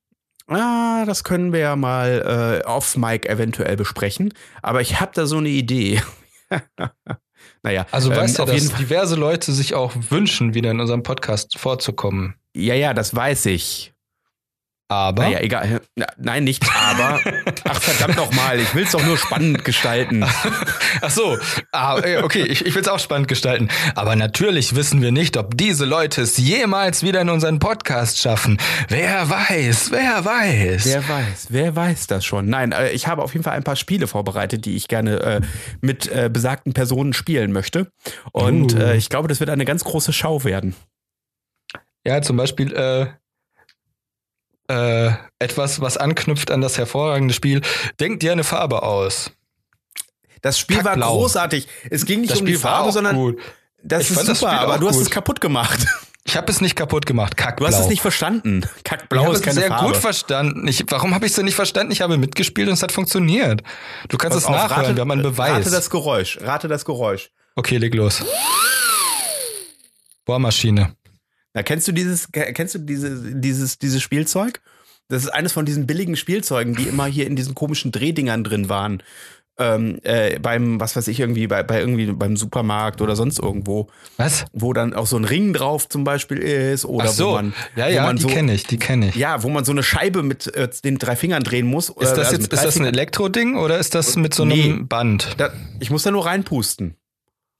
Ah, 0.46 1.04
das 1.06 1.24
können 1.24 1.52
wir 1.52 1.60
ja 1.60 1.76
mal 1.76 2.60
äh, 2.62 2.66
off 2.66 2.96
Mic 2.96 3.26
eventuell 3.26 3.76
besprechen. 3.76 4.34
Aber 4.60 4.82
ich 4.82 5.00
habe 5.00 5.12
da 5.14 5.26
so 5.26 5.38
eine 5.38 5.48
Idee. 5.48 6.02
naja, 7.64 7.86
Also 7.90 8.12
ähm, 8.12 8.18
weißt 8.18 8.38
du, 8.38 8.42
auf 8.44 8.50
dass 8.50 8.60
jeden 8.60 8.70
Fall. 8.70 8.80
diverse 8.84 9.16
Leute 9.16 9.52
sich 9.52 9.74
auch 9.74 9.92
wünschen, 10.10 10.54
wieder 10.54 10.70
in 10.70 10.80
unserem 10.80 11.02
Podcast 11.02 11.58
vorzukommen. 11.58 12.34
Ja, 12.54 12.74
ja, 12.74 12.94
das 12.94 13.16
weiß 13.16 13.46
ich. 13.46 13.93
Aber 14.94 15.24
Naja, 15.24 15.40
egal. 15.40 15.80
Nein, 16.16 16.44
nicht 16.44 16.64
aber. 16.72 17.18
Ach, 17.64 17.82
verdammt 17.82 18.16
nochmal, 18.16 18.60
ich 18.60 18.74
will 18.76 18.84
es 18.84 18.92
doch 18.92 19.04
nur 19.04 19.18
spannend 19.18 19.64
gestalten. 19.64 20.24
Ach 21.00 21.10
so, 21.10 21.36
ah, 21.72 21.98
äh, 21.98 22.18
okay, 22.18 22.42
ich, 22.42 22.64
ich 22.64 22.74
will 22.74 22.82
es 22.82 22.86
auch 22.88 23.00
spannend 23.00 23.26
gestalten. 23.26 23.68
Aber 23.96 24.14
natürlich 24.14 24.76
wissen 24.76 25.02
wir 25.02 25.10
nicht, 25.10 25.36
ob 25.36 25.56
diese 25.56 25.84
Leute 25.84 26.22
es 26.22 26.36
jemals 26.36 27.02
wieder 27.02 27.20
in 27.22 27.28
unseren 27.28 27.58
Podcast 27.58 28.20
schaffen. 28.20 28.58
Wer 28.88 29.28
weiß, 29.28 29.90
wer 29.90 30.24
weiß. 30.24 30.84
Wer 30.86 31.08
weiß, 31.08 31.46
wer 31.50 31.74
weiß 31.74 32.06
das 32.06 32.24
schon? 32.24 32.46
Nein, 32.48 32.70
äh, 32.70 32.90
ich 32.90 33.08
habe 33.08 33.22
auf 33.22 33.32
jeden 33.32 33.42
Fall 33.42 33.54
ein 33.54 33.64
paar 33.64 33.76
Spiele 33.76 34.06
vorbereitet, 34.06 34.64
die 34.64 34.76
ich 34.76 34.86
gerne 34.86 35.20
äh, 35.20 35.40
mit 35.80 36.06
äh, 36.06 36.30
besagten 36.32 36.72
Personen 36.72 37.12
spielen 37.14 37.50
möchte. 37.52 37.88
Und 38.32 38.74
Uh. 38.74 38.78
äh, 38.78 38.96
ich 38.96 39.08
glaube, 39.08 39.26
das 39.28 39.40
wird 39.40 39.50
eine 39.50 39.64
ganz 39.64 39.82
große 39.82 40.12
Schau 40.12 40.44
werden. 40.44 40.74
Ja, 42.06 42.22
zum 42.22 42.36
Beispiel 42.36 42.72
äh, 44.68 45.06
äh, 45.08 45.12
etwas, 45.38 45.80
was 45.80 45.96
anknüpft 45.96 46.50
an 46.50 46.60
das 46.60 46.78
hervorragende 46.78 47.34
Spiel. 47.34 47.60
Denk 48.00 48.20
dir 48.20 48.32
eine 48.32 48.44
Farbe 48.44 48.82
aus. 48.82 49.30
Das 50.42 50.58
Spiel 50.58 50.78
war 50.78 50.84
Kackblau. 50.92 51.12
großartig. 51.18 51.68
Es 51.90 52.04
ging 52.06 52.20
nicht 52.20 52.32
Das 52.32 52.40
um 52.40 52.46
die 52.46 52.52
Spiel 52.54 52.64
war 52.64 52.76
Farbe, 52.78 52.92
sondern 52.92 53.16
gut. 53.16 53.38
das 53.82 54.02
Ich 54.04 54.10
ist 54.10 54.28
das 54.28 54.38
super, 54.40 54.52
Spiel 54.52 54.64
aber 54.66 54.78
du 54.78 54.88
hast 54.88 54.96
gut. 54.96 55.02
es 55.04 55.10
kaputt 55.10 55.40
gemacht. 55.40 55.80
Ich 56.26 56.38
habe 56.38 56.50
es 56.50 56.62
nicht 56.62 56.74
kaputt 56.74 57.04
gemacht. 57.04 57.36
Kackblau. 57.36 57.68
Du 57.68 57.74
hast 57.74 57.82
es 57.82 57.88
nicht 57.90 58.00
verstanden. 58.00 58.62
ich 58.78 58.84
Kackblau 58.84 59.24
habe 59.24 59.32
ist 59.34 59.40
es 59.40 59.44
keine 59.44 59.60
sehr 59.60 59.68
Farbe. 59.68 59.88
gut 59.88 59.96
verstanden. 59.98 60.66
Ich, 60.66 60.82
warum 60.88 61.14
habe 61.14 61.26
ich 61.26 61.32
es 61.32 61.36
denn 61.36 61.44
nicht 61.44 61.54
verstanden? 61.54 61.92
Ich 61.92 62.00
habe 62.00 62.16
mitgespielt 62.16 62.66
und 62.68 62.72
es 62.72 62.82
hat 62.82 62.92
funktioniert. 62.92 63.62
Du 64.08 64.16
kannst 64.16 64.34
Pass 64.36 64.44
es 64.44 64.48
auf, 64.48 64.56
nachhören, 64.56 64.84
rate- 64.86 64.96
wir 64.96 65.00
haben 65.02 65.10
einen 65.10 65.22
Beweis. 65.22 65.52
Rate 65.66 65.70
das 65.70 65.90
Geräusch. 65.90 66.38
Rate 66.40 66.66
das 66.66 66.86
Geräusch. 66.86 67.28
okay, 67.56 67.76
leg 67.76 67.94
los. 67.94 68.22
Bohrmaschine. 70.24 70.96
Na, 71.54 71.62
kennst 71.62 71.86
du 71.88 71.92
dieses, 71.92 72.30
kennst 72.32 72.74
du 72.74 72.78
diese, 72.80 73.34
dieses, 73.34 73.78
dieses 73.78 74.02
Spielzeug? 74.02 74.60
Das 75.08 75.22
ist 75.22 75.28
eines 75.30 75.52
von 75.52 75.64
diesen 75.64 75.86
billigen 75.86 76.16
Spielzeugen, 76.16 76.74
die 76.74 76.84
immer 76.84 77.06
hier 77.06 77.26
in 77.26 77.36
diesen 77.36 77.54
komischen 77.54 77.92
Drehdingern 77.92 78.42
drin 78.42 78.68
waren. 78.68 79.02
Ähm, 79.56 80.00
äh, 80.02 80.40
beim, 80.40 80.80
was 80.80 80.96
weiß 80.96 81.06
ich, 81.06 81.20
irgendwie, 81.20 81.46
bei, 81.46 81.62
bei 81.62 81.78
irgendwie 81.78 82.06
beim 82.06 82.36
Supermarkt 82.36 83.00
oder 83.00 83.14
sonst 83.14 83.38
irgendwo, 83.38 83.86
Was? 84.16 84.46
wo 84.52 84.72
dann 84.72 84.94
auch 84.94 85.06
so 85.06 85.16
ein 85.16 85.24
Ring 85.24 85.52
drauf 85.52 85.88
zum 85.88 86.02
Beispiel 86.02 86.38
ist 86.38 86.84
oder 86.84 87.04
Ach 87.08 87.12
so. 87.12 87.28
wo 87.28 87.32
man, 87.34 87.54
ja, 87.76 87.86
ja, 87.86 88.02
man 88.02 88.16
die 88.16 88.22
so, 88.22 88.28
kenne 88.28 88.52
ich, 88.52 88.64
die 88.66 88.78
kenne 88.78 89.10
ich. 89.10 89.14
ja, 89.14 89.44
wo 89.44 89.50
man 89.50 89.64
so 89.64 89.70
eine 89.70 89.84
Scheibe 89.84 90.24
mit 90.24 90.52
äh, 90.56 90.68
den 90.84 90.98
drei 90.98 91.14
Fingern 91.14 91.44
drehen 91.44 91.68
muss. 91.68 91.88
Ist 91.88 91.98
das 91.98 92.18
also 92.18 92.32
jetzt, 92.32 92.52
ist 92.52 92.64
das 92.64 92.76
ein 92.80 92.84
Elektroding 92.86 93.54
oder 93.56 93.78
ist 93.78 93.94
das 93.94 94.16
mit 94.16 94.34
so 94.34 94.42
einem 94.42 94.52
Nee. 94.54 94.72
Band? 94.88 95.34
Da, 95.36 95.52
ich 95.78 95.90
muss 95.90 96.02
da 96.02 96.10
nur 96.10 96.26
reinpusten. 96.26 96.96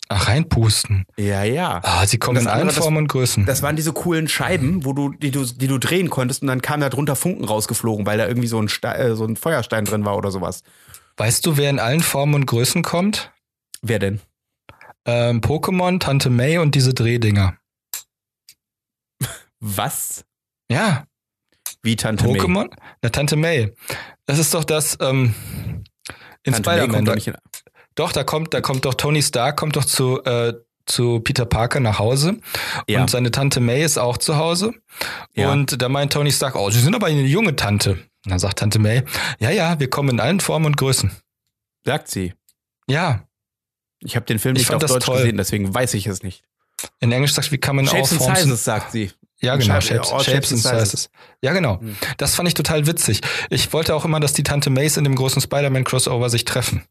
Ach, 0.09 0.29
reinpusten. 0.29 1.07
Ja, 1.17 1.45
ja. 1.45 1.81
Ah, 1.83 2.07
sie 2.07 2.19
kommen 2.19 2.38
in 2.40 2.47
allen 2.47 2.61
andere, 2.62 2.75
das- 2.77 2.85
Formen 2.85 2.99
und 2.99 3.09
Größen. 3.09 3.47
Das 3.47 3.62
waren 3.62 3.75
diese 3.75 3.93
coolen 3.93 4.29
Scheiben, 4.29 4.85
wo 4.85 4.93
du, 4.93 5.12
die 5.12 5.31
du, 5.31 5.45
die 5.45 5.67
du 5.67 5.79
drehen 5.79 6.11
konntest 6.11 6.43
und 6.43 6.49
dann 6.49 6.61
kam 6.62 6.81
da 6.81 6.90
drunter 6.90 7.17
Funken 7.17 7.45
rausgeflogen, 7.45 8.05
weil 8.07 8.19
da 8.19 8.27
irgendwie 8.29 8.49
so 8.49 8.61
ein, 8.61 8.69
Ste 8.69 8.88
äh, 8.95 9.14
so 9.17 9.25
ein 9.25 9.37
Feuerstein 9.37 9.85
drin 9.87 10.05
war 10.05 10.17
oder 10.17 10.31
sowas. 10.31 10.61
weißt 11.17 11.47
du, 11.47 11.57
wer 11.57 11.71
in 11.71 11.79
allen 11.79 12.01
Formen 12.01 12.35
und 12.35 12.47
Größen 12.47 12.83
kommt? 12.83 13.33
Wer 13.81 13.99
denn? 13.99 14.21
Ähm, 15.07 15.40
Pokémon, 15.40 15.99
Tante 16.01 16.29
May 16.31 16.59
und 16.59 16.75
diese 16.75 16.93
Drehdinger. 16.95 17.57
Was? 19.61 20.25
Ja, 20.71 21.05
Wie 21.83 21.97
Tante 21.97 22.27
May? 22.27 22.38
Pokémon? 22.40 22.69
Na, 23.03 23.09
Tante 23.09 23.37
May. 23.37 23.75
Das 24.27 24.38
ist 24.38 24.53
doch 24.55 24.64
das, 24.64 24.97
ähm, 25.01 25.35
in 26.43 26.53
May 26.53 26.59
Spider-Man. 26.61 27.05
Doch 27.94 28.12
da 28.12 28.24
kommt, 28.24 28.54
da 28.54 28.61
kommt 28.61 28.85
doch 28.85 28.94
Tony 28.94 29.22
Stark, 29.22 29.57
kommt 29.57 29.76
doch 29.76 29.85
zu, 29.85 30.22
äh, 30.24 30.54
zu 30.87 31.20
Peter 31.20 31.46
Parker 31.46 31.80
nach 31.80 31.98
Hause. 31.98 32.40
Ja. 32.88 33.00
Und 33.00 33.11
seine 33.11 33.30
Tante 33.30 33.61
May 33.61 33.83
ist 33.85 33.98
auch 33.98 34.16
zu 34.18 34.37
Hause. 34.37 34.74
Ja. 35.35 35.50
Und 35.52 35.80
da 35.80 35.88
meint 35.88 36.12
Tony 36.12 36.30
Stark, 36.33 36.57
oh, 36.57 36.70
Sie 36.70 36.80
sind 36.80 36.94
aber 36.94 37.07
eine 37.07 37.22
junge 37.22 37.57
Tante. 37.57 37.92
Und 37.92 38.30
dann 38.30 38.38
sagt 38.38 38.59
Tante 38.59 38.78
May, 38.78 39.02
ja, 39.38 39.50
ja, 39.50 39.78
wir 39.80 39.88
kommen 39.90 40.11
in 40.11 40.20
allen 40.20 40.40
Formen 40.40 40.66
und 40.66 40.76
Größen. 40.76 41.11
sagt 41.85 42.09
sie. 42.09 42.33
Ja, 42.88 43.26
Ich 44.00 44.16
habe 44.16 44.26
den 44.26 44.38
Film 44.38 44.57
Ich 44.57 44.62
nicht 44.62 44.72
auf 44.74 44.80
das 44.80 44.90
Deutsch 44.92 45.04
toll. 45.07 45.18
gesehen, 45.18 45.37
deswegen 45.38 45.72
weiß 45.74 45.94
ich 45.94 46.07
es 46.07 46.22
nicht. 46.22 46.42
in 47.00 47.11
Englisch 47.12 47.33
sagt, 47.33 47.50
wie 47.52 47.59
kann 47.59 47.76
man 47.76 47.87
Shapes 47.87 48.18
auch 48.20 48.28
and 48.28 48.37
Sizes, 48.38 48.64
sagt 48.64 48.92
sie. 48.92 49.11
Ja, 49.40 49.57
genau, 49.57 49.74
Shapes- 49.80 49.88
Shapes, 49.88 50.12
all 50.12 50.22
Shapes 50.24 50.52
and 50.52 50.62
Sizes. 50.62 51.11
Ja, 51.42 51.52
genau. 51.52 51.80
Hm. 51.80 51.96
Das 52.18 52.35
fand 52.35 52.46
ich 52.48 52.54
total 52.54 52.87
witzig. 52.87 53.20
Ich 53.50 53.72
wollte 53.72 53.94
auch 53.94 54.04
immer, 54.04 54.20
dass 54.20 54.33
die 54.35 54.42
Tante 54.42 54.68
Mays 54.70 54.96
in 54.98 55.04
dem 55.04 55.14
großen 55.14 55.40
Spider-Man-Crossover 55.40 56.28
sich 56.30 56.44
treffen. 56.44 56.85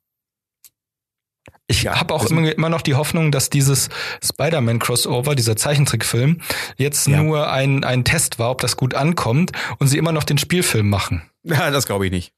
Ich 1.73 1.87
habe 1.87 2.13
auch 2.13 2.21
das- 2.23 2.31
immer, 2.31 2.51
immer 2.51 2.69
noch 2.69 2.81
die 2.81 2.93
Hoffnung, 2.95 3.31
dass 3.31 3.49
dieses 3.49 3.89
Spider-Man-Crossover, 4.23 5.35
dieser 5.35 5.55
Zeichentrickfilm, 5.55 6.39
jetzt 6.77 7.07
Ja. 7.07 7.21
nur 7.21 7.49
ein, 7.51 7.83
ein 7.83 8.03
Test 8.03 8.37
war, 8.39 8.51
ob 8.51 8.61
das 8.61 8.77
gut 8.77 8.93
ankommt 8.93 9.51
und 9.79 9.87
sie 9.87 9.97
immer 9.97 10.11
noch 10.11 10.23
den 10.23 10.37
Spielfilm 10.37 10.89
machen. 10.89 11.23
Ja, 11.43 11.71
das 11.71 11.85
glaube 11.85 12.05
ich 12.05 12.11
nicht. 12.11 12.31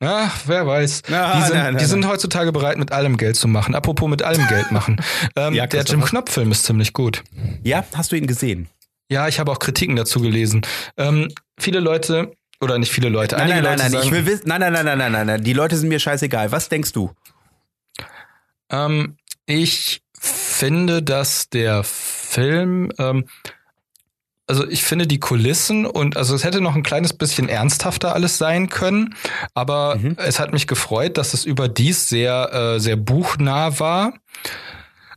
Ach, 0.00 0.34
wer 0.46 0.66
weiß. 0.66 1.02
Na, 1.08 1.36
die 1.36 1.42
sind, 1.42 1.54
nein, 1.54 1.64
nein, 1.74 1.78
die 1.78 1.84
sind 1.84 2.00
nein. 2.00 2.10
heutzutage 2.10 2.50
bereit, 2.50 2.76
mit 2.78 2.90
allem 2.90 3.16
Geld 3.16 3.36
zu 3.36 3.46
machen. 3.46 3.74
Apropos 3.74 4.08
mit 4.10 4.22
allem 4.22 4.46
Geld 4.48 4.72
machen. 4.72 4.96
Ähm, 5.36 5.54
Ja, 5.54 5.66
der. 5.66 5.84
Jim 5.84 6.02
Knopf-Film 6.02 6.50
ist 6.50 6.64
ziemlich 6.64 6.92
gut. 6.92 7.22
Ja, 7.62 7.84
hast 7.94 8.10
du 8.10 8.16
ihn 8.16 8.26
gesehen? 8.26 8.68
Ja, 9.10 9.28
ich 9.28 9.38
habe 9.38 9.52
auch 9.52 9.58
Kritiken 9.60 9.94
dazu 9.94 10.20
gelesen. 10.20 10.62
Ähm, 10.96 11.28
viele 11.58 11.78
Leute, 11.80 12.32
oder 12.60 12.78
nicht 12.78 12.90
viele 12.92 13.08
Leute, 13.10 13.36
Nein, 13.36 13.44
einige 13.52 13.62
nein, 13.62 13.64
nein, 13.64 13.72
Leute 13.78 13.82
nein, 13.82 13.92
sagen, 13.92 14.06
ich 14.06 14.12
will 14.12 14.26
wissen, 14.26 14.48
nein, 14.48 14.60
nein, 14.60 14.72
nein, 14.72 14.84
nein, 14.86 14.98
nein, 14.98 15.12
nein, 15.12 15.26
nein, 15.26 15.44
die 15.44 15.52
Leute 15.52 15.76
sind 15.76 15.88
mir 15.88 16.00
scheißegal. 16.00 16.50
Was 16.50 16.68
denkst 16.68 16.92
du? 16.92 17.10
Ähm, 18.72 19.16
ich 19.46 20.02
finde, 20.18 21.02
dass 21.02 21.48
der 21.48 21.84
Film, 21.84 22.90
ähm, 22.98 23.26
also 24.46 24.66
ich 24.68 24.82
finde 24.82 25.06
die 25.06 25.20
Kulissen 25.20 25.86
und 25.86 26.16
also 26.16 26.34
es 26.34 26.44
hätte 26.44 26.60
noch 26.60 26.74
ein 26.74 26.82
kleines 26.82 27.12
bisschen 27.12 27.48
ernsthafter 27.48 28.14
alles 28.14 28.38
sein 28.38 28.68
können, 28.68 29.14
aber 29.54 29.96
Mhm. 29.96 30.16
es 30.18 30.38
hat 30.38 30.52
mich 30.52 30.66
gefreut, 30.66 31.16
dass 31.16 31.34
es 31.34 31.44
überdies 31.44 32.08
sehr, 32.08 32.52
äh, 32.52 32.80
sehr 32.80 32.96
buchnah 32.96 33.78
war. 33.78 34.14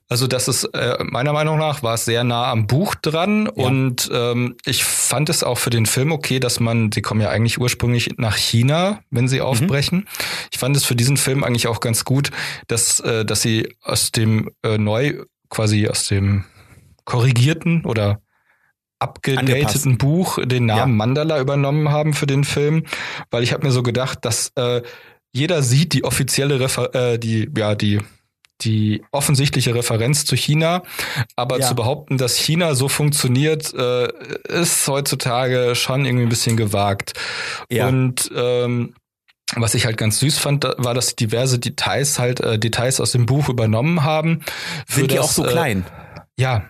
Also 0.08 0.28
das 0.28 0.48
ist 0.48 0.66
äh, 0.66 1.04
meiner 1.04 1.34
Meinung 1.34 1.58
nach 1.58 1.82
war 1.82 1.96
es 1.96 2.06
sehr 2.06 2.24
nah 2.24 2.52
am 2.52 2.68
Buch 2.68 2.94
dran 2.94 3.46
Ja. 3.56 3.66
und 3.66 4.08
ähm, 4.14 4.56
ich 4.66 4.84
fand 4.84 5.30
es 5.30 5.44
auch 5.44 5.58
für 5.58 5.72
den 5.72 5.88
Film 5.88 6.12
okay, 6.12 6.40
dass 6.40 6.60
man, 6.60 6.92
sie 6.92 7.02
kommen 7.02 7.22
ja 7.22 7.30
eigentlich 7.30 7.60
ursprünglich 7.60 8.12
nach 8.18 8.36
China, 8.38 9.00
wenn 9.10 9.28
sie 9.28 9.42
aufbrechen. 9.42 10.08
Ich 10.52 10.60
fand 10.60 10.78
es 10.78 10.86
für 10.86 10.96
diesen 10.96 11.18
Film 11.18 11.44
eigentlich 11.44 11.68
auch 11.68 11.80
ganz 11.80 12.06
gut, 12.06 12.30
dass 12.68 13.00
äh, 13.00 13.26
dass 13.26 13.42
sie 13.42 13.76
aus 13.82 14.12
dem 14.12 14.52
äh, 14.64 14.78
neu 14.78 15.24
quasi 15.50 15.88
aus 15.88 16.06
dem 16.08 16.44
korrigierten 17.06 17.84
oder 17.86 18.20
abgedateten. 19.00 19.98
Buch 19.98 20.40
den 20.44 20.68
Namen 20.68 20.78
Ja. 20.80 20.86
Mandala 20.98 21.40
übernommen 21.40 21.90
haben 21.90 22.14
für 22.14 22.28
den 22.28 22.44
Film, 22.44 22.84
weil 23.32 23.44
ich 23.44 23.54
habe 23.54 23.66
mir 23.66 23.72
so 23.72 23.84
gedacht, 23.84 24.20
dass 24.24 24.52
äh, 24.56 24.82
jeder 25.32 25.64
sieht 25.64 25.94
die 25.94 26.04
offizielle 26.04 26.60
Refer 26.60 26.94
äh, 26.96 27.20
die 27.20 27.50
ja 27.58 27.76
die 27.76 28.00
die 28.62 29.04
offensichtliche 29.12 29.76
Referenz 29.76 30.26
zu 30.26 30.36
China, 30.36 30.84
aber 31.36 31.60
Ja. 31.60 31.68
zu 31.68 31.76
behaupten, 31.76 32.18
dass 32.18 32.38
China 32.38 32.74
so 32.76 32.88
funktioniert, 32.88 33.74
äh, 33.74 34.08
ist 34.48 34.88
heutzutage 34.88 35.76
schon 35.76 36.06
irgendwie 36.06 36.26
ein 36.26 36.30
bisschen 36.30 36.56
gewagt. 36.58 37.14
Ja. 37.70 37.88
Und 37.88 38.32
ähm, 38.36 38.96
was 39.56 39.76
ich 39.76 39.86
halt 39.86 39.98
ganz 39.98 40.20
süß 40.20 40.38
fand, 40.40 40.64
war, 40.64 40.94
dass 40.94 41.10
sie 41.10 41.16
diverse 41.16 41.60
Details 41.60 42.18
halt 42.18 42.40
äh, 42.40 42.58
Details 42.58 43.00
aus 43.00 43.12
dem 43.12 43.26
Buch 43.26 43.50
übernommen 43.50 44.04
haben. 44.04 44.44
Sind 44.88 45.12
die 45.12 45.16
das, 45.16 45.26
auch 45.26 45.32
so 45.32 45.46
äh, 45.46 45.52
klein? 45.52 45.86
Ja, 46.38 46.70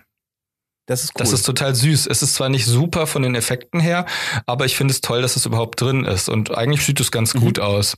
Das 0.86 1.02
ist 1.02 1.10
cool. 1.10 1.14
das 1.18 1.32
ist 1.32 1.42
total 1.42 1.74
süß. 1.74 2.06
Es 2.06 2.22
ist 2.22 2.34
zwar 2.34 2.48
nicht 2.48 2.64
super 2.64 3.06
von 3.08 3.22
den 3.22 3.34
Effekten 3.34 3.80
her, 3.80 4.06
aber 4.46 4.66
ich 4.66 4.76
finde 4.76 4.92
es 4.92 5.00
toll, 5.00 5.20
dass 5.20 5.34
es 5.36 5.44
überhaupt 5.44 5.80
drin 5.80 6.04
ist. 6.04 6.28
Und 6.28 6.56
eigentlich 6.56 6.84
sieht 6.86 7.00
es 7.00 7.10
ganz 7.10 7.34
Mhm. 7.34 7.40
gut 7.40 7.58
aus. 7.58 7.96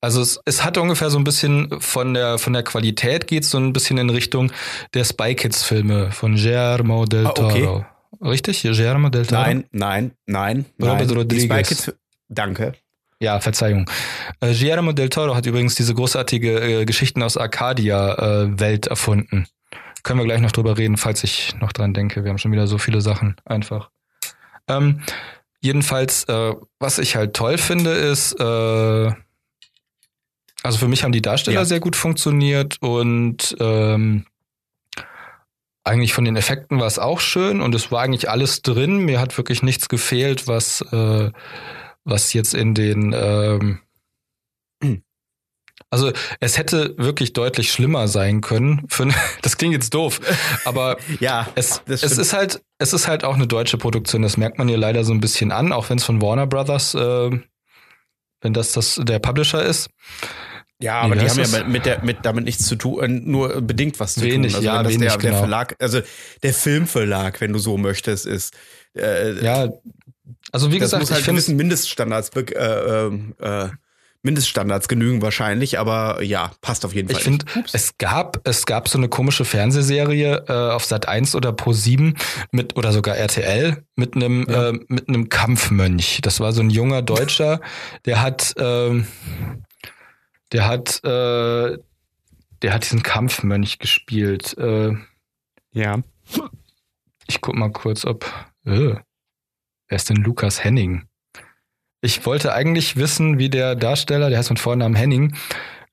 Also 0.00 0.22
es, 0.22 0.40
es 0.46 0.64
hat 0.64 0.78
ungefähr 0.78 1.10
so 1.10 1.18
ein 1.18 1.24
bisschen 1.24 1.68
von 1.80 2.14
der 2.14 2.38
von 2.38 2.52
der 2.54 2.62
Qualität 2.62 3.26
geht 3.26 3.44
so 3.44 3.58
ein 3.58 3.72
bisschen 3.74 3.98
in 3.98 4.08
Richtung 4.10 4.50
der 4.94 5.04
Spy 5.04 5.34
Kids 5.34 5.62
Filme 5.62 6.12
von 6.12 6.34
Guillermo 6.36 7.04
del 7.04 7.26
Ah, 7.26 7.30
okay. 7.36 7.62
Toro. 7.64 7.84
Richtig? 8.22 8.62
Guillermo 8.62 9.10
del 9.10 9.26
Toro? 9.26 9.42
nein, 9.42 9.64
nein, 9.72 10.12
nein, 10.26 10.64
Robert 10.80 11.08
nein. 11.08 11.16
Rodriguez. 11.18 11.42
Die 11.42 11.54
Spy 11.54 11.62
Kids, 11.62 11.92
danke. 12.28 12.72
Ja, 13.20 13.38
Verzeihung. 13.40 13.88
Äh, 14.40 14.54
Guillermo 14.54 14.92
del 14.92 15.08
Toro 15.08 15.34
hat 15.34 15.46
übrigens 15.46 15.74
diese 15.74 15.94
großartige 15.94 16.80
äh, 16.80 16.84
Geschichten 16.84 17.22
aus 17.22 17.36
Arcadia 17.36 18.14
äh, 18.44 18.58
Welt 18.60 18.86
erfunden. 18.86 19.46
Können 20.04 20.20
wir 20.20 20.24
gleich 20.26 20.40
noch 20.40 20.52
drüber 20.52 20.78
reden, 20.78 20.96
falls 20.96 21.24
ich 21.24 21.54
noch 21.60 21.72
dran 21.72 21.92
denke. 21.94 22.22
Wir 22.22 22.30
haben 22.30 22.38
schon 22.38 22.52
wieder 22.52 22.68
so 22.68 22.78
viele 22.78 23.00
Sachen 23.00 23.34
einfach. 23.44 23.90
Ähm, 24.68 25.00
jedenfalls, 25.60 26.24
äh, 26.24 26.52
was 26.78 26.98
ich 26.98 27.16
halt 27.16 27.34
toll 27.34 27.58
finde, 27.58 27.90
ist, 27.90 28.38
äh, 28.38 29.12
also 30.62 30.78
für 30.78 30.88
mich 30.88 31.02
haben 31.04 31.12
die 31.12 31.22
Darsteller 31.22 31.60
Ja. 31.60 31.64
sehr 31.64 31.80
gut 31.80 31.96
funktioniert 31.96 32.76
und 32.80 33.56
ähm, 33.60 34.26
eigentlich 35.84 36.14
von 36.14 36.24
den 36.24 36.36
Effekten 36.36 36.80
war 36.80 36.86
es 36.86 36.98
auch 36.98 37.20
schön 37.20 37.60
und 37.60 37.74
es 37.74 37.90
war 37.90 38.02
eigentlich 38.02 38.30
alles 38.30 38.62
drin. 38.62 38.98
Mir 39.04 39.20
hat 39.20 39.36
wirklich 39.36 39.62
nichts 39.62 39.88
gefehlt, 39.88 40.46
was 40.46 40.80
äh, 40.92 41.30
was 42.04 42.32
jetzt 42.34 42.54
in 42.54 42.74
den 42.74 43.14
ähm, 43.14 43.80
also 45.94 46.10
es 46.40 46.58
hätte 46.58 46.94
wirklich 46.98 47.34
deutlich 47.34 47.70
schlimmer 47.70 48.08
sein 48.08 48.40
können. 48.40 48.82
Für, 48.88 49.08
das 49.42 49.56
klingt 49.56 49.74
jetzt 49.74 49.94
doof, 49.94 50.20
aber 50.64 50.98
Ja, 51.20 51.46
es, 51.54 51.82
es 51.86 52.02
ist 52.02 52.32
halt 52.32 52.62
es 52.78 52.92
ist 52.92 53.06
halt 53.06 53.22
auch 53.22 53.36
eine 53.36 53.46
deutsche 53.46 53.78
Produktion. 53.78 54.22
Das 54.22 54.36
merkt 54.36 54.58
man 54.58 54.66
hier 54.66 54.76
leider 54.76 55.04
so 55.04 55.12
ein 55.12 55.20
bisschen 55.20 55.52
an, 55.52 55.72
auch 55.72 55.88
wenn 55.90 55.98
es 55.98 56.04
von 56.04 56.20
Warner 56.20 56.48
Brothers, 56.48 56.94
äh, 56.94 57.30
wenn 58.40 58.52
das 58.52 58.72
das 58.72 59.00
der 59.04 59.20
Publisher 59.20 59.62
ist. 59.64 59.88
Ja, 60.80 61.02
aber 61.02 61.14
die 61.14 61.20
haben 61.28 61.36
ja 61.36 61.44
das? 61.44 61.52
mit, 61.52 61.68
mit 61.68 61.86
der, 61.86 62.04
mit, 62.04 62.18
damit 62.22 62.44
nichts 62.44 62.66
zu 62.66 62.74
tun, 62.74 63.00
äh, 63.00 63.08
nur 63.08 63.60
bedingt 63.60 64.00
was 64.00 64.14
zu 64.14 64.22
Wenig, 64.22 64.52
tun. 64.52 64.56
Also 64.56 64.66
ja, 64.66 64.82
das 64.82 64.92
wenig, 64.92 65.08
der, 65.08 65.18
der 65.18 65.30
genau. 65.30 65.38
Verlag, 65.38 65.76
also 65.78 66.00
der 66.42 66.52
Filmverlag, 66.52 67.40
wenn 67.40 67.52
du 67.52 67.60
so 67.60 67.78
möchtest, 67.78 68.26
ist. 68.26 68.52
Äh, 68.96 69.44
Ja, 69.44 69.68
also 70.50 70.72
wie 70.72 70.80
gesagt, 70.80 71.00
muss 71.00 71.10
halt 71.12 71.20
ich 71.20 71.24
finde 71.24 71.52
Mindeststandards, 71.54 72.30
äh, 72.30 72.52
ähm, 72.52 73.34
äh, 73.38 73.68
Mindeststandards 74.24 74.88
genügen 74.88 75.20
wahrscheinlich, 75.22 75.78
aber 75.78 76.22
ja, 76.22 76.50
passt 76.62 76.84
auf 76.84 76.94
jeden 76.94 77.08
Fall. 77.08 77.18
Ich 77.18 77.24
finde, 77.24 77.44
es 77.72 77.98
gab, 77.98 78.40
es 78.48 78.64
gab 78.66 78.88
so 78.88 78.96
eine 78.98 79.08
komische 79.08 79.44
Fernsehserie 79.44 80.44
äh, 80.48 80.52
auf 80.72 80.84
Sat 80.84 81.06
1 81.06 81.34
oder 81.34 81.52
Pro 81.52 81.72
7 81.72 82.16
mit 82.50 82.76
oder 82.76 82.92
sogar 82.92 83.16
RTL 83.16 83.84
mit 83.96 84.16
einem 84.16 84.46
Ja. 84.48 84.70
äh, 84.70 84.72
mit 84.88 85.08
einem 85.08 85.28
Kampfmönch. 85.28 86.20
Das 86.22 86.40
war 86.40 86.52
so 86.52 86.62
ein 86.62 86.70
junger 86.70 87.02
Deutscher, 87.02 87.60
der 88.06 88.22
hat 88.22 88.54
ähm, 88.56 89.06
der 90.52 90.66
hat 90.66 91.04
äh, 91.04 91.78
der 92.62 92.72
hat 92.72 92.84
diesen 92.84 93.02
Kampfmönch 93.02 93.78
gespielt. 93.78 94.56
Äh, 94.56 94.92
ja. 95.72 95.98
ich 97.26 97.40
guck 97.42 97.56
mal 97.56 97.70
kurz, 97.72 98.06
ob 98.06 98.24
äh, 98.64 98.94
wer 99.88 99.96
ist 99.96 100.08
denn 100.08 100.16
Lukas 100.16 100.64
Henning? 100.64 101.02
Ich 102.04 102.26
wollte 102.26 102.52
eigentlich 102.52 102.96
wissen, 102.96 103.38
wie 103.38 103.48
der 103.48 103.74
Darsteller, 103.76 104.28
der 104.28 104.38
heißt 104.38 104.50
mit 104.50 104.58
Vornamen 104.58 104.94
Henning, 104.94 105.34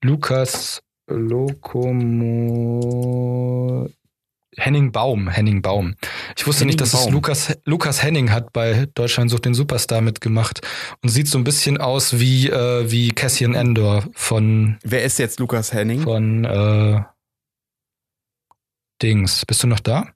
Lukas 0.02 0.82
Lokomo 1.08 2.28
Henning 4.58 4.92
Baum, 4.92 5.30
Henning 5.30 5.62
Baum. 5.62 5.94
Ich 6.36 6.46
wusste 6.46 6.64
Henning 6.64 6.72
nicht, 6.72 6.82
dass 6.82 6.92
es 6.92 7.04
Baum. 7.04 7.14
Lukas, 7.14 7.56
Lukas 7.64 8.02
Henning 8.02 8.30
hat 8.30 8.52
bei 8.52 8.84
Deutschland 8.94 9.30
sucht 9.30 9.46
den 9.46 9.54
Superstar 9.54 10.02
mitgemacht 10.02 10.60
und 11.02 11.08
sieht 11.08 11.28
so 11.28 11.38
ein 11.38 11.44
bisschen 11.44 11.78
aus 11.78 12.20
wie, 12.20 12.50
äh, 12.50 12.90
wie 12.90 13.12
Cassian 13.12 13.54
Endor 13.54 14.04
von, 14.12 14.76
Wer 14.82 15.04
ist 15.04 15.18
jetzt 15.18 15.40
Lukas 15.40 15.72
Henning? 15.72 16.02
von 16.02 16.44
äh, 16.44 17.00
Dings. 19.00 19.46
Bist 19.46 19.62
du 19.62 19.66
noch 19.66 19.80
da? 19.80 20.12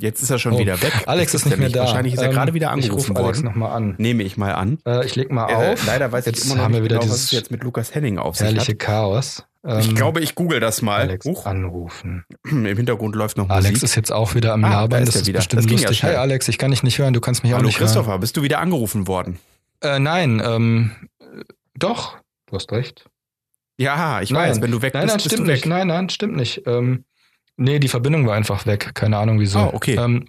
Jetzt 0.00 0.22
ist 0.22 0.30
er 0.30 0.38
schon 0.40 0.54
Oh, 0.54 0.58
wieder 0.58 0.80
weg. 0.82 0.92
Alex 1.06 1.32
Das 1.32 1.42
ist 1.42 1.46
nicht 1.46 1.58
mehr 1.58 1.68
da. 1.68 1.80
Wahrscheinlich 1.82 2.14
ist 2.14 2.20
er 2.20 2.26
Ähm, 2.28 2.32
gerade 2.34 2.52
wieder 2.52 2.66
Ich 2.66 2.72
angerufen 2.72 3.12
rufe 3.12 3.22
Alex 3.24 3.38
worden. 3.38 3.44
nochmal 3.46 3.72
an. 3.76 3.94
Nehme 3.98 4.24
ich 4.24 4.36
mal 4.36 4.52
an. 4.52 4.78
Äh, 4.84 5.06
ich 5.06 5.14
leg 5.14 5.30
mal 5.30 5.48
Äh, 5.48 5.72
auf. 5.72 5.86
leider 5.86 6.10
weiß 6.10 6.26
Jetzt 6.26 6.40
ich 6.40 6.46
immer 6.46 6.56
noch 6.56 6.64
haben 6.64 6.72
wir 6.74 6.80
nicht 6.80 6.90
wieder 6.90 6.98
genau, 7.00 7.12
was 7.12 7.16
dieses 7.20 7.32
es 7.32 7.38
jetzt 7.38 7.50
mit 7.52 7.62
Lukas 7.62 7.94
Henning 7.94 8.18
auf 8.18 8.36
sich 8.36 8.46
herrliche 8.46 8.72
hat. 8.72 8.78
Chaos. 8.80 9.44
Ich 9.66 9.88
Ähm, 9.88 9.94
glaube, 9.94 10.20
ich 10.20 10.34
google 10.34 10.58
das 10.60 10.82
mal. 10.82 11.00
Alex 11.02 11.24
Huch, 11.24 11.46
anrufen. 11.46 12.24
im 12.44 12.64
Hintergrund 12.66 13.14
läuft 13.14 13.36
noch 13.36 13.48
Alex 13.48 13.70
Musik. 13.70 13.82
ist 13.84 13.94
jetzt 13.94 14.12
auch 14.12 14.34
wieder 14.34 14.52
am 14.52 14.64
Ah, 14.64 14.68
da 14.70 14.80
Labern. 14.82 15.02
ist 15.04 15.08
Das 15.14 15.16
ist 15.22 15.26
wieder. 15.28 15.38
bestimmt 15.38 15.62
Das 15.62 15.66
ging 15.68 15.78
ja 15.78 15.82
lustig. 15.84 15.98
schnell. 16.00 16.12
Hi 16.14 16.18
Alex, 16.18 16.48
ich 16.48 16.58
kann 16.58 16.70
dich 16.72 16.82
nicht 16.82 16.98
hören. 16.98 17.14
Du 17.14 17.20
kannst 17.20 17.44
mich 17.44 17.52
auch 17.54 17.58
Hallo 17.58 17.68
nicht 17.68 17.78
Christopher, 17.78 18.18
bist 18.18 18.36
du 18.36 18.42
wieder 18.42 18.58
angerufen 18.58 19.06
worden? 19.06 19.38
hören. 19.80 19.94
Äh, 19.96 19.98
nein, 20.00 20.42
ähm, 20.44 20.90
äh, 21.20 21.24
doch. 21.78 22.18
Du 22.46 22.56
hast 22.56 22.72
recht. 22.72 23.06
Ja, 23.78 24.20
ich 24.22 24.30
Nein. 24.30 24.50
weiß, 24.50 24.60
wenn 24.60 24.70
du 24.70 24.82
weg 24.82 24.92
Nein, 24.94 25.04
bist, 25.04 25.12
nein, 25.12 25.16
bist 25.16 25.26
stimmt 25.26 25.40
du 25.48 25.52
weg. 25.52 25.54
nicht. 25.56 25.66
Nein, 25.66 25.86
nein, 25.88 26.08
stimmt 26.08 26.36
nicht. 26.36 26.62
Ähm, 26.66 27.04
nee, 27.56 27.78
die 27.78 27.88
Verbindung 27.88 28.26
war 28.26 28.34
einfach 28.36 28.66
weg. 28.66 28.90
Keine 28.94 29.16
Ahnung 29.18 29.40
wieso. 29.40 29.58
Ah, 29.58 29.70
okay. 29.72 29.96
Ähm, 29.96 30.28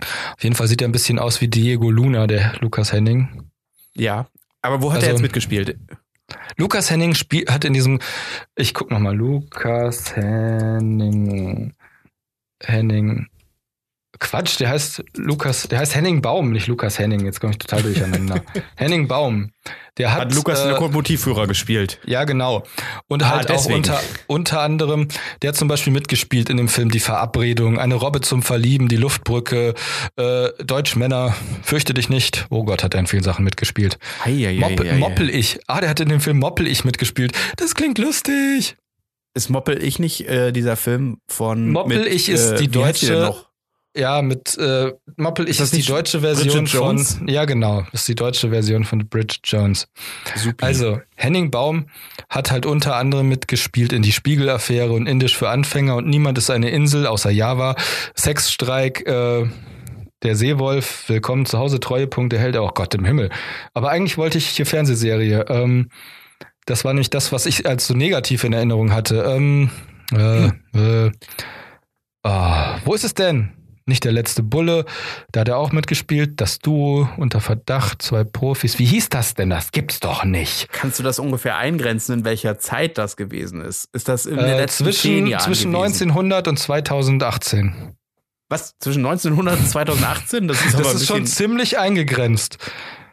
auf 0.00 0.42
jeden 0.42 0.54
Fall 0.56 0.66
sieht 0.68 0.82
er 0.82 0.88
ein 0.88 0.92
bisschen 0.92 1.18
aus 1.18 1.40
wie 1.40 1.48
Diego 1.48 1.90
Luna, 1.90 2.26
der 2.26 2.54
Lukas 2.60 2.92
Henning. 2.92 3.50
Ja, 3.94 4.26
aber 4.62 4.82
wo 4.82 4.90
hat 4.90 4.96
Also- 4.96 5.06
er 5.08 5.12
jetzt 5.12 5.22
mitgespielt? 5.22 5.78
Lukas 6.56 6.90
Henning 6.90 7.14
spiel, 7.14 7.44
hat 7.48 7.64
in 7.64 7.74
diesem, 7.74 7.98
ich 8.56 8.72
guck 8.72 8.90
noch 8.90 8.98
mal, 9.00 9.14
Lukas 9.14 10.16
Henning, 10.16 11.74
Henning, 12.62 13.26
Quatsch, 14.22 14.58
der 14.60 14.70
heißt 14.70 15.04
Lukas, 15.16 15.68
der 15.68 15.80
heißt 15.80 15.94
Henning 15.94 16.22
Baum, 16.22 16.52
nicht 16.52 16.66
Lukas 16.66 16.98
Henning, 16.98 17.24
jetzt 17.26 17.40
komme 17.40 17.52
ich 17.52 17.58
total 17.58 17.82
durcheinander. 17.82 18.40
Henning 18.76 19.08
Baum, 19.08 19.50
der 19.98 20.12
hat, 20.14 20.20
Hat 20.22 20.34
Lukas 20.34 20.60
äh, 20.64 20.70
Lokomotivführer 20.70 21.46
gespielt. 21.46 21.98
ja, 22.06 22.24
genau. 22.24 22.62
Und 23.08 23.22
Ah, 23.24 23.30
halt 23.36 23.50
auch 23.50 23.56
deswegen. 23.56 23.76
unter, 23.78 24.00
unter 24.28 24.60
anderem, 24.62 25.08
der 25.42 25.48
hat 25.48 25.56
zum 25.56 25.68
Beispiel 25.68 25.92
mitgespielt 25.92 26.48
in 26.48 26.56
dem 26.56 26.68
Film 26.68 26.90
Die 26.90 27.00
Verabredung, 27.00 27.78
Eine 27.78 27.96
Robbe 27.96 28.20
zum 28.22 28.42
Verlieben, 28.42 28.88
Die 28.88 28.96
Luftbrücke, 28.96 29.74
äh, 30.16 30.48
Deutschmänner, 30.64 31.34
Fürchte 31.62 31.92
dich 31.92 32.08
nicht. 32.08 32.46
Oh 32.50 32.64
Gott, 32.64 32.82
hat 32.82 32.94
er 32.94 33.00
in 33.00 33.06
vielen 33.06 33.22
Sachen 33.24 33.44
mitgespielt. 33.44 33.98
Heieiei, 34.24 34.54
Moppel, 34.54 34.86
heieiei. 34.86 34.98
Moppel 34.98 35.28
ich. 35.30 35.60
Ah, 35.66 35.80
der 35.80 35.90
hat 35.90 36.00
in 36.00 36.08
dem 36.08 36.20
Film 36.20 36.38
Moppel 36.38 36.66
ich 36.66 36.84
mitgespielt. 36.84 37.32
Das 37.56 37.74
klingt 37.74 37.98
lustig. 37.98 38.76
Ist 39.34 39.48
Moppel 39.50 39.82
ich 39.82 39.98
nicht 39.98 40.28
äh, 40.28 40.52
dieser 40.52 40.76
Film 40.76 41.18
von 41.26 41.70
Moppel 41.70 42.00
mit, 42.00 42.08
ich 42.12 42.28
ist 42.28 42.50
äh, 42.52 42.56
die 42.56 42.68
deutsche- 42.68 43.12
noch? 43.20 43.51
Ja, 43.94 44.22
mit 44.22 44.56
äh, 44.56 44.92
Moppel 45.16 45.48
ich 45.48 45.58
das 45.58 45.72
ist 45.72 45.76
die 45.76 45.86
deutsche 45.86 46.20
Version 46.20 46.66
von. 46.66 46.80
Jones? 46.80 47.20
Ja, 47.26 47.44
genau. 47.44 47.82
Das 47.92 48.02
ist 48.02 48.08
die 48.08 48.14
deutsche 48.14 48.48
Version 48.48 48.84
von 48.84 49.06
Bridget 49.06 49.40
Jones. 49.44 49.86
Super. 50.34 50.64
Also, 50.64 51.00
Henning 51.14 51.50
Baum 51.50 51.88
hat 52.30 52.50
halt 52.50 52.64
unter 52.64 52.96
anderem 52.96 53.28
mitgespielt 53.28 53.92
in 53.92 54.00
die 54.00 54.12
Spiegel-Affäre 54.12 54.92
und 54.92 55.06
Indisch 55.06 55.36
für 55.36 55.50
Anfänger 55.50 55.96
und 55.96 56.08
niemand 56.08 56.38
ist 56.38 56.48
eine 56.48 56.70
Insel 56.70 57.06
außer 57.06 57.30
Java. 57.30 57.76
Sexstreik, 58.16 59.06
äh, 59.06 59.46
der 60.22 60.36
Seewolf, 60.36 61.08
willkommen 61.08 61.44
zu 61.44 61.58
Hause, 61.58 61.78
Treuepunkte 61.78 62.38
hält 62.38 62.54
er, 62.54 62.64
oh 62.64 62.70
Gott 62.72 62.94
im 62.94 63.04
Himmel. 63.04 63.28
Aber 63.74 63.90
eigentlich 63.90 64.16
wollte 64.16 64.38
ich 64.38 64.46
hier 64.48 64.64
Fernsehserie. 64.64 65.44
Ähm, 65.48 65.90
das 66.64 66.84
war 66.84 66.94
nämlich 66.94 67.10
das, 67.10 67.30
was 67.32 67.44
ich 67.44 67.66
als 67.66 67.88
so 67.88 67.94
negativ 67.94 68.44
in 68.44 68.54
Erinnerung 68.54 68.92
hatte. 68.92 69.22
Ähm, 69.26 69.70
äh, 70.12 70.46
äh, 70.78 71.10
ah, 72.22 72.78
wo 72.84 72.94
ist 72.94 73.04
es 73.04 73.12
denn? 73.12 73.52
Nicht 73.86 74.04
der 74.04 74.12
letzte 74.12 74.42
Bulle, 74.42 74.84
da 75.32 75.40
hat 75.40 75.48
er 75.48 75.58
auch 75.58 75.72
mitgespielt. 75.72 76.40
Das 76.40 76.58
Duo 76.58 77.08
unter 77.16 77.40
Verdacht, 77.40 78.02
zwei 78.02 78.24
Profis. 78.24 78.78
Wie 78.78 78.84
hieß 78.84 79.08
das 79.08 79.34
denn? 79.34 79.50
Das 79.50 79.72
gibt's 79.72 79.98
doch 80.00 80.24
nicht. 80.24 80.68
Kannst 80.72 80.98
du 80.98 81.02
das 81.02 81.18
ungefähr 81.18 81.56
eingrenzen, 81.56 82.20
in 82.20 82.24
welcher 82.24 82.58
Zeit 82.58 82.96
das 82.98 83.16
gewesen 83.16 83.60
ist? 83.60 83.88
Ist 83.92 84.08
das 84.08 84.26
in 84.26 84.36
den 84.36 84.46
Äh, 84.46 84.56
letzten 84.56 84.84
zehn 84.84 84.92
zwischen 84.92 85.26
Jahren 85.26 85.42
zwischen 85.42 85.72
gewesen? 85.72 85.84
1900 86.10 86.48
und 86.48 86.58
2018. 86.58 87.96
Was? 88.48 88.74
Zwischen 88.78 89.04
1900 89.04 89.58
und 89.58 89.68
2018? 89.68 90.46
Das 90.48 90.64
ist 90.64 90.78
Das 90.78 90.94
ist 90.94 91.06
schon 91.06 91.22
bisschen, 91.22 91.36
ziemlich 91.48 91.78
eingegrenzt. 91.78 92.58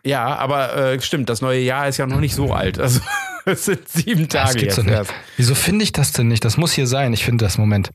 Ja, 0.05 0.36
aber 0.36 0.76
äh, 0.76 1.01
stimmt, 1.01 1.30
das 1.30 1.41
neue 1.41 1.59
Jahr 1.61 1.88
ist 1.88 1.97
ja 1.97 2.05
noch 2.07 2.20
nicht 2.20 2.36
so 2.36 2.53
alt. 2.53 2.80
Also 2.80 2.99
es 3.45 3.65
sind 3.65 3.88
sieben 3.88 4.28
Das 4.28 4.43
Tage 4.47 4.59
gibt's 4.59 4.78
jetzt 4.78 4.88
doch 4.88 4.99
nicht. 4.99 5.13
Wieso 5.38 5.55
finde 5.55 5.84
ich 5.84 5.91
das 5.91 6.11
denn 6.11 6.28
nicht? 6.28 6.45
Das 6.45 6.57
muss 6.57 6.72
hier 6.74 6.88
sein. 6.88 7.11
Ich 7.13 7.26
finde 7.26 7.43
das. 7.45 7.57
Moment. 7.57 7.89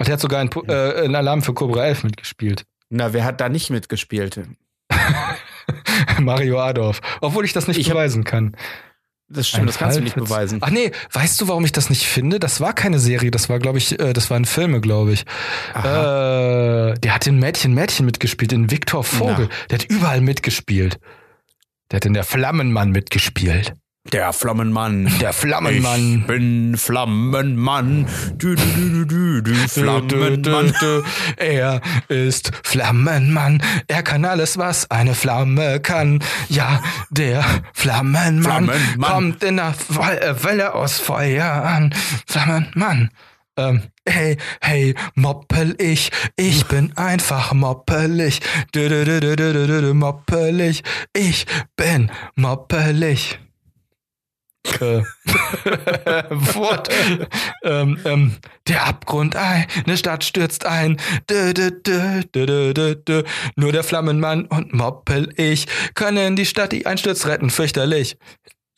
Ach, 0.00 0.04
der 0.06 0.14
hat 0.14 0.20
sogar 0.20 0.40
einen, 0.40 0.50
äh, 0.68 1.04
einen 1.04 1.14
Alarm 1.14 1.42
für 1.42 1.54
Cobra 1.54 1.84
11 1.84 2.02
mitgespielt. 2.04 2.64
Na, 2.88 3.12
wer 3.12 3.24
hat 3.24 3.40
da 3.40 3.48
nicht 3.48 3.70
mitgespielt? 3.70 4.40
Mario 6.18 6.60
Adorf. 6.60 7.00
Obwohl 7.20 7.44
ich 7.44 7.52
das 7.52 7.68
nicht 7.68 7.78
Ich 7.78 7.86
hab- 7.90 7.94
beweisen 7.94 8.24
kann. 8.24 8.56
Das 9.32 9.46
stimmt, 9.46 9.62
Ein 9.62 9.66
das 9.68 9.78
kannst 9.78 9.96
du 9.96 10.00
nicht 10.02 10.14
Fallwitz. 10.14 10.28
beweisen. 10.28 10.58
Ach 10.60 10.70
nee, 10.70 10.90
weißt 11.12 11.40
du, 11.40 11.46
warum 11.46 11.64
ich 11.64 11.70
das 11.70 11.88
nicht 11.88 12.04
finde? 12.04 12.40
Das 12.40 12.60
war 12.60 12.72
keine 12.72 12.98
Serie, 12.98 13.30
das 13.30 13.48
war, 13.48 13.60
glaube 13.60 13.78
ich, 13.78 13.96
äh, 14.00 14.12
das 14.12 14.28
waren 14.28 14.44
Filme, 14.44 14.80
glaube 14.80 15.12
ich. 15.12 15.20
Äh, 15.72 16.94
der 16.94 17.14
hat 17.14 17.28
in 17.28 17.38
Mädchen 17.38 17.72
Mädchen 17.72 18.06
mitgespielt, 18.06 18.52
in 18.52 18.72
Viktor 18.72 19.04
Vogel. 19.04 19.48
Der 19.70 19.78
hat 19.78 19.84
überall 19.88 20.20
mitgespielt. 20.20 20.98
Der 21.92 21.98
hat 21.98 22.06
in 22.06 22.14
der 22.14 22.24
Flammenmann 22.24 22.90
mitgespielt. 22.90 23.74
Der 24.12 24.32
Flammenmann. 24.32 25.08
Der 25.20 25.32
Flammenmann. 25.32 26.20
Ich 26.20 26.26
bin 26.26 26.76
Flammenmann. 26.76 28.06
Du, 28.34 28.56
du, 28.56 28.64
du, 28.64 29.04
du, 29.04 29.40
du, 29.40 29.52
du, 29.52 29.68
Flammenmann. 29.68 30.74
Er 31.36 31.80
ist 32.08 32.50
Flammenmann. 32.64 33.62
Er 33.86 34.02
kann 34.02 34.24
alles, 34.24 34.58
was 34.58 34.90
eine 34.90 35.14
Flamme 35.14 35.78
kann. 35.78 36.18
Ja, 36.48 36.82
der 37.10 37.44
Flammenmann, 37.72 38.42
Flammenmann. 38.42 39.12
kommt 39.12 39.44
in 39.44 39.56
der 39.56 39.74
äh, 40.00 40.42
Welle 40.42 40.74
aus 40.74 40.98
Feuer 40.98 41.46
an. 41.46 41.94
Flammenmann. 42.26 43.10
Ähm, 43.56 43.82
hey, 44.08 44.36
hey, 44.60 44.94
moppel 45.14 45.76
ich, 45.78 46.10
ich 46.36 46.66
bin 46.66 46.96
einfach 46.96 47.52
moppelig. 47.52 48.40
Moppelig, 49.94 50.82
ich 51.12 51.46
bin 51.76 52.10
moppelig. 52.34 53.38
Äh, 54.80 55.02
Wort. 56.54 56.88
ähm, 57.62 57.98
ähm, 58.04 58.36
der 58.68 58.86
Abgrund, 58.86 59.36
eine 59.36 59.96
Stadt 59.96 60.24
stürzt 60.24 60.66
ein. 60.66 60.98
Dö, 61.28 61.52
dö, 61.54 61.70
dö, 61.70 62.22
dö, 62.34 62.72
dö, 62.74 62.94
dö. 62.94 63.22
Nur 63.56 63.72
der 63.72 63.84
Flammenmann 63.84 64.46
und 64.46 64.72
Moppel 64.72 65.32
ich 65.36 65.66
können 65.94 66.36
die 66.36 66.46
Stadt, 66.46 66.72
die 66.72 66.86
einstürzt, 66.86 67.26
retten. 67.26 67.50
Fürchterlich. 67.50 68.16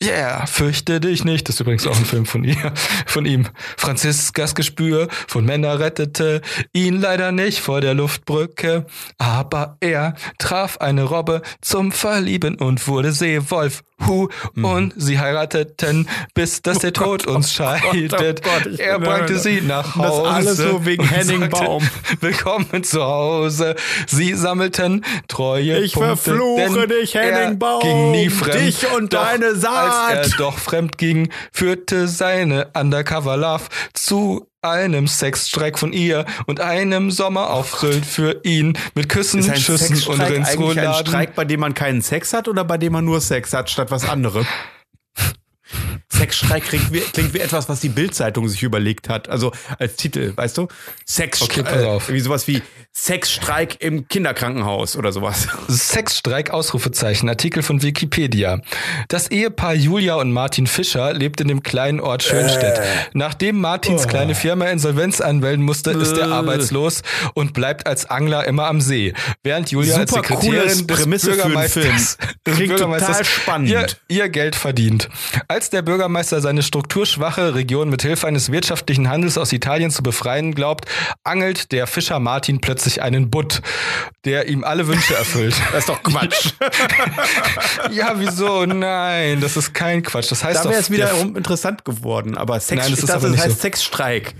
Yeah, 0.05 0.45
fürchte 0.45 0.99
dich 0.99 1.23
nicht. 1.23 1.47
Das 1.47 1.55
ist 1.55 1.59
übrigens 1.61 1.85
auch 1.87 1.97
ein 1.97 2.05
Film 2.05 2.25
von 2.25 2.43
ihr, 2.43 2.73
von 3.05 3.25
ihm. 3.25 3.47
Franziskas 3.77 4.55
Gespür 4.55 5.07
von 5.27 5.45
Männer 5.45 5.79
rettete 5.79 6.41
ihn 6.73 6.99
leider 6.99 7.31
nicht 7.31 7.59
vor 7.61 7.81
der 7.81 7.93
Luftbrücke, 7.93 8.85
aber 9.17 9.77
er 9.79 10.15
traf 10.39 10.77
eine 10.77 11.03
Robbe 11.03 11.41
zum 11.61 11.91
Verlieben 11.91 12.55
und 12.55 12.87
wurde 12.87 13.11
Seewolf. 13.11 13.81
Hu, 14.07 14.27
und 14.55 14.93
sie 14.97 15.17
heirateten, 15.17 16.09
bis 16.33 16.61
dass 16.61 16.79
der 16.79 16.91
Tod 16.91 17.25
uns 17.25 17.53
scheidet. 17.53 18.13
oh 18.13 18.17
Gott, 18.17 18.65
ich 18.65 18.79
er 18.81 18.99
bin- 18.99 19.07
brachte 19.07 19.39
sie 19.39 19.61
nach 19.61 19.95
Das 19.95 19.95
Hause. 19.95 20.29
alles 20.29 20.57
so 20.57 20.85
wegen 20.85 21.07
Henning 21.07 21.41
sagte, 21.41 21.63
Baum. 21.63 21.89
Willkommen 22.19 22.83
zu 22.83 23.01
Hause. 23.01 23.75
Sie 24.07 24.33
sammelten 24.33 25.05
treue 25.29 25.77
Ich 25.79 25.93
Punkte, 25.93 26.17
verfluche 26.17 26.87
denn 26.87 26.89
dich, 26.89 27.13
Henning 27.13 27.33
er 27.51 27.55
Baum, 27.55 27.79
Ging 27.81 28.11
nie 28.11 28.29
fremd. 28.29 28.55
dich 28.59 28.91
und 28.91 29.13
deine 29.13 29.55
Saat. 29.55 29.92
Als 29.93 30.31
er 30.31 30.37
doch 30.37 30.57
fremd 30.57 30.97
ging, 30.97 31.29
führte 31.51 32.07
seine 32.07 32.67
Undercover 32.73 33.37
Love 33.37 33.63
zu 33.93 34.47
einem 34.61 35.07
Sexstreik 35.07 35.77
von 35.77 35.93
ihr 35.93 36.25
und 36.45 36.61
einem 36.61 37.11
Sommer 37.11 37.49
auf 37.49 37.77
Sylt 37.79 38.05
für 38.05 38.41
ihn 38.43 38.77
mit 38.95 39.09
Küssen, 39.09 39.41
Ist 39.41 39.49
ein 39.49 39.57
Schüssen 39.57 39.95
und 39.95 39.97
Sexstreik 39.97 40.19
eigentlich 40.21 40.47
ein 40.47 40.59
Rindsrouladen. 40.63 41.07
Streik, 41.07 41.35
bei 41.35 41.45
dem 41.45 41.59
man 41.59 41.73
keinen 41.73 42.01
Sex 42.01 42.33
hat 42.33 42.47
oder 42.47 42.63
bei 42.63 42.77
dem 42.77 42.93
man 42.93 43.05
nur 43.05 43.19
Sex 43.21 43.53
hat 43.53 43.69
statt 43.69 43.91
was 43.91 44.07
anderem? 44.07 44.45
Sexstreik 46.17 46.63
klingt 46.65 46.93
wie, 46.93 46.99
klingt 46.99 47.33
wie 47.33 47.39
etwas, 47.39 47.69
was 47.69 47.79
die 47.79 47.89
Bildzeitung 47.89 48.47
sich 48.47 48.61
überlegt 48.63 49.09
hat. 49.09 49.29
Also 49.29 49.51
als 49.79 49.95
Titel, 49.95 50.33
weißt 50.35 50.57
du? 50.57 50.67
Sexstreik. 51.05 51.51
Okay, 51.51 51.63
pass 51.63 51.83
auf. 51.83 52.09
Wie 52.09 52.19
sowas 52.19 52.47
wie 52.47 52.61
Sexstreik 52.95 53.77
im 53.81 54.07
Kinderkrankenhaus 54.07 54.95
oder 54.95 55.11
sowas. 55.11 55.47
Sexstreik 55.67 56.51
Ausrufezeichen 56.51 57.27
Artikel 57.27 57.63
von 57.63 57.81
Wikipedia. 57.81 58.59
Das 59.07 59.31
Ehepaar 59.31 59.73
Julia 59.73 60.15
und 60.15 60.31
Martin 60.31 60.67
Fischer 60.67 61.11
lebt 61.13 61.41
in 61.41 61.47
dem 61.47 61.63
kleinen 61.63 61.99
Ort 61.99 62.21
Schönstedt. 62.21 62.77
Äh. 62.77 62.83
Nachdem 63.13 63.59
Martins 63.59 64.07
kleine 64.07 64.35
Firma 64.35 64.65
Insolvenz 64.65 65.21
anmelden 65.21 65.65
musste, 65.65 65.91
ist 65.91 66.17
er 66.17 66.27
Äh. 66.27 66.31
arbeitslos 66.31 67.01
und 67.33 67.53
bleibt 67.53 67.87
als 67.87 68.05
Angler 68.09 68.45
immer 68.45 68.67
am 68.67 68.79
See. 68.79 69.13
Während 69.41 69.71
Julia 69.71 69.97
als 69.97 70.11
Super 70.11 70.35
cooles 70.35 70.43
Sekretärin 70.43 70.87
des 70.87 70.97
Prämisse 70.97 71.31
Bürgermeisters, 71.31 72.17
Film. 72.19 72.29
des 72.45 72.55
Klingt 72.55 72.69
Bürgermeisters 72.69 73.17
total 73.17 73.25
spannend. 73.25 73.69
Ihr, 73.69 73.87
ihr 74.07 74.29
Geld 74.29 74.55
verdient. 74.55 75.09
Als 75.47 75.71
der 75.71 75.81
Bürgermeister 76.03 76.41
seine 76.41 76.63
strukturschwache 76.63 77.55
Region 77.55 77.89
mit 77.89 78.01
Hilfe 78.01 78.27
eines 78.27 78.51
wirtschaftlichen 78.51 79.07
Handels 79.07 79.37
aus 79.37 79.53
Italien 79.53 79.89
zu 79.89 80.03
befreien 80.03 80.53
glaubt, 80.53 80.85
angelt 81.23 81.71
der 81.71 81.87
Fischer 81.87 82.19
Martin 82.19 82.59
plötzlich 82.59 83.01
einen 83.01 83.29
Butt, 83.29 83.61
der 84.25 84.49
ihm 84.49 84.65
alle 84.65 84.87
Wünsche 84.87 85.15
erfüllt. 85.15 85.55
Das 85.71 85.79
ist 85.83 85.89
doch 85.89 86.03
Quatsch. 86.03 86.49
Ja, 87.91 88.15
wieso? 88.17 88.65
Nein, 88.65 89.39
das 89.39 89.55
ist 89.55 89.73
kein 89.73 90.03
Quatsch. 90.03 90.29
Das 90.29 90.43
heißt 90.43 90.65
da 90.65 90.69
wäre 90.69 90.81
es 90.81 90.87
der- 90.87 90.97
wiederum 90.97 91.37
interessant 91.37 91.85
geworden. 91.85 92.37
Aber 92.37 92.59
Sex, 92.59 92.81
Nein, 92.83 92.91
das 92.91 93.05
das 93.05 93.23
nicht 93.23 93.39
heißt 93.41 93.55
so. 93.55 93.61
Sexstreik. 93.61 94.33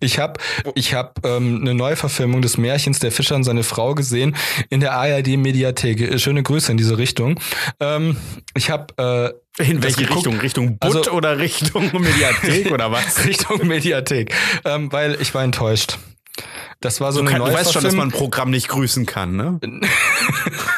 Ich 0.00 0.18
habe 0.18 0.40
ich 0.74 0.94
hab, 0.94 1.24
ähm, 1.26 1.58
eine 1.62 1.74
Neuverfilmung 1.74 2.42
des 2.42 2.56
Märchens 2.58 2.98
Der 2.98 3.12
Fischer 3.12 3.34
und 3.36 3.44
seine 3.44 3.62
Frau 3.62 3.94
gesehen 3.94 4.36
in 4.70 4.80
der 4.80 4.92
ARD-Mediathek. 4.92 6.00
Äh, 6.00 6.18
Schöne 6.18 6.42
Grüße 6.42 6.70
in 6.72 6.78
diese 6.78 6.98
Richtung. 6.98 7.40
Ähm, 7.80 8.16
ich 8.56 8.70
habe 8.70 9.34
äh, 9.58 9.62
In 9.70 9.82
welche 9.82 10.02
geguckt- 10.02 10.16
Richtung? 10.26 10.40
Richtung 10.40 10.78
Butt 10.78 10.96
Also- 10.96 11.10
oder 11.12 11.38
Richtung 11.38 11.90
Mediathek 12.00 12.70
oder 12.72 12.90
was? 12.92 13.24
Richtung 13.26 13.66
Mediathek, 13.66 14.34
ähm, 14.64 14.90
weil 14.92 15.16
ich 15.20 15.34
war 15.34 15.42
enttäuscht. 15.44 15.98
Das 16.80 17.00
war 17.00 17.12
so 17.12 17.20
Du, 17.20 17.28
eine 17.28 17.38
kann, 17.38 17.46
du 17.48 17.52
weißt 17.56 17.72
schon, 17.72 17.84
dass 17.84 17.94
man 17.94 18.08
ein 18.08 18.12
Programm 18.12 18.50
nicht 18.50 18.68
grüßen 18.68 19.06
kann, 19.06 19.36
ne? 19.36 19.60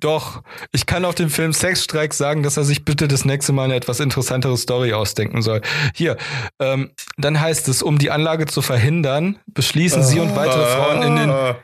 Doch, 0.00 0.42
ich 0.72 0.86
kann 0.86 1.04
auf 1.04 1.14
dem 1.14 1.30
Film 1.30 1.52
Sexstreik 1.52 2.14
sagen, 2.14 2.42
dass 2.42 2.56
er 2.56 2.64
sich 2.64 2.84
bitte 2.84 3.08
das 3.08 3.24
nächste 3.24 3.52
Mal 3.52 3.64
eine 3.64 3.74
etwas 3.74 4.00
interessantere 4.00 4.56
Story 4.56 4.92
ausdenken 4.92 5.42
soll. 5.42 5.60
Hier, 5.94 6.16
ähm, 6.58 6.90
dann 7.16 7.40
heißt 7.40 7.68
es, 7.68 7.82
um 7.82 7.98
die 7.98 8.10
Anlage 8.10 8.46
zu 8.46 8.62
verhindern, 8.62 9.38
beschließen 9.46 10.02
sie 10.02 10.20
und 10.20 10.36
weitere 10.36 10.66
Frauen 10.66 11.02
in 11.02 11.16
den, 11.16 11.54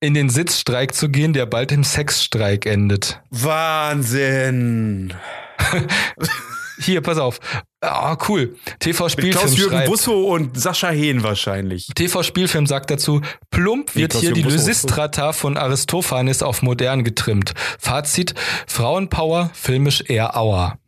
in 0.00 0.14
den 0.14 0.28
Sitzstreik 0.28 0.94
zu 0.94 1.08
gehen, 1.08 1.32
der 1.32 1.46
bald 1.46 1.72
im 1.72 1.84
Sexstreik 1.84 2.66
endet. 2.66 3.20
Wahnsinn. 3.30 5.14
Hier, 6.78 7.00
pass 7.00 7.18
auf. 7.18 7.40
Ah, 7.80 8.16
cool. 8.28 8.56
TV 8.80 9.04
Mit 9.04 9.12
Spielfilm 9.12 9.44
Klaus-Jürgen. 9.44 9.84
Busso 9.86 10.24
und 10.24 10.58
Sascha 10.58 10.88
Hehn 10.90 11.22
wahrscheinlich. 11.22 11.88
TV 11.94 12.22
Spielfilm 12.22 12.66
sagt 12.66 12.90
dazu, 12.90 13.20
plump 13.50 13.94
wird 13.94 14.14
hier 14.14 14.32
die 14.32 14.42
Busso. 14.42 14.56
Lysistrata 14.56 15.32
von 15.32 15.56
Aristophanes 15.56 16.42
auf 16.42 16.62
modern 16.62 17.04
getrimmt. 17.04 17.54
Fazit, 17.78 18.34
Frauenpower, 18.66 19.50
filmisch 19.54 20.02
eher 20.06 20.36
Auer. 20.36 20.78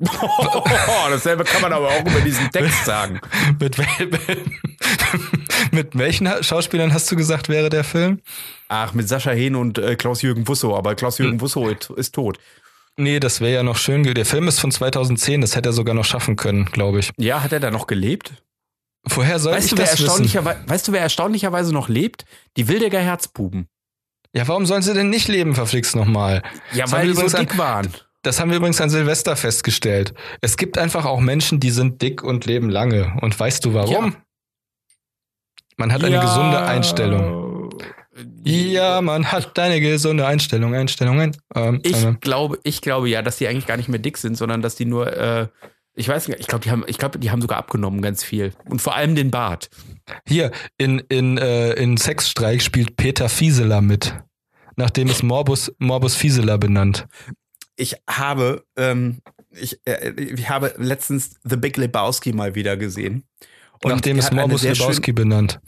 Oh, 0.00 0.62
dasselbe 1.10 1.42
kann 1.42 1.60
man 1.60 1.72
aber 1.72 1.88
auch 1.88 2.00
über 2.02 2.20
diesen 2.20 2.50
Text 2.52 2.84
sagen. 2.84 3.20
Mit, 3.58 3.76
mit 5.72 5.98
welchen 5.98 6.42
Schauspielern 6.42 6.92
hast 6.92 7.10
du 7.10 7.16
gesagt, 7.16 7.48
wäre 7.48 7.68
der 7.68 7.82
Film? 7.82 8.20
Ach, 8.68 8.92
mit 8.92 9.08
Sascha 9.08 9.30
Hehn 9.30 9.56
und 9.56 9.78
äh, 9.78 9.96
Klaus-Jürgen 9.96 10.44
Busso, 10.44 10.76
aber 10.76 10.90
Hm. 10.90 10.96
Klaus-Jürgen 10.96 11.38
Busso 11.38 11.68
ist, 11.68 11.90
ist 11.90 12.14
tot. 12.14 12.38
Nee, 13.00 13.20
das 13.20 13.40
wäre 13.40 13.52
ja 13.54 13.62
noch 13.62 13.76
schön. 13.76 14.02
Der 14.02 14.26
Film 14.26 14.48
ist 14.48 14.58
von 14.60 14.72
2010, 14.72 15.40
das 15.40 15.54
hätte 15.54 15.68
er 15.68 15.72
sogar 15.72 15.94
noch 15.94 16.04
schaffen 16.04 16.34
können, 16.36 16.64
glaube 16.66 16.98
ich. 16.98 17.12
Ja, 17.16 17.42
hat 17.42 17.52
er 17.52 17.60
da 17.60 17.70
noch 17.70 17.86
gelebt? 17.86 18.32
Woher 19.08 19.38
soll 19.38 19.52
Weißt 19.54 19.66
ich 19.66 19.70
du, 19.70 19.76
das 19.76 19.92
wissen? 20.02 20.34
weißt 20.34 20.88
du, 20.88 20.92
wer 20.92 21.00
erstaunlicherweise 21.00 21.72
noch 21.72 21.88
lebt? 21.88 22.24
Die 22.56 22.66
Wildecker 22.68 22.98
Herzbuben. 23.00 23.68
Ja, 24.34 24.46
warum 24.48 24.66
sollen 24.66 24.82
sie 24.82 24.92
denn 24.94 25.08
nicht 25.10 25.28
leben, 25.28 25.54
verflixt 25.54 25.94
nochmal? 25.96 26.42
Ja, 26.74 26.82
Das 26.84 26.92
weil 26.92 27.02
die 27.06 27.14
so 27.14 27.20
übrigens 27.20 27.34
an- 27.36 27.46
dick 27.46 27.56
waren. 27.56 27.88
Das 28.22 28.40
haben 28.40 28.50
wir 28.50 28.56
übrigens 28.56 28.80
an 28.80 28.90
Silvester 28.90 29.36
festgestellt. 29.36 30.12
Es 30.40 30.56
gibt 30.56 30.76
einfach 30.76 31.04
auch 31.04 31.20
Menschen, 31.20 31.60
die 31.60 31.70
sind 31.70 32.02
dick 32.02 32.24
und 32.24 32.46
leben 32.46 32.68
lange. 32.68 33.16
Und 33.22 33.38
weißt 33.38 33.64
du 33.64 33.74
warum? 33.74 34.06
Ja. 34.06 34.12
Man 35.76 35.92
hat 35.92 36.02
eine 36.02 36.18
gesunde 36.20 36.58
Einstellung. 36.60 37.46
Ja, 38.44 39.00
man 39.00 39.30
hat 39.30 39.58
eine 39.58 39.80
gesunde 39.80 40.26
Einstellung. 40.26 40.74
Einstellungen. 40.74 41.36
Ähm, 41.54 41.80
Ich 41.82 42.02
ähm, 42.02 42.18
glaube, 42.20 42.58
ich 42.64 42.80
glaube 42.80 43.08
ja, 43.08 43.22
dass 43.22 43.38
die 43.38 43.48
eigentlich 43.48 43.66
gar 43.66 43.76
nicht 43.76 43.88
mehr 43.88 43.98
dick 43.98 44.18
sind, 44.18 44.36
sondern 44.36 44.62
dass 44.62 44.74
die 44.74 44.84
nur, 44.84 45.16
äh, 45.16 45.48
ich 45.94 46.08
weiß 46.08 46.28
nicht, 46.28 46.40
ich 46.40 46.46
glaube, 46.46 46.64
die 46.64 46.70
haben, 46.70 46.84
ich 46.86 46.98
glaube, 46.98 47.18
die 47.18 47.30
haben 47.30 47.40
sogar 47.40 47.58
abgenommen 47.58 48.02
ganz 48.02 48.24
viel. 48.24 48.52
Und 48.68 48.82
vor 48.82 48.94
allem 48.94 49.14
den 49.14 49.30
Bart. 49.30 49.70
hier, 50.26 50.50
in, 50.78 51.00
in, 51.08 51.38
äh, 51.38 51.72
in 51.74 51.96
Sexstreik 51.96 52.62
spielt 52.62 52.96
Peter 52.96 53.28
Fieseler 53.28 53.80
mit. 53.80 54.14
Nachdem 54.76 55.08
ist 55.08 55.22
Morbus, 55.22 55.72
Morbus 55.78 56.14
Fieseler 56.14 56.56
benannt. 56.56 57.06
Ich 57.76 57.96
habe, 58.08 58.64
ähm, 58.76 59.18
ich, 59.50 59.80
äh, 59.84 60.10
ich 60.10 60.48
habe 60.48 60.74
letztens 60.78 61.36
The 61.44 61.56
Big 61.56 61.76
Lebowski 61.76 62.32
mal 62.32 62.54
wieder 62.54 62.76
gesehen. 62.76 63.24
Und 63.82 63.92
Nachdem 63.92 64.18
ist 64.18 64.32
Morbus 64.32 64.62
Lebowski 64.62 65.12
benannt. 65.12 65.60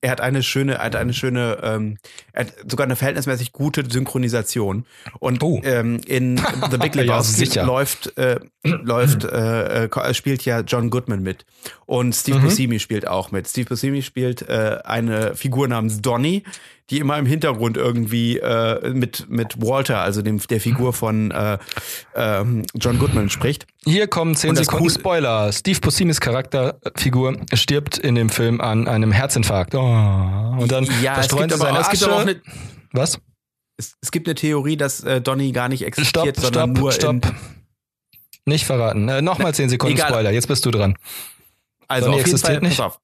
Er 0.00 0.10
hat 0.12 0.20
eine 0.20 0.42
schöne, 0.42 0.74
er 0.74 0.84
hat 0.84 0.96
eine 0.96 1.12
schöne, 1.12 1.58
ähm, 1.62 1.98
er 2.32 2.46
hat 2.46 2.54
sogar 2.70 2.84
eine 2.86 2.94
verhältnismäßig 2.96 3.52
gute 3.52 3.84
Synchronisation. 3.90 4.84
Und 5.18 5.42
Oh. 5.42 5.60
ähm, 5.64 6.00
in 6.06 6.36
The 6.70 6.78
Big 6.78 6.94
Ja, 6.94 7.02
Lebowski 7.02 7.46
sicher. 7.46 7.64
läuft, 7.64 8.16
äh, 8.16 8.38
läuft, 8.62 9.24
äh, 9.24 9.84
äh, 9.86 10.14
spielt 10.14 10.44
ja 10.44 10.60
John 10.60 10.90
Goodman 10.90 11.22
mit. 11.22 11.44
Und 11.86 12.14
Steve 12.14 12.38
Mhm. 12.38 12.42
Buscemi 12.44 12.78
spielt 12.78 13.08
auch 13.08 13.30
mit. 13.32 13.48
Steve 13.48 13.68
Buscemi 13.68 14.02
spielt 14.02 14.42
äh, 14.42 14.78
eine 14.84 15.34
Figur 15.34 15.66
namens 15.68 16.00
Donny, 16.00 16.44
die 16.90 16.98
immer 16.98 17.18
im 17.18 17.26
Hintergrund 17.26 17.76
irgendwie 17.76 18.38
äh, 18.38 18.90
mit, 18.94 19.28
mit 19.28 19.60
Walter, 19.60 20.00
also 20.00 20.22
dem, 20.22 20.38
der 20.38 20.60
Figur 20.60 20.92
von 20.92 21.30
äh, 21.30 21.58
ähm, 22.14 22.64
John 22.74 22.98
Goodman 22.98 23.28
spricht. 23.30 23.66
Hier 23.84 24.06
kommen 24.06 24.34
10 24.34 24.50
Und 24.50 24.58
das 24.58 24.66
Sekunden 24.66 24.84
Cool- 24.86 24.90
Spoiler. 24.98 25.52
Steve 25.52 25.80
Buscemi's 25.80 26.20
Charakterfigur 26.20 27.36
stirbt 27.54 27.98
in 27.98 28.14
dem 28.14 28.30
Film 28.30 28.60
an 28.60 28.88
einem 28.88 29.12
Herzinfarkt. 29.12 29.74
Oh. 29.74 29.78
Und 30.58 30.72
dann 30.72 30.88
Ja, 31.02 31.14
verstreuen 31.14 31.48
sie 31.50 31.54
aber- 31.56 31.64
seine 31.66 31.78
Asche. 31.86 32.16
eine- 32.16 32.40
Was? 32.92 33.18
Es, 33.76 33.94
es 34.00 34.10
gibt 34.10 34.26
eine 34.26 34.34
Theorie, 34.34 34.76
dass 34.76 35.04
äh, 35.04 35.20
Donny 35.20 35.52
gar 35.52 35.68
nicht 35.68 35.82
existiert, 35.84 36.36
Stopp, 36.36 36.40
sondern 36.44 36.70
stopp, 36.70 36.78
nur 36.78 36.92
stopp. 36.92 37.12
in 37.12 37.22
Nicht 38.46 38.64
verraten. 38.64 39.08
Äh, 39.08 39.20
Nochmal 39.22 39.54
10 39.54 39.68
Sekunden 39.68 39.94
Egal. 39.94 40.08
Spoiler. 40.08 40.30
Jetzt 40.32 40.48
bist 40.48 40.64
du 40.66 40.70
dran. 40.70 40.96
Also 41.86 42.06
Donny 42.06 42.20
auf 42.20 42.26
jeden 42.26 42.34
existiert 42.36 42.58
Fall, 42.60 42.68
nicht? 42.68 42.78
pass 42.78 42.86
auf. 42.86 43.00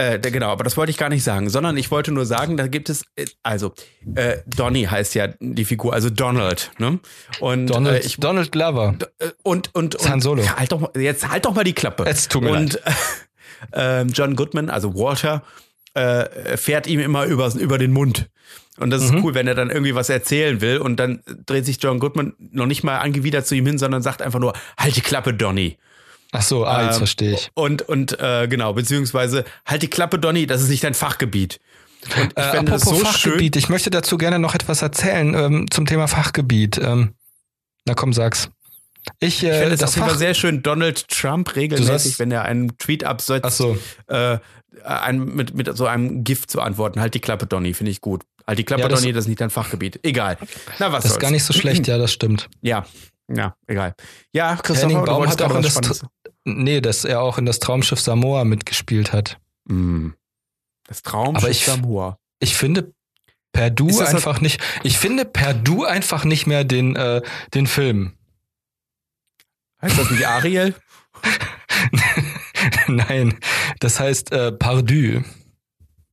Äh, 0.00 0.18
genau, 0.18 0.48
aber 0.48 0.64
das 0.64 0.76
wollte 0.76 0.90
ich 0.90 0.96
gar 0.96 1.08
nicht 1.10 1.22
sagen, 1.24 1.50
sondern 1.50 1.76
ich 1.76 1.90
wollte 1.90 2.10
nur 2.10 2.24
sagen, 2.24 2.56
da 2.56 2.66
gibt 2.68 2.88
es, 2.88 3.04
äh, 3.16 3.26
also 3.42 3.72
äh, 4.14 4.38
Donny 4.46 4.84
heißt 4.84 5.14
ja 5.14 5.28
die 5.40 5.64
Figur, 5.64 5.92
also 5.92 6.08
Donald, 6.08 6.70
ne? 6.78 7.00
Und 7.40 7.66
Donald, 7.66 8.02
äh, 8.02 8.06
ich, 8.06 8.16
Donald 8.16 8.50
Glover. 8.50 8.94
äh, 9.18 9.28
und 9.42 9.74
und, 9.74 9.96
und 9.96 10.08
Han 10.08 10.20
Solo. 10.20 10.42
Halt 10.56 10.72
doch 10.72 10.80
mal, 10.80 10.90
jetzt 10.96 11.28
halt 11.28 11.44
doch 11.44 11.54
mal 11.54 11.64
die 11.64 11.74
Klappe. 11.74 12.04
Es 12.06 12.28
tut 12.28 12.42
mir 12.42 12.52
und 12.52 12.80
äh, 13.72 14.02
John 14.04 14.36
Goodman, 14.36 14.70
also 14.70 14.94
Walter, 14.94 15.42
äh, 15.94 16.56
fährt 16.56 16.86
ihm 16.86 17.00
immer 17.00 17.24
über, 17.26 17.52
über 17.54 17.76
den 17.78 17.92
Mund. 17.92 18.30
Und 18.78 18.90
das 18.90 19.02
ist 19.02 19.12
Mhm. 19.12 19.24
cool, 19.24 19.34
wenn 19.34 19.46
er 19.46 19.54
dann 19.54 19.68
irgendwie 19.68 19.94
was 19.94 20.08
erzählen 20.08 20.62
will 20.62 20.78
und 20.78 20.96
dann 20.96 21.20
dreht 21.44 21.66
sich 21.66 21.82
John 21.82 21.98
Goodman 21.98 22.32
noch 22.38 22.64
nicht 22.66 22.82
mal 22.84 22.98
angewidert 22.98 23.46
zu 23.46 23.54
ihm 23.54 23.66
hin, 23.66 23.76
sondern 23.76 24.00
sagt 24.00 24.22
einfach 24.22 24.38
nur, 24.40 24.54
halt 24.78 24.96
die 24.96 25.02
Klappe, 25.02 25.34
Donny. 25.34 25.76
Ach 26.32 26.42
so, 26.42 26.64
ah, 26.64 26.84
jetzt 26.84 26.94
Ähm, 26.94 26.98
verstehe 26.98 27.32
ich. 27.34 27.50
Und, 27.54 27.82
und 27.82 28.18
äh, 28.20 28.46
genau, 28.48 28.72
beziehungsweise 28.72 29.44
halt 29.66 29.82
die 29.82 29.88
Klappe, 29.88 30.18
Donny, 30.18 30.46
das 30.46 30.62
ist 30.62 30.68
nicht 30.68 30.84
dein 30.84 30.94
Fachgebiet. 30.94 31.58
Und 32.16 32.32
ich 32.32 32.38
Äh, 32.38 32.50
fände 32.52 32.72
das 32.72 32.82
so 32.82 32.90
apropos 32.92 33.08
Fachgebiet, 33.12 33.56
ich 33.56 33.68
möchte 33.68 33.90
dazu 33.90 34.16
gerne 34.16 34.38
noch 34.38 34.54
etwas 34.54 34.80
erzählen 34.82 35.34
ähm, 35.34 35.66
zum 35.70 35.86
Thema 35.86 36.06
Fachgebiet. 36.08 36.78
Ähm, 36.78 37.14
na 37.84 37.94
komm, 37.94 38.12
sag's. 38.12 38.48
Ich, 39.18 39.38
schön. 39.38 39.48
Ich 39.50 39.54
äh, 39.54 39.58
fände 39.60 39.74
es 39.74 39.80
das 39.80 39.94
Fach, 39.96 40.14
sehr 40.14 40.34
schön, 40.34 40.62
Donald 40.62 41.08
Trump 41.08 41.56
regelmäßig, 41.56 42.18
wenn 42.18 42.30
er 42.30 42.42
einen 42.44 42.76
Tweet 42.78 43.02
absetzt, 43.04 43.56
so, 43.56 43.76
äh, 44.08 44.38
ein, 44.84 45.24
mit, 45.24 45.54
mit 45.54 45.76
so 45.76 45.86
einem 45.86 46.22
Gift 46.22 46.50
zu 46.50 46.60
antworten. 46.60 47.00
Halt 47.00 47.14
die 47.14 47.20
Klappe, 47.20 47.46
Donny, 47.46 47.74
finde 47.74 47.90
ich 47.92 48.00
gut. 48.00 48.22
Halt 48.46 48.58
die 48.58 48.64
Klappe, 48.64 48.82
Ja, 48.82 48.88
das- 48.88 49.00
Donny, 49.00 49.12
das 49.12 49.24
ist 49.24 49.28
nicht 49.28 49.40
dein 49.40 49.50
Fachgebiet. 49.50 50.00
Egal. 50.04 50.38
Na, 50.78 50.92
was 50.92 51.02
das 51.02 51.04
ist 51.04 51.10
soll's. 51.14 51.18
gar 51.22 51.30
nicht 51.32 51.44
so 51.44 51.52
schlecht, 51.52 51.86
ja, 51.88 51.98
das 51.98 52.12
stimmt. 52.12 52.48
Ja, 52.62 52.86
ja, 53.34 53.54
egal. 53.66 53.94
Ja, 54.32 54.56
Christopher, 54.56 54.88
Henning 54.88 55.04
Baum 55.04 55.28
hat 55.28 55.40
auch 55.42 55.54
in 55.54 55.62
das, 55.62 55.72
Spannendes- 55.74 56.04
nee, 56.44 56.80
dass 56.80 57.04
er 57.04 57.20
auch 57.22 57.38
in 57.38 57.46
das 57.46 57.58
Traumschiff 57.58 58.00
Samoa 58.00 58.44
mitgespielt 58.44 59.12
hat. 59.12 59.38
Mm. 59.64 60.10
Das 60.86 61.02
Traum 61.02 61.36
Aber 61.36 61.48
ich- 61.48 61.64
Samoa. 61.64 62.18
Ich 62.40 62.56
finde 62.56 62.92
Perdu 63.52 63.88
Ist 63.88 64.00
das 64.00 64.14
einfach 64.14 64.40
nicht, 64.40 64.60
ich 64.84 64.98
finde 64.98 65.24
Perdu 65.24 65.84
einfach 65.84 66.24
nicht 66.24 66.46
mehr 66.46 66.64
den, 66.64 66.94
äh, 66.96 67.20
den 67.52 67.66
Film. 67.66 68.12
Heißt 69.82 69.98
das 69.98 70.10
nicht 70.10 70.26
Ariel? 70.26 70.74
Nein, 72.88 73.38
das 73.80 73.98
heißt 74.00 74.32
äh, 74.32 74.52
Pardu. 74.52 75.22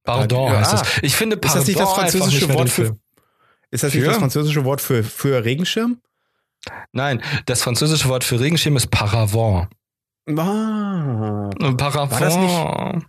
Pardon 0.03 0.51
Ja, 0.53 0.59
heißt 0.59 0.73
ah. 0.73 0.77
das. 0.77 0.97
Ich 1.01 1.15
finde 1.15 1.35
Ist 1.35 1.41
Pardon 1.41 1.59
das 1.59 1.67
nicht 1.67 1.79
das 1.79 1.89
einfach 1.89 2.01
französische 2.01 2.45
nicht 2.45 2.53
Wort 2.57 2.69
für-. 2.69 2.97
Ist 3.69 3.83
das 3.83 3.93
nicht 3.93 4.03
Für? 4.03 4.09
das 4.09 4.17
französische 4.17 4.63
Wort 4.63 4.81
für, 4.81 5.03
für 5.03 5.43
Regenschirm? 5.43 5.99
Nein, 6.91 7.21
das 7.45 7.61
französische 7.61 8.07
Wort 8.09 8.23
für 8.23 8.39
Regenschirm 8.39 8.75
ist 8.77 8.87
Paravent. 8.91 9.67
Ah. 10.29 11.49
Paravent. 11.77 12.21
das 12.21 12.35
nicht- 12.35 13.05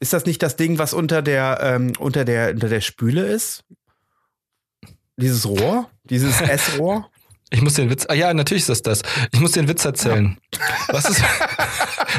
Ist 0.00 0.12
das 0.12 0.24
nicht 0.26 0.42
das 0.42 0.56
Ding, 0.56 0.78
was 0.78 0.92
unter 0.94 1.22
der, 1.22 1.58
ähm, 1.62 1.92
unter 1.98 2.24
der, 2.24 2.50
unter 2.50 2.68
der 2.68 2.80
Spüle 2.80 3.26
ist? 3.26 3.64
Dieses 5.16 5.46
Rohr? 5.46 5.90
Dieses 6.04 6.40
S-Rohr? 6.40 7.08
Ich 7.50 7.60
muss 7.62 7.74
den 7.74 7.88
Witz. 7.90 8.04
Ah 8.08 8.14
ja, 8.14 8.32
natürlich 8.34 8.62
ist 8.62 8.68
das 8.68 8.82
das. 8.82 9.02
Ich 9.32 9.38
muss 9.40 9.52
den 9.52 9.68
Witz 9.68 9.84
erzählen. 9.84 10.38
Was 10.88 11.04
ist 11.08 11.22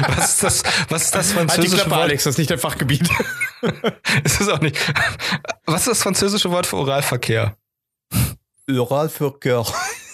was 0.08 0.30
ist 0.34 0.42
das? 0.42 0.62
Was 0.90 1.02
ist 1.04 1.14
das 1.14 1.34
Halt 1.34 1.46
die 1.46 1.52
französische 1.52 1.76
Klappe, 1.76 1.90
Wort? 1.90 2.00
Alex, 2.02 2.24
das 2.24 2.34
ist 2.34 2.38
nicht 2.38 2.50
dein 2.50 2.58
Fachgebiet. 2.58 3.08
Ist 4.24 4.40
es 4.42 4.48
auch 4.48 4.60
nicht. 4.60 4.76
Was 5.64 5.82
ist 5.82 5.88
das 5.88 6.02
französische 6.02 6.50
Wort 6.50 6.66
für 6.66 6.76
Oralverkehr? 6.76 7.56
Oral 8.70 9.08
für 9.08 9.28
Cœur. 9.38 9.66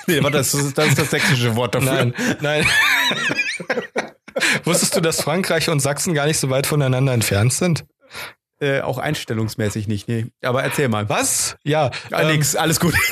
Nee, 0.07 0.23
warte, 0.23 0.39
das 0.39 0.55
ist, 0.55 0.77
das 0.77 0.89
ist 0.89 0.99
das 0.99 1.11
sächsische 1.11 1.55
Wort 1.57 1.75
dafür. 1.75 1.93
Nein, 1.93 2.15
nein. 2.41 2.67
Wusstest 4.65 4.97
du, 4.97 5.01
dass 5.01 5.21
Frankreich 5.21 5.69
und 5.69 5.81
Sachsen 5.81 6.15
gar 6.15 6.27
nicht 6.27 6.39
so 6.39 6.51
weit 6.51 6.67
voneinander 6.67 7.13
entfernt 7.13 7.53
sind? 7.53 7.85
Äh, 8.63 8.81
auch 8.81 8.99
einstellungsmäßig 8.99 9.89
nicht, 9.89 10.07
nee. 10.07 10.27
Aber 10.41 10.63
erzähl 10.63 10.89
mal. 10.89 11.09
Was? 11.09 11.57
Ja. 11.65 11.91
Ja, 12.13 12.21
ähm, 12.21 12.29
nix, 12.29 12.55
alles 12.55 12.79
gut. 12.79 12.95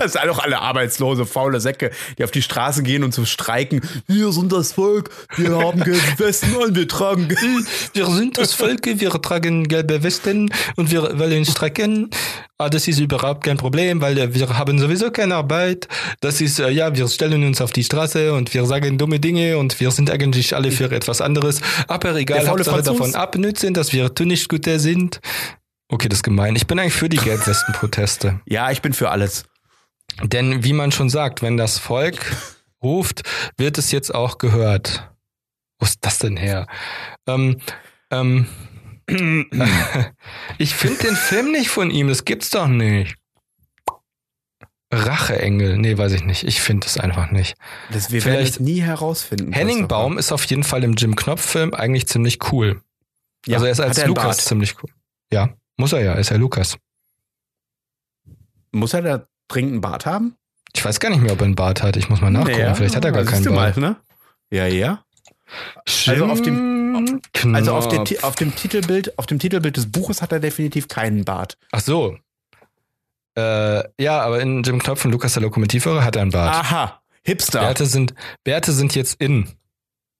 Es 0.00 0.14
sind 0.14 0.26
doch 0.26 0.40
alle 0.40 0.60
arbeitslose, 0.60 1.26
faule 1.26 1.60
Säcke, 1.60 1.92
die 2.18 2.24
auf 2.24 2.32
die 2.32 2.42
Straße 2.42 2.82
gehen 2.82 3.04
und 3.04 3.12
zu 3.12 3.24
streiken. 3.24 3.82
Wir 4.08 4.32
sind 4.32 4.50
das 4.50 4.72
Volk, 4.72 5.10
wir 5.36 5.56
haben 5.56 5.80
gelbe 5.80 6.00
Westen 6.18 6.56
und 6.56 6.74
wir 6.74 6.88
tragen 6.88 7.28
Wir 7.92 8.06
sind 8.06 8.36
das 8.36 8.52
Volk, 8.52 8.84
wir 8.84 9.10
tragen 9.10 9.68
gelbe 9.68 10.02
Westen 10.02 10.50
und 10.74 10.90
wir 10.90 11.20
wollen 11.20 11.44
strecken. 11.44 12.10
Ah, 12.56 12.68
das 12.68 12.86
ist 12.86 13.00
überhaupt 13.00 13.42
kein 13.42 13.56
Problem, 13.56 14.00
weil 14.00 14.16
äh, 14.16 14.32
wir 14.32 14.48
haben 14.48 14.78
sowieso 14.78 15.10
keine 15.10 15.34
Arbeit. 15.34 15.88
Das 16.20 16.40
ist, 16.40 16.60
äh, 16.60 16.70
ja, 16.70 16.94
wir 16.94 17.08
stellen 17.08 17.42
uns 17.44 17.60
auf 17.60 17.72
die 17.72 17.82
Straße 17.82 18.32
und 18.32 18.54
wir 18.54 18.64
sagen 18.66 18.96
dumme 18.96 19.18
Dinge 19.18 19.58
und 19.58 19.80
wir 19.80 19.90
sind 19.90 20.08
eigentlich 20.08 20.54
alle 20.54 20.70
für 20.70 20.88
etwas 20.92 21.20
anderes. 21.20 21.60
Aber 21.88 22.14
egal, 22.14 22.46
Hauptsache 22.46 22.82
davon 22.82 23.16
abnützen, 23.16 23.74
dass 23.74 23.92
wir 23.92 24.08
Tunichtgüter 24.64 24.78
sind. 24.78 25.20
Okay, 25.88 26.08
das 26.08 26.18
ist 26.18 26.22
gemein. 26.22 26.56
Ich 26.56 26.66
bin 26.66 26.78
eigentlich 26.78 26.94
für 26.94 27.08
die 27.08 27.18
Gelbwesten-Proteste. 27.18 28.40
Ja, 28.46 28.70
ich 28.70 28.82
bin 28.82 28.92
für 28.92 29.10
alles. 29.10 29.44
Denn 30.22 30.64
wie 30.64 30.72
man 30.72 30.92
schon 30.92 31.10
sagt, 31.10 31.42
wenn 31.42 31.56
das 31.56 31.78
Volk 31.78 32.36
ruft, 32.82 33.22
wird 33.56 33.78
es 33.78 33.90
jetzt 33.92 34.14
auch 34.14 34.38
gehört. 34.38 35.10
Wo 35.78 35.86
ist 35.86 35.98
das 36.02 36.18
denn 36.18 36.36
her? 36.36 36.66
Ähm, 37.26 37.58
ähm, 38.10 38.46
ich 40.58 40.74
finde 40.74 41.02
den 41.04 41.16
Film 41.16 41.52
nicht 41.52 41.68
von 41.68 41.90
ihm, 41.90 42.08
das 42.08 42.24
gibt's 42.24 42.50
doch 42.50 42.68
nicht. 42.68 43.16
Racheengel, 44.92 45.76
nee, 45.78 45.98
weiß 45.98 46.12
ich 46.12 46.24
nicht. 46.24 46.44
Ich 46.44 46.60
finde 46.60 46.86
es 46.86 46.96
einfach 46.98 47.30
nicht. 47.30 47.56
Das, 47.90 48.12
wir 48.12 48.22
Vielleicht- 48.22 48.38
werden 48.38 48.48
es 48.50 48.60
nie 48.60 48.80
herausfinden. 48.80 49.52
Henning. 49.52 49.88
Baum 49.88 50.18
ist 50.18 50.30
auf 50.30 50.44
jeden 50.44 50.62
Fall 50.62 50.84
im 50.84 50.94
Jim 50.94 51.16
Knopf-Film 51.16 51.74
eigentlich 51.74 52.06
ziemlich 52.06 52.38
cool. 52.52 52.80
Ja, 53.46 53.56
also 53.56 53.66
er 53.66 53.72
ist 53.72 53.80
als 53.80 53.98
er 53.98 54.08
Lukas 54.08 54.24
Bart? 54.24 54.40
ziemlich 54.40 54.74
cool. 54.82 54.90
Ja, 55.32 55.50
muss 55.76 55.92
er 55.92 56.00
ja, 56.02 56.14
ist 56.14 56.30
ja 56.30 56.36
Lukas. 56.36 56.76
Muss 58.72 58.94
er 58.94 59.02
da 59.02 59.26
dringend 59.48 59.72
einen 59.72 59.80
Bart 59.80 60.06
haben? 60.06 60.36
Ich 60.74 60.84
weiß 60.84 60.98
gar 61.00 61.10
nicht 61.10 61.22
mehr, 61.22 61.32
ob 61.32 61.40
er 61.40 61.44
einen 61.44 61.54
Bart 61.54 61.82
hat. 61.82 61.96
Ich 61.96 62.08
muss 62.08 62.20
mal 62.20 62.30
nachgucken. 62.30 62.58
Naja, 62.58 62.74
Vielleicht 62.74 62.96
hat 62.96 63.04
er 63.04 63.12
gar 63.12 63.24
keinen 63.24 63.44
du 63.44 63.54
Bart. 63.54 63.76
Mal, 63.76 63.88
ne? 63.90 63.96
Ja, 64.50 64.66
ja. 64.66 65.04
Also 66.06 66.26
auf 66.26 66.42
dem- 66.42 67.20
Also 67.52 67.74
auf. 67.74 67.88
Ti- 68.04 68.20
auf 68.20 68.34
dem 68.34 68.54
Titelbild, 68.56 69.18
auf 69.18 69.26
dem 69.26 69.38
Titelbild 69.38 69.76
des 69.76 69.90
Buches 69.90 70.22
hat 70.22 70.32
er 70.32 70.40
definitiv 70.40 70.88
keinen 70.88 71.24
Bart. 71.24 71.58
Ach 71.70 71.80
so. 71.80 72.16
Äh, 73.36 73.84
ja, 74.02 74.20
aber 74.22 74.40
in 74.40 74.62
Jim 74.62 74.78
Knopf 74.80 75.04
und 75.04 75.10
Lukas 75.12 75.34
der 75.34 75.42
Lokomotivführer 75.42 76.04
hat 76.04 76.16
er 76.16 76.22
einen 76.22 76.30
Bart. 76.30 76.54
Aha, 76.54 77.02
Hipster. 77.24 77.60
Bärte 77.60 77.86
sind, 77.86 78.14
Bärte 78.44 78.72
sind 78.72 78.94
jetzt 78.94 79.20
in. 79.20 79.48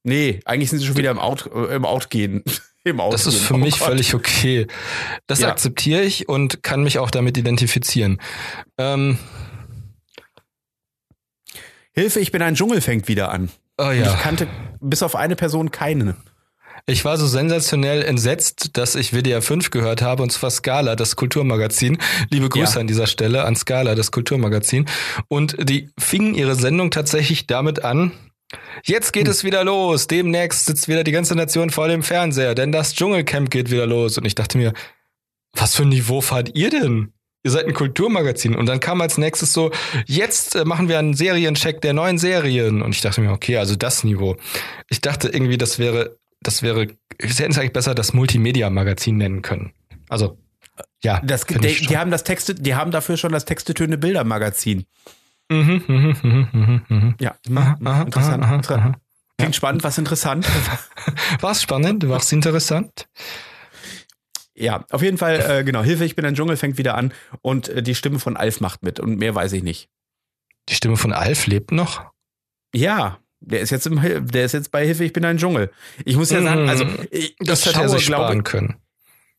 Nee, 0.02 0.40
eigentlich 0.44 0.70
sind 0.70 0.80
sie 0.80 0.86
schon 0.86 0.96
wieder 0.96 1.10
im 1.12 1.18
Out, 1.18 1.48
äh, 1.54 1.74
im 1.76 1.84
Outgehen. 1.84 2.42
Im 2.86 2.98
Das 2.98 3.04
Outgehen. 3.26 3.28
ist 3.28 3.38
für 3.46 3.54
Oh 3.54 3.58
mich 3.58 3.78
Gott. 3.78 3.88
völlig 3.88 4.14
okay. 4.14 4.66
Das 5.26 5.40
Ja. 5.40 5.48
akzeptiere 5.48 6.02
ich 6.02 6.28
und 6.28 6.62
kann 6.62 6.82
mich 6.82 6.98
auch 6.98 7.10
damit 7.10 7.36
identifizieren. 7.38 8.20
Ähm, 8.78 9.18
Hilfe, 11.92 12.20
ich 12.20 12.32
bin 12.32 12.42
ein 12.42 12.54
Dschungel 12.54 12.80
fängt 12.80 13.08
wieder 13.08 13.30
an. 13.30 13.50
oh 13.78 13.84
Und 13.84 13.96
ja. 13.98 14.12
Ich 14.14 14.20
kannte 14.20 14.48
bis 14.80 15.02
auf 15.02 15.16
eine 15.16 15.36
Person 15.36 15.70
keine. 15.70 16.16
Ich 16.86 17.04
war 17.06 17.16
so 17.16 17.26
sensationell 17.26 18.02
entsetzt, 18.02 18.76
dass 18.76 18.94
ich 18.94 19.12
WDR 19.14 19.40
5 19.40 19.70
gehört 19.70 20.02
habe, 20.02 20.22
und 20.22 20.30
zwar 20.30 20.50
Scala, 20.50 20.96
das 20.96 21.16
Kulturmagazin. 21.16 21.96
Liebe 22.30 22.50
Grüße 22.50 22.74
Ja. 22.74 22.80
an 22.80 22.86
dieser 22.86 23.06
Stelle 23.06 23.44
an 23.44 23.56
Scala, 23.56 23.94
das 23.94 24.10
Kulturmagazin. 24.10 24.84
Und 25.28 25.56
die 25.70 25.88
fingen 25.98 26.34
ihre 26.34 26.56
Sendung 26.56 26.90
tatsächlich 26.90 27.46
damit 27.46 27.84
an, 27.84 28.12
jetzt 28.84 29.12
geht 29.12 29.28
es 29.28 29.44
wieder 29.44 29.64
los, 29.64 30.06
demnächst 30.06 30.66
sitzt 30.66 30.88
wieder 30.88 31.04
die 31.04 31.12
ganze 31.12 31.34
Nation 31.34 31.70
vor 31.70 31.88
dem 31.88 32.02
Fernseher, 32.02 32.54
denn 32.54 32.72
das 32.72 32.94
Dschungelcamp 32.94 33.50
geht 33.50 33.70
wieder 33.70 33.86
los. 33.86 34.18
Und 34.18 34.24
ich 34.24 34.34
dachte 34.34 34.58
mir, 34.58 34.72
was 35.52 35.74
für 35.74 35.82
ein 35.82 35.88
Niveau 35.88 36.20
fahrt 36.20 36.50
ihr 36.54 36.70
denn? 36.70 37.12
Ihr 37.44 37.50
seid 37.50 37.66
ein 37.66 37.74
Kulturmagazin. 37.74 38.54
Und 38.54 38.66
dann 38.66 38.80
kam 38.80 39.02
als 39.02 39.18
nächstes 39.18 39.52
so, 39.52 39.70
jetzt 40.06 40.54
äh, 40.56 40.64
machen 40.64 40.88
wir 40.88 40.98
einen 40.98 41.14
Seriencheck 41.14 41.82
der 41.82 41.92
neuen 41.92 42.16
Serien. 42.16 42.80
Und 42.80 42.94
ich 42.94 43.02
dachte 43.02 43.20
mir, 43.20 43.32
okay, 43.32 43.58
also 43.58 43.76
das 43.76 44.02
Niveau. 44.02 44.36
Ich 44.88 45.02
dachte 45.02 45.28
irgendwie, 45.28 45.58
das 45.58 45.78
wäre, 45.78 46.16
das 46.40 46.62
wäre, 46.62 46.86
sie 47.20 47.42
hätten 47.42 47.52
es 47.52 47.58
eigentlich 47.58 47.74
besser 47.74 47.94
das 47.94 48.14
Multimedia-Magazin 48.14 49.18
nennen 49.18 49.42
können. 49.42 49.72
Also, 50.08 50.38
ja. 51.02 51.20
Das, 51.22 51.44
die, 51.44 51.58
die 51.58 51.98
haben 51.98 52.10
das 52.10 52.24
Texte, 52.24 52.54
die 52.54 52.74
haben 52.74 52.90
dafür 52.90 53.18
schon 53.18 53.32
das 53.32 53.44
Texte 53.44 53.74
Töne 53.74 53.98
Bilder 53.98 54.24
Magazin. 54.24 54.86
Mhm, 55.50 55.82
mhm, 55.86 56.16
mhm, 56.22 56.48
mhm, 56.52 56.82
mhm. 56.88 57.14
Ja, 57.20 57.34
Aha, 57.54 57.76
mhm, 57.78 57.86
aha, 57.86 58.02
interessant. 58.02 58.42
aha, 58.44 58.54
interessant. 58.56 58.82
aha. 58.84 58.94
Klingt 59.38 59.56
spannend, 59.56 59.84
was 59.84 59.98
interessant. 59.98 60.46
War's 61.40 61.62
spannend? 61.62 62.08
War's 62.08 62.30
interessant? 62.32 63.08
ja, 64.54 64.84
auf 64.90 65.02
jeden 65.02 65.18
Fall, 65.18 65.40
äh, 65.40 65.64
genau. 65.64 65.82
Hilfe, 65.82 66.04
ich 66.04 66.14
bin 66.16 66.24
ein 66.24 66.34
Dschungel 66.34 66.56
fängt 66.56 66.78
wieder 66.78 66.94
an 66.96 67.12
und 67.42 67.68
äh, 67.68 67.82
die 67.82 67.94
Stimme 67.96 68.20
von 68.20 68.36
Alf 68.36 68.60
macht 68.60 68.82
mit 68.82 69.00
und 69.00 69.16
mehr 69.18 69.34
weiß 69.34 69.52
ich 69.52 69.62
nicht. 69.64 69.88
Die 70.68 70.74
Stimme 70.74 70.96
von 70.96 71.12
Alf 71.12 71.46
lebt 71.46 71.72
noch? 71.72 72.10
Ja, 72.74 73.18
der 73.40 73.60
ist 73.60 73.70
jetzt 73.70 73.86
im, 73.86 74.00
der 74.28 74.44
ist 74.44 74.52
jetzt 74.52 74.70
bei 74.70 74.86
Hilfe, 74.86 75.04
ich 75.04 75.12
bin 75.12 75.24
ein 75.24 75.36
Dschungel. 75.38 75.70
Ich 76.04 76.16
muss 76.16 76.30
ja 76.30 76.40
sagen, 76.40 76.68
also 76.68 76.84
Mhm. 76.84 77.08
ich, 77.10 77.36
Das 77.40 77.60
ich 77.60 77.66
hätte 77.66 77.80
er 77.82 77.88
schaue, 77.88 77.98
sich 77.98 78.06
glaube, 78.06 78.24
sparen 78.24 78.44
können. 78.44 78.76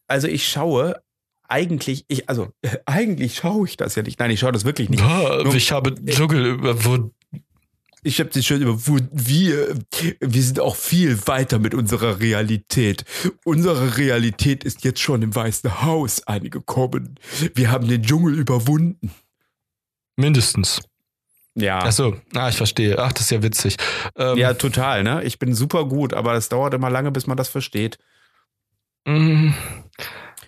also 0.07 0.27
ich 0.27 0.47
schaue 0.47 1.01
eigentlich, 1.47 2.05
ich, 2.07 2.29
also 2.29 2.51
äh, 2.61 2.77
eigentlich 2.85 3.35
schaue 3.35 3.67
ich 3.67 3.77
das 3.77 3.95
ja 3.95 4.03
nicht. 4.03 4.19
Nein, 4.19 4.31
ich 4.31 4.39
schaue 4.39 4.51
das 4.51 4.65
wirklich 4.65 4.89
nicht. 4.89 5.03
Ah, 5.03 5.41
Nur- 5.43 5.55
ich 5.55 5.71
habe 5.71 5.95
Dschungel 5.95 6.45
überwunden. 6.45 7.11
Ich 8.03 8.19
habe 8.19 8.29
das 8.29 8.45
schon 8.45 8.61
über 8.61 8.77
wir 8.77 9.75
wir 10.19 10.43
sind 10.43 10.59
auch 10.59 10.75
viel 10.75 11.25
weiter 11.25 11.57
mit 11.57 11.73
unserer 11.73 12.19
Realität. 12.19 13.03
Unsere 13.43 13.97
Realität 13.97 14.63
ist 14.63 14.83
jetzt 14.83 14.99
schon 14.99 15.23
im 15.23 15.33
Weißen 15.33 15.81
Haus 15.81 16.21
angekommen. 16.27 17.15
Wir 17.55 17.71
haben 17.71 17.87
den 17.87 18.03
Dschungel 18.03 18.37
überwunden. 18.37 19.11
Mindestens. 20.17 20.81
Ja. 21.55 21.79
Ach 21.79 21.91
so, 21.91 22.15
ah, 22.35 22.49
ich 22.49 22.57
verstehe. 22.57 22.99
Ach, 22.99 23.11
das 23.11 23.23
ist 23.23 23.31
ja 23.31 23.41
witzig. 23.41 23.77
Ähm, 24.17 24.37
ja, 24.37 24.53
total, 24.53 25.03
ne? 25.03 25.23
Ich 25.23 25.39
bin 25.39 25.55
super 25.55 25.85
gut, 25.85 26.13
aber 26.13 26.33
es 26.35 26.49
dauert 26.49 26.73
immer 26.73 26.91
lange, 26.91 27.11
bis 27.11 27.25
man 27.27 27.37
das 27.37 27.49
versteht. 27.49 27.97
mm. 29.05 29.51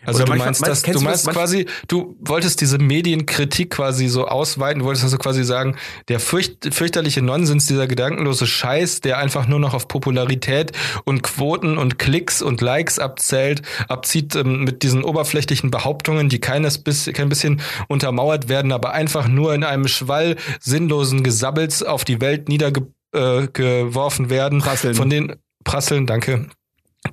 Also 0.07 0.19
Oder 0.19 0.25
du 0.25 0.29
manchmal- 0.31 0.47
meinst 0.47 0.61
meinst- 0.61 0.87
das, 0.87 0.93
du 0.93 1.01
meinst 1.01 1.27
das 1.27 1.33
quasi, 1.35 1.65
du 1.89 2.15
wolltest 2.21 2.61
diese 2.61 2.77
Medienkritik 2.77 3.71
quasi 3.71 4.07
so 4.07 4.25
ausweiten, 4.25 4.79
du 4.79 4.85
wolltest 4.85 5.03
also 5.03 5.17
quasi 5.17 5.43
sagen, 5.43 5.75
der 6.07 6.21
fürcht, 6.21 6.73
fürchterliche 6.73 7.21
Nonsens, 7.21 7.65
dieser 7.65 7.87
gedankenlose 7.87 8.47
Scheiß, 8.47 9.01
der 9.01 9.17
einfach 9.17 9.47
nur 9.49 9.59
noch 9.59 9.73
auf 9.73 9.89
Popularität 9.89 10.71
und 11.03 11.23
Quoten 11.23 11.77
und 11.77 11.99
Klicks 11.99 12.41
und 12.41 12.61
Likes 12.61 12.99
abzählt, 12.99 13.63
abzieht 13.89 14.33
ähm, 14.37 14.63
mit 14.63 14.81
diesen 14.81 15.03
oberflächlichen 15.03 15.71
Behauptungen, 15.71 16.29
die 16.29 16.39
keines 16.39 16.77
bis, 16.77 17.09
kein 17.13 17.27
bisschen 17.27 17.59
untermauert 17.89 18.47
werden, 18.47 18.71
aber 18.71 18.93
einfach 18.93 19.27
nur 19.27 19.53
in 19.53 19.65
einem 19.65 19.89
Schwall 19.89 20.37
sinnlosen 20.61 21.21
Gesabbels 21.23 21.83
auf 21.83 22.05
die 22.05 22.21
Welt 22.21 22.47
niedergeworfen 22.47 24.25
äh, 24.25 24.29
werden. 24.29 24.59
Prasseln. 24.59 24.95
Von 24.95 25.09
den 25.09 25.35
Prasseln, 25.65 26.05
danke. 26.05 26.47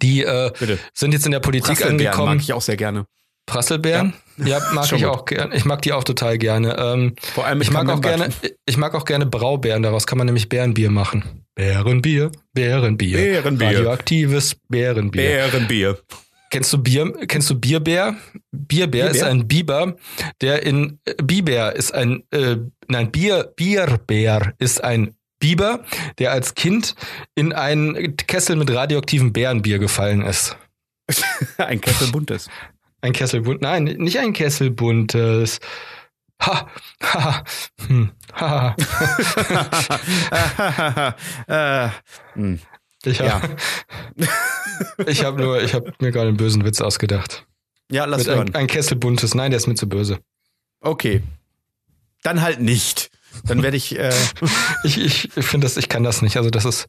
Die 0.02 0.22
äh, 0.22 0.50
Bitte. 0.58 0.78
sind 0.92 1.12
jetzt 1.12 1.26
in 1.26 1.32
der 1.32 1.40
Politik 1.40 1.84
angekommen. 1.84 2.36
mag 2.36 2.40
ich 2.40 2.52
auch 2.52 2.62
sehr 2.62 2.76
gerne. 2.76 3.06
Prasselbeeren? 3.46 4.14
Ja, 4.38 4.60
mag 4.72 4.86
Schon 4.86 4.98
ich 4.98 5.06
auch 5.06 5.26
gerne. 5.26 5.54
Ich 5.54 5.64
mag 5.64 5.82
die 5.82 5.92
auch 5.92 6.04
total 6.04 6.38
gerne. 6.38 6.76
Ähm, 6.78 7.14
Vor 7.34 7.46
allem 7.46 7.60
ich 7.60 7.70
mag 7.70 7.88
auch 7.88 8.00
gerne, 8.00 8.30
ich 8.66 8.76
mag 8.76 8.94
auch 8.94 9.04
gerne 9.04 9.26
Braubeeren. 9.26 9.82
Daraus 9.82 10.06
kann 10.06 10.18
man 10.18 10.26
nämlich 10.26 10.48
Bärenbier 10.48 10.90
machen. 10.90 11.44
Bärenbier, 11.54 12.32
Bärenbier. 12.52 13.18
Bärenbier. 13.18 13.68
Radioaktives 13.68 14.56
Bärenbier. 14.68 15.22
Bärenbier. 15.22 15.98
Kennst 16.50 16.72
du 16.72 16.78
Bier? 16.78 17.12
Kennst 17.26 17.50
du 17.50 17.58
Bierbär? 17.58 18.16
Bierbär, 18.52 19.06
ist 19.06 19.14
Bierbär? 19.14 19.30
ein 19.30 19.48
Biber, 19.48 19.96
der 20.40 20.62
in 20.62 21.00
äh, 21.04 21.14
Biber 21.22 21.74
ist 21.76 21.92
ein 21.94 22.22
äh, 22.30 22.56
nein 22.88 23.10
Bier 23.10 23.52
Bierbär 23.56 24.54
ist 24.58 24.82
ein 24.82 25.14
Biber, 25.44 25.84
der 26.18 26.32
als 26.32 26.54
Kind 26.54 26.94
in 27.34 27.52
einen 27.52 28.16
Kessel 28.16 28.56
mit 28.56 28.70
radioaktivem 28.72 29.34
Bärenbier 29.34 29.78
gefallen 29.78 30.22
ist. 30.22 30.56
Ein 31.58 31.82
Kessel 31.82 32.10
buntes. 32.12 32.48
Ein 33.02 33.12
Kessel 33.12 33.42
bunt. 33.42 33.60
Nein, 33.60 33.84
nicht 33.84 34.18
ein 34.18 34.32
Kessel 34.32 34.70
buntes. 34.70 35.60
Ha, 36.40 36.66
ha, 37.02 37.44
hm, 37.86 38.10
ha. 38.32 38.74
äh, 41.86 41.90
hm. 42.32 42.58
Ich 43.04 43.18
Ja. 43.18 43.42
habe 43.42 43.56
ich 45.06 45.24
hab 45.26 45.36
nur, 45.36 45.62
ich 45.62 45.74
habe 45.74 45.92
mir 46.00 46.10
gerade 46.10 46.28
einen 46.28 46.38
bösen 46.38 46.64
Witz 46.64 46.80
ausgedacht. 46.80 47.46
ja, 47.90 48.06
lass 48.06 48.20
Mit 48.20 48.28
ein, 48.30 48.36
hören. 48.38 48.54
ein 48.54 48.66
Kessel 48.66 48.96
buntes. 48.96 49.34
Nein, 49.34 49.50
der 49.50 49.58
ist 49.58 49.66
mir 49.66 49.74
zu 49.74 49.90
böse. 49.90 50.20
Okay. 50.80 51.22
Dann 52.22 52.40
halt 52.40 52.60
nicht. 52.60 53.10
Dann 53.44 53.62
werde 53.62 53.76
ich. 53.76 53.98
Äh, 53.98 54.12
Ich, 54.84 54.98
ich 55.36 55.44
finde 55.44 55.64
das, 55.64 55.76
ich 55.76 55.88
kann 55.88 56.02
das 56.02 56.20
nicht. 56.20 56.36
Also 56.36 56.50
das 56.50 56.64
ist, 56.66 56.88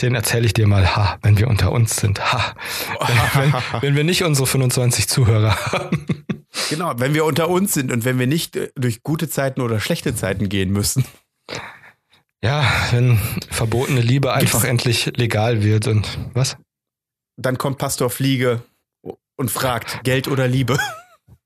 den 0.00 0.14
erzähle 0.14 0.46
ich 0.46 0.52
dir 0.52 0.66
mal, 0.66 0.94
ha, 0.96 1.18
wenn 1.22 1.38
wir 1.38 1.48
unter 1.48 1.72
uns 1.72 1.96
sind. 1.96 2.20
Ha. 2.32 2.54
Wenn, 3.00 3.52
wenn, 3.52 3.62
wenn 3.82 3.96
wir 3.96 4.04
nicht 4.04 4.22
unsere 4.22 4.46
25 4.46 5.08
Zuhörer 5.08 5.56
haben. 5.72 6.24
genau, 6.68 6.94
wenn 6.98 7.14
wir 7.14 7.24
unter 7.24 7.48
uns 7.48 7.74
sind 7.74 7.90
und 7.92 8.04
wenn 8.04 8.18
wir 8.18 8.26
nicht 8.26 8.56
äh, 8.56 8.70
durch 8.76 9.02
gute 9.02 9.28
Zeiten 9.28 9.60
oder 9.60 9.80
schlechte 9.80 10.14
Zeiten 10.14 10.48
gehen 10.48 10.70
müssen. 10.70 11.04
Ja, 12.42 12.64
wenn 12.92 13.18
verbotene 13.50 14.00
Liebe 14.00 14.32
einfach 14.32 14.64
endlich 14.64 15.12
legal 15.16 15.62
wird 15.62 15.86
und 15.86 16.18
was? 16.32 16.56
Dann 17.36 17.58
kommt 17.58 17.78
Pastor 17.78 18.08
Fliege 18.08 18.62
und 19.36 19.50
fragt, 19.50 20.04
Geld 20.04 20.28
oder 20.28 20.48
Liebe? 20.48 20.78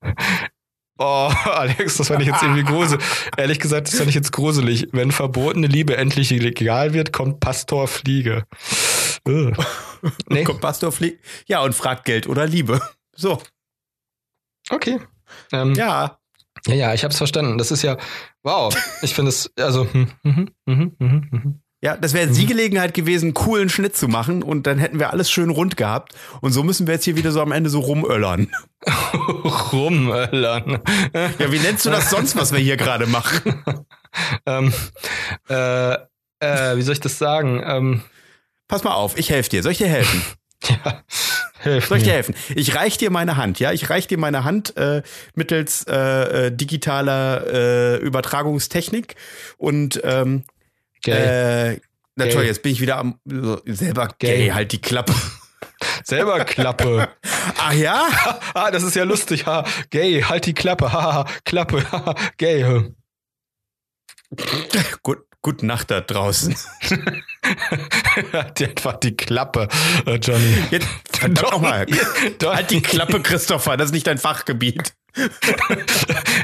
Oh, 0.99 1.33
Alex, 1.45 1.97
das 1.97 2.09
fand 2.09 2.23
ich 2.23 2.29
jetzt 2.29 2.43
irgendwie 2.43 2.63
gruselig. 2.63 3.05
Ehrlich 3.37 3.59
gesagt, 3.59 3.89
das 3.89 3.97
fand 3.97 4.09
ich 4.09 4.15
jetzt 4.15 4.33
gruselig. 4.33 4.89
Wenn 4.93 5.11
verbotene 5.11 5.67
Liebe 5.67 5.97
endlich 5.97 6.31
legal 6.31 6.95
wird, 6.95 7.13
kommt 7.13 7.41
Pastor 7.41 7.89
Fliege. 7.89 8.45
Nee, 10.29 10.45
Kommt 10.45 10.61
Pastor 10.61 10.93
Fliege. 10.93 11.19
Ja, 11.47 11.63
und 11.63 11.75
fragt 11.75 12.05
Geld 12.05 12.27
oder 12.27 12.47
Liebe. 12.47 12.79
So. 13.17 13.41
okay. 14.69 15.01
Ähm, 15.51 15.75
ja. 15.75 16.19
Ja. 16.67 16.75
ja, 16.75 16.95
ich 16.95 17.05
hab's 17.05 17.17
verstanden. 17.17 17.57
Das 17.57 17.71
ist 17.71 17.83
ja, 17.83 17.97
wow. 18.43 18.75
Ich 19.01 19.15
finde 19.15 19.31
es, 19.31 19.51
also, 19.59 19.91
hm, 19.91 20.11
mhm, 20.23 20.51
mhm, 20.67 20.97
mhm, 20.99 21.29
mhm. 21.31 21.63
Ja, 21.85 21.99
das 21.99 22.15
wäre 22.15 22.27
jetzt 22.27 22.39
die 22.39 22.47
Gelegenheit 22.47 22.95
gewesen, 22.95 23.27
einen 23.27 23.35
coolen 23.35 23.69
Schnitt 23.69 23.95
zu 23.95 24.09
machen 24.09 24.43
und 24.43 24.67
dann 24.67 24.79
hätten 24.79 24.99
wir 24.99 25.11
alles 25.11 25.31
schön 25.31 25.51
rund 25.51 25.77
gehabt. 25.77 26.15
Und 26.41 26.53
so 26.53 26.63
müssen 26.63 26.87
wir 26.87 26.95
jetzt 26.95 27.05
hier 27.05 27.15
wieder 27.15 27.31
so 27.31 27.43
am 27.43 27.53
Ende 27.53 27.69
so 27.69 27.79
rumöllern. 27.81 28.51
Rumöllern. 29.71 30.81
Ja, 31.39 31.53
wie 31.53 31.59
nennst 31.59 31.85
du 31.85 31.91
das 31.91 32.09
sonst, 32.09 32.37
was 32.37 32.53
wir 32.53 32.59
hier 32.59 32.79
gerade 32.79 33.07
machen? 33.07 33.63
ähm, 34.47 34.73
äh, 35.51 35.93
äh, 35.93 36.77
wie 36.77 36.81
soll 36.81 36.95
ich 36.95 37.01
das 37.01 37.19
sagen? 37.19 37.63
Ähm, 37.63 38.03
Pass 38.67 38.83
mal 38.83 38.95
auf, 38.95 39.19
ich 39.19 39.29
helfe 39.29 39.51
dir. 39.51 39.63
Soll 39.63 39.73
ich 39.73 39.79
dir 39.79 39.89
helfen? 39.89 40.23
ja, 40.65 41.03
hilf 41.61 41.89
Soll 41.89 41.99
ich 41.99 42.05
dir 42.05 42.15
helfen? 42.15 42.35
Ich 42.55 42.75
reich 42.75 42.97
dir 42.97 43.11
meine 43.11 43.37
Hand, 43.37 43.61
ja? 43.61 43.73
Ich 43.73 43.91
reich 43.91 44.07
dir 44.07 44.17
meine 44.17 44.45
Hand 44.45 44.75
äh, 44.79 45.03
mittels 45.35 45.85
äh, 45.87 46.47
äh, 46.47 46.51
digitaler 46.51 47.47
äh, 47.47 47.97
Übertragungstechnik 47.99 49.17
und 49.59 50.01
ähm, 50.03 50.45
Gay. 51.05 51.73
äh, 51.75 51.81
na 52.17 52.25
Gay. 52.25 52.33
toll, 52.33 52.45
jetzt 52.45 52.63
bin 52.63 52.73
ich 52.73 52.81
wieder 52.81 52.97
am 52.99 53.19
selber 53.67 54.09
gay, 54.19 54.47
Gay. 54.47 54.51
halt 54.51 54.73
die 54.73 54.81
Klappe. 54.81 55.15
Selber 56.05 56.45
Klappe. 56.45 57.09
Ach 57.59 57.73
ja? 57.75 58.09
ah, 58.55 58.71
das 58.71 58.83
ist 58.83 58.95
ja 58.97 59.05
lustig. 59.05 59.47
Ha, 59.47 59.65
gay, 59.91 60.23
halt 60.23 60.47
die 60.47 60.55
Klappe. 60.55 60.93
Ha, 60.93 61.27
Klappe. 61.45 61.85
Ha, 61.91 62.15
gay. 62.37 62.93
Gut, 65.03 65.19
gute 65.43 65.67
Nacht 65.67 65.91
da 65.91 66.01
draußen. 66.01 66.55
Halt 68.33 68.59
dir 68.59 68.69
einfach 68.69 68.95
die 68.95 69.17
Klappe, 69.17 69.69
äh, 70.07 70.17
Johnny. 70.17 70.55
Jetzt, 70.71 70.89
verdammt 71.11 71.53
nochmal. 71.53 71.87
Halt 72.43 72.71
die 72.71 72.81
Klappe, 72.81 73.21
Christopher, 73.21 73.77
das 73.77 73.87
ist 73.87 73.93
nicht 73.93 74.07
dein 74.07 74.19
Fachgebiet. 74.19 74.95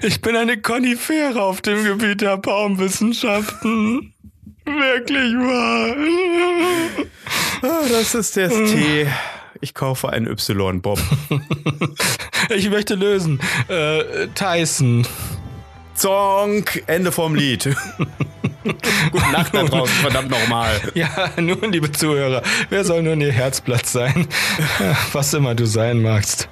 Ich 0.02 0.20
bin 0.20 0.36
eine 0.36 0.60
Konifere 0.60 1.42
auf 1.42 1.60
dem 1.60 1.82
Gebiet 1.84 2.20
der 2.20 2.36
Baumwissenschaften. 2.36 4.14
Wirklich 4.78 5.34
wahr. 5.34 5.96
Ah, 7.62 7.88
das 7.88 8.14
ist 8.14 8.36
der 8.36 8.48
T. 8.48 9.06
Ich 9.60 9.74
kaufe 9.74 10.08
einen 10.10 10.26
Y, 10.26 10.80
Bob. 10.80 10.98
ich 12.54 12.70
möchte 12.70 12.94
lösen. 12.94 13.40
Äh, 13.68 14.28
Tyson. 14.34 15.06
Zonk, 15.94 16.82
Ende 16.86 17.12
vom 17.12 17.34
Lied. 17.34 17.64
Gute 19.12 19.32
Nacht 19.32 19.54
da 19.54 19.64
draußen, 19.64 19.94
verdammt 19.96 20.30
nochmal. 20.30 20.80
Ja, 20.94 21.30
nun, 21.36 21.72
liebe 21.72 21.92
Zuhörer, 21.92 22.42
wer 22.70 22.84
soll 22.84 23.02
nun 23.02 23.20
ihr 23.20 23.32
Herzblatt 23.32 23.86
sein? 23.86 24.26
Was 25.12 25.34
immer 25.34 25.54
du 25.54 25.66
sein 25.66 26.00
magst. 26.00 26.48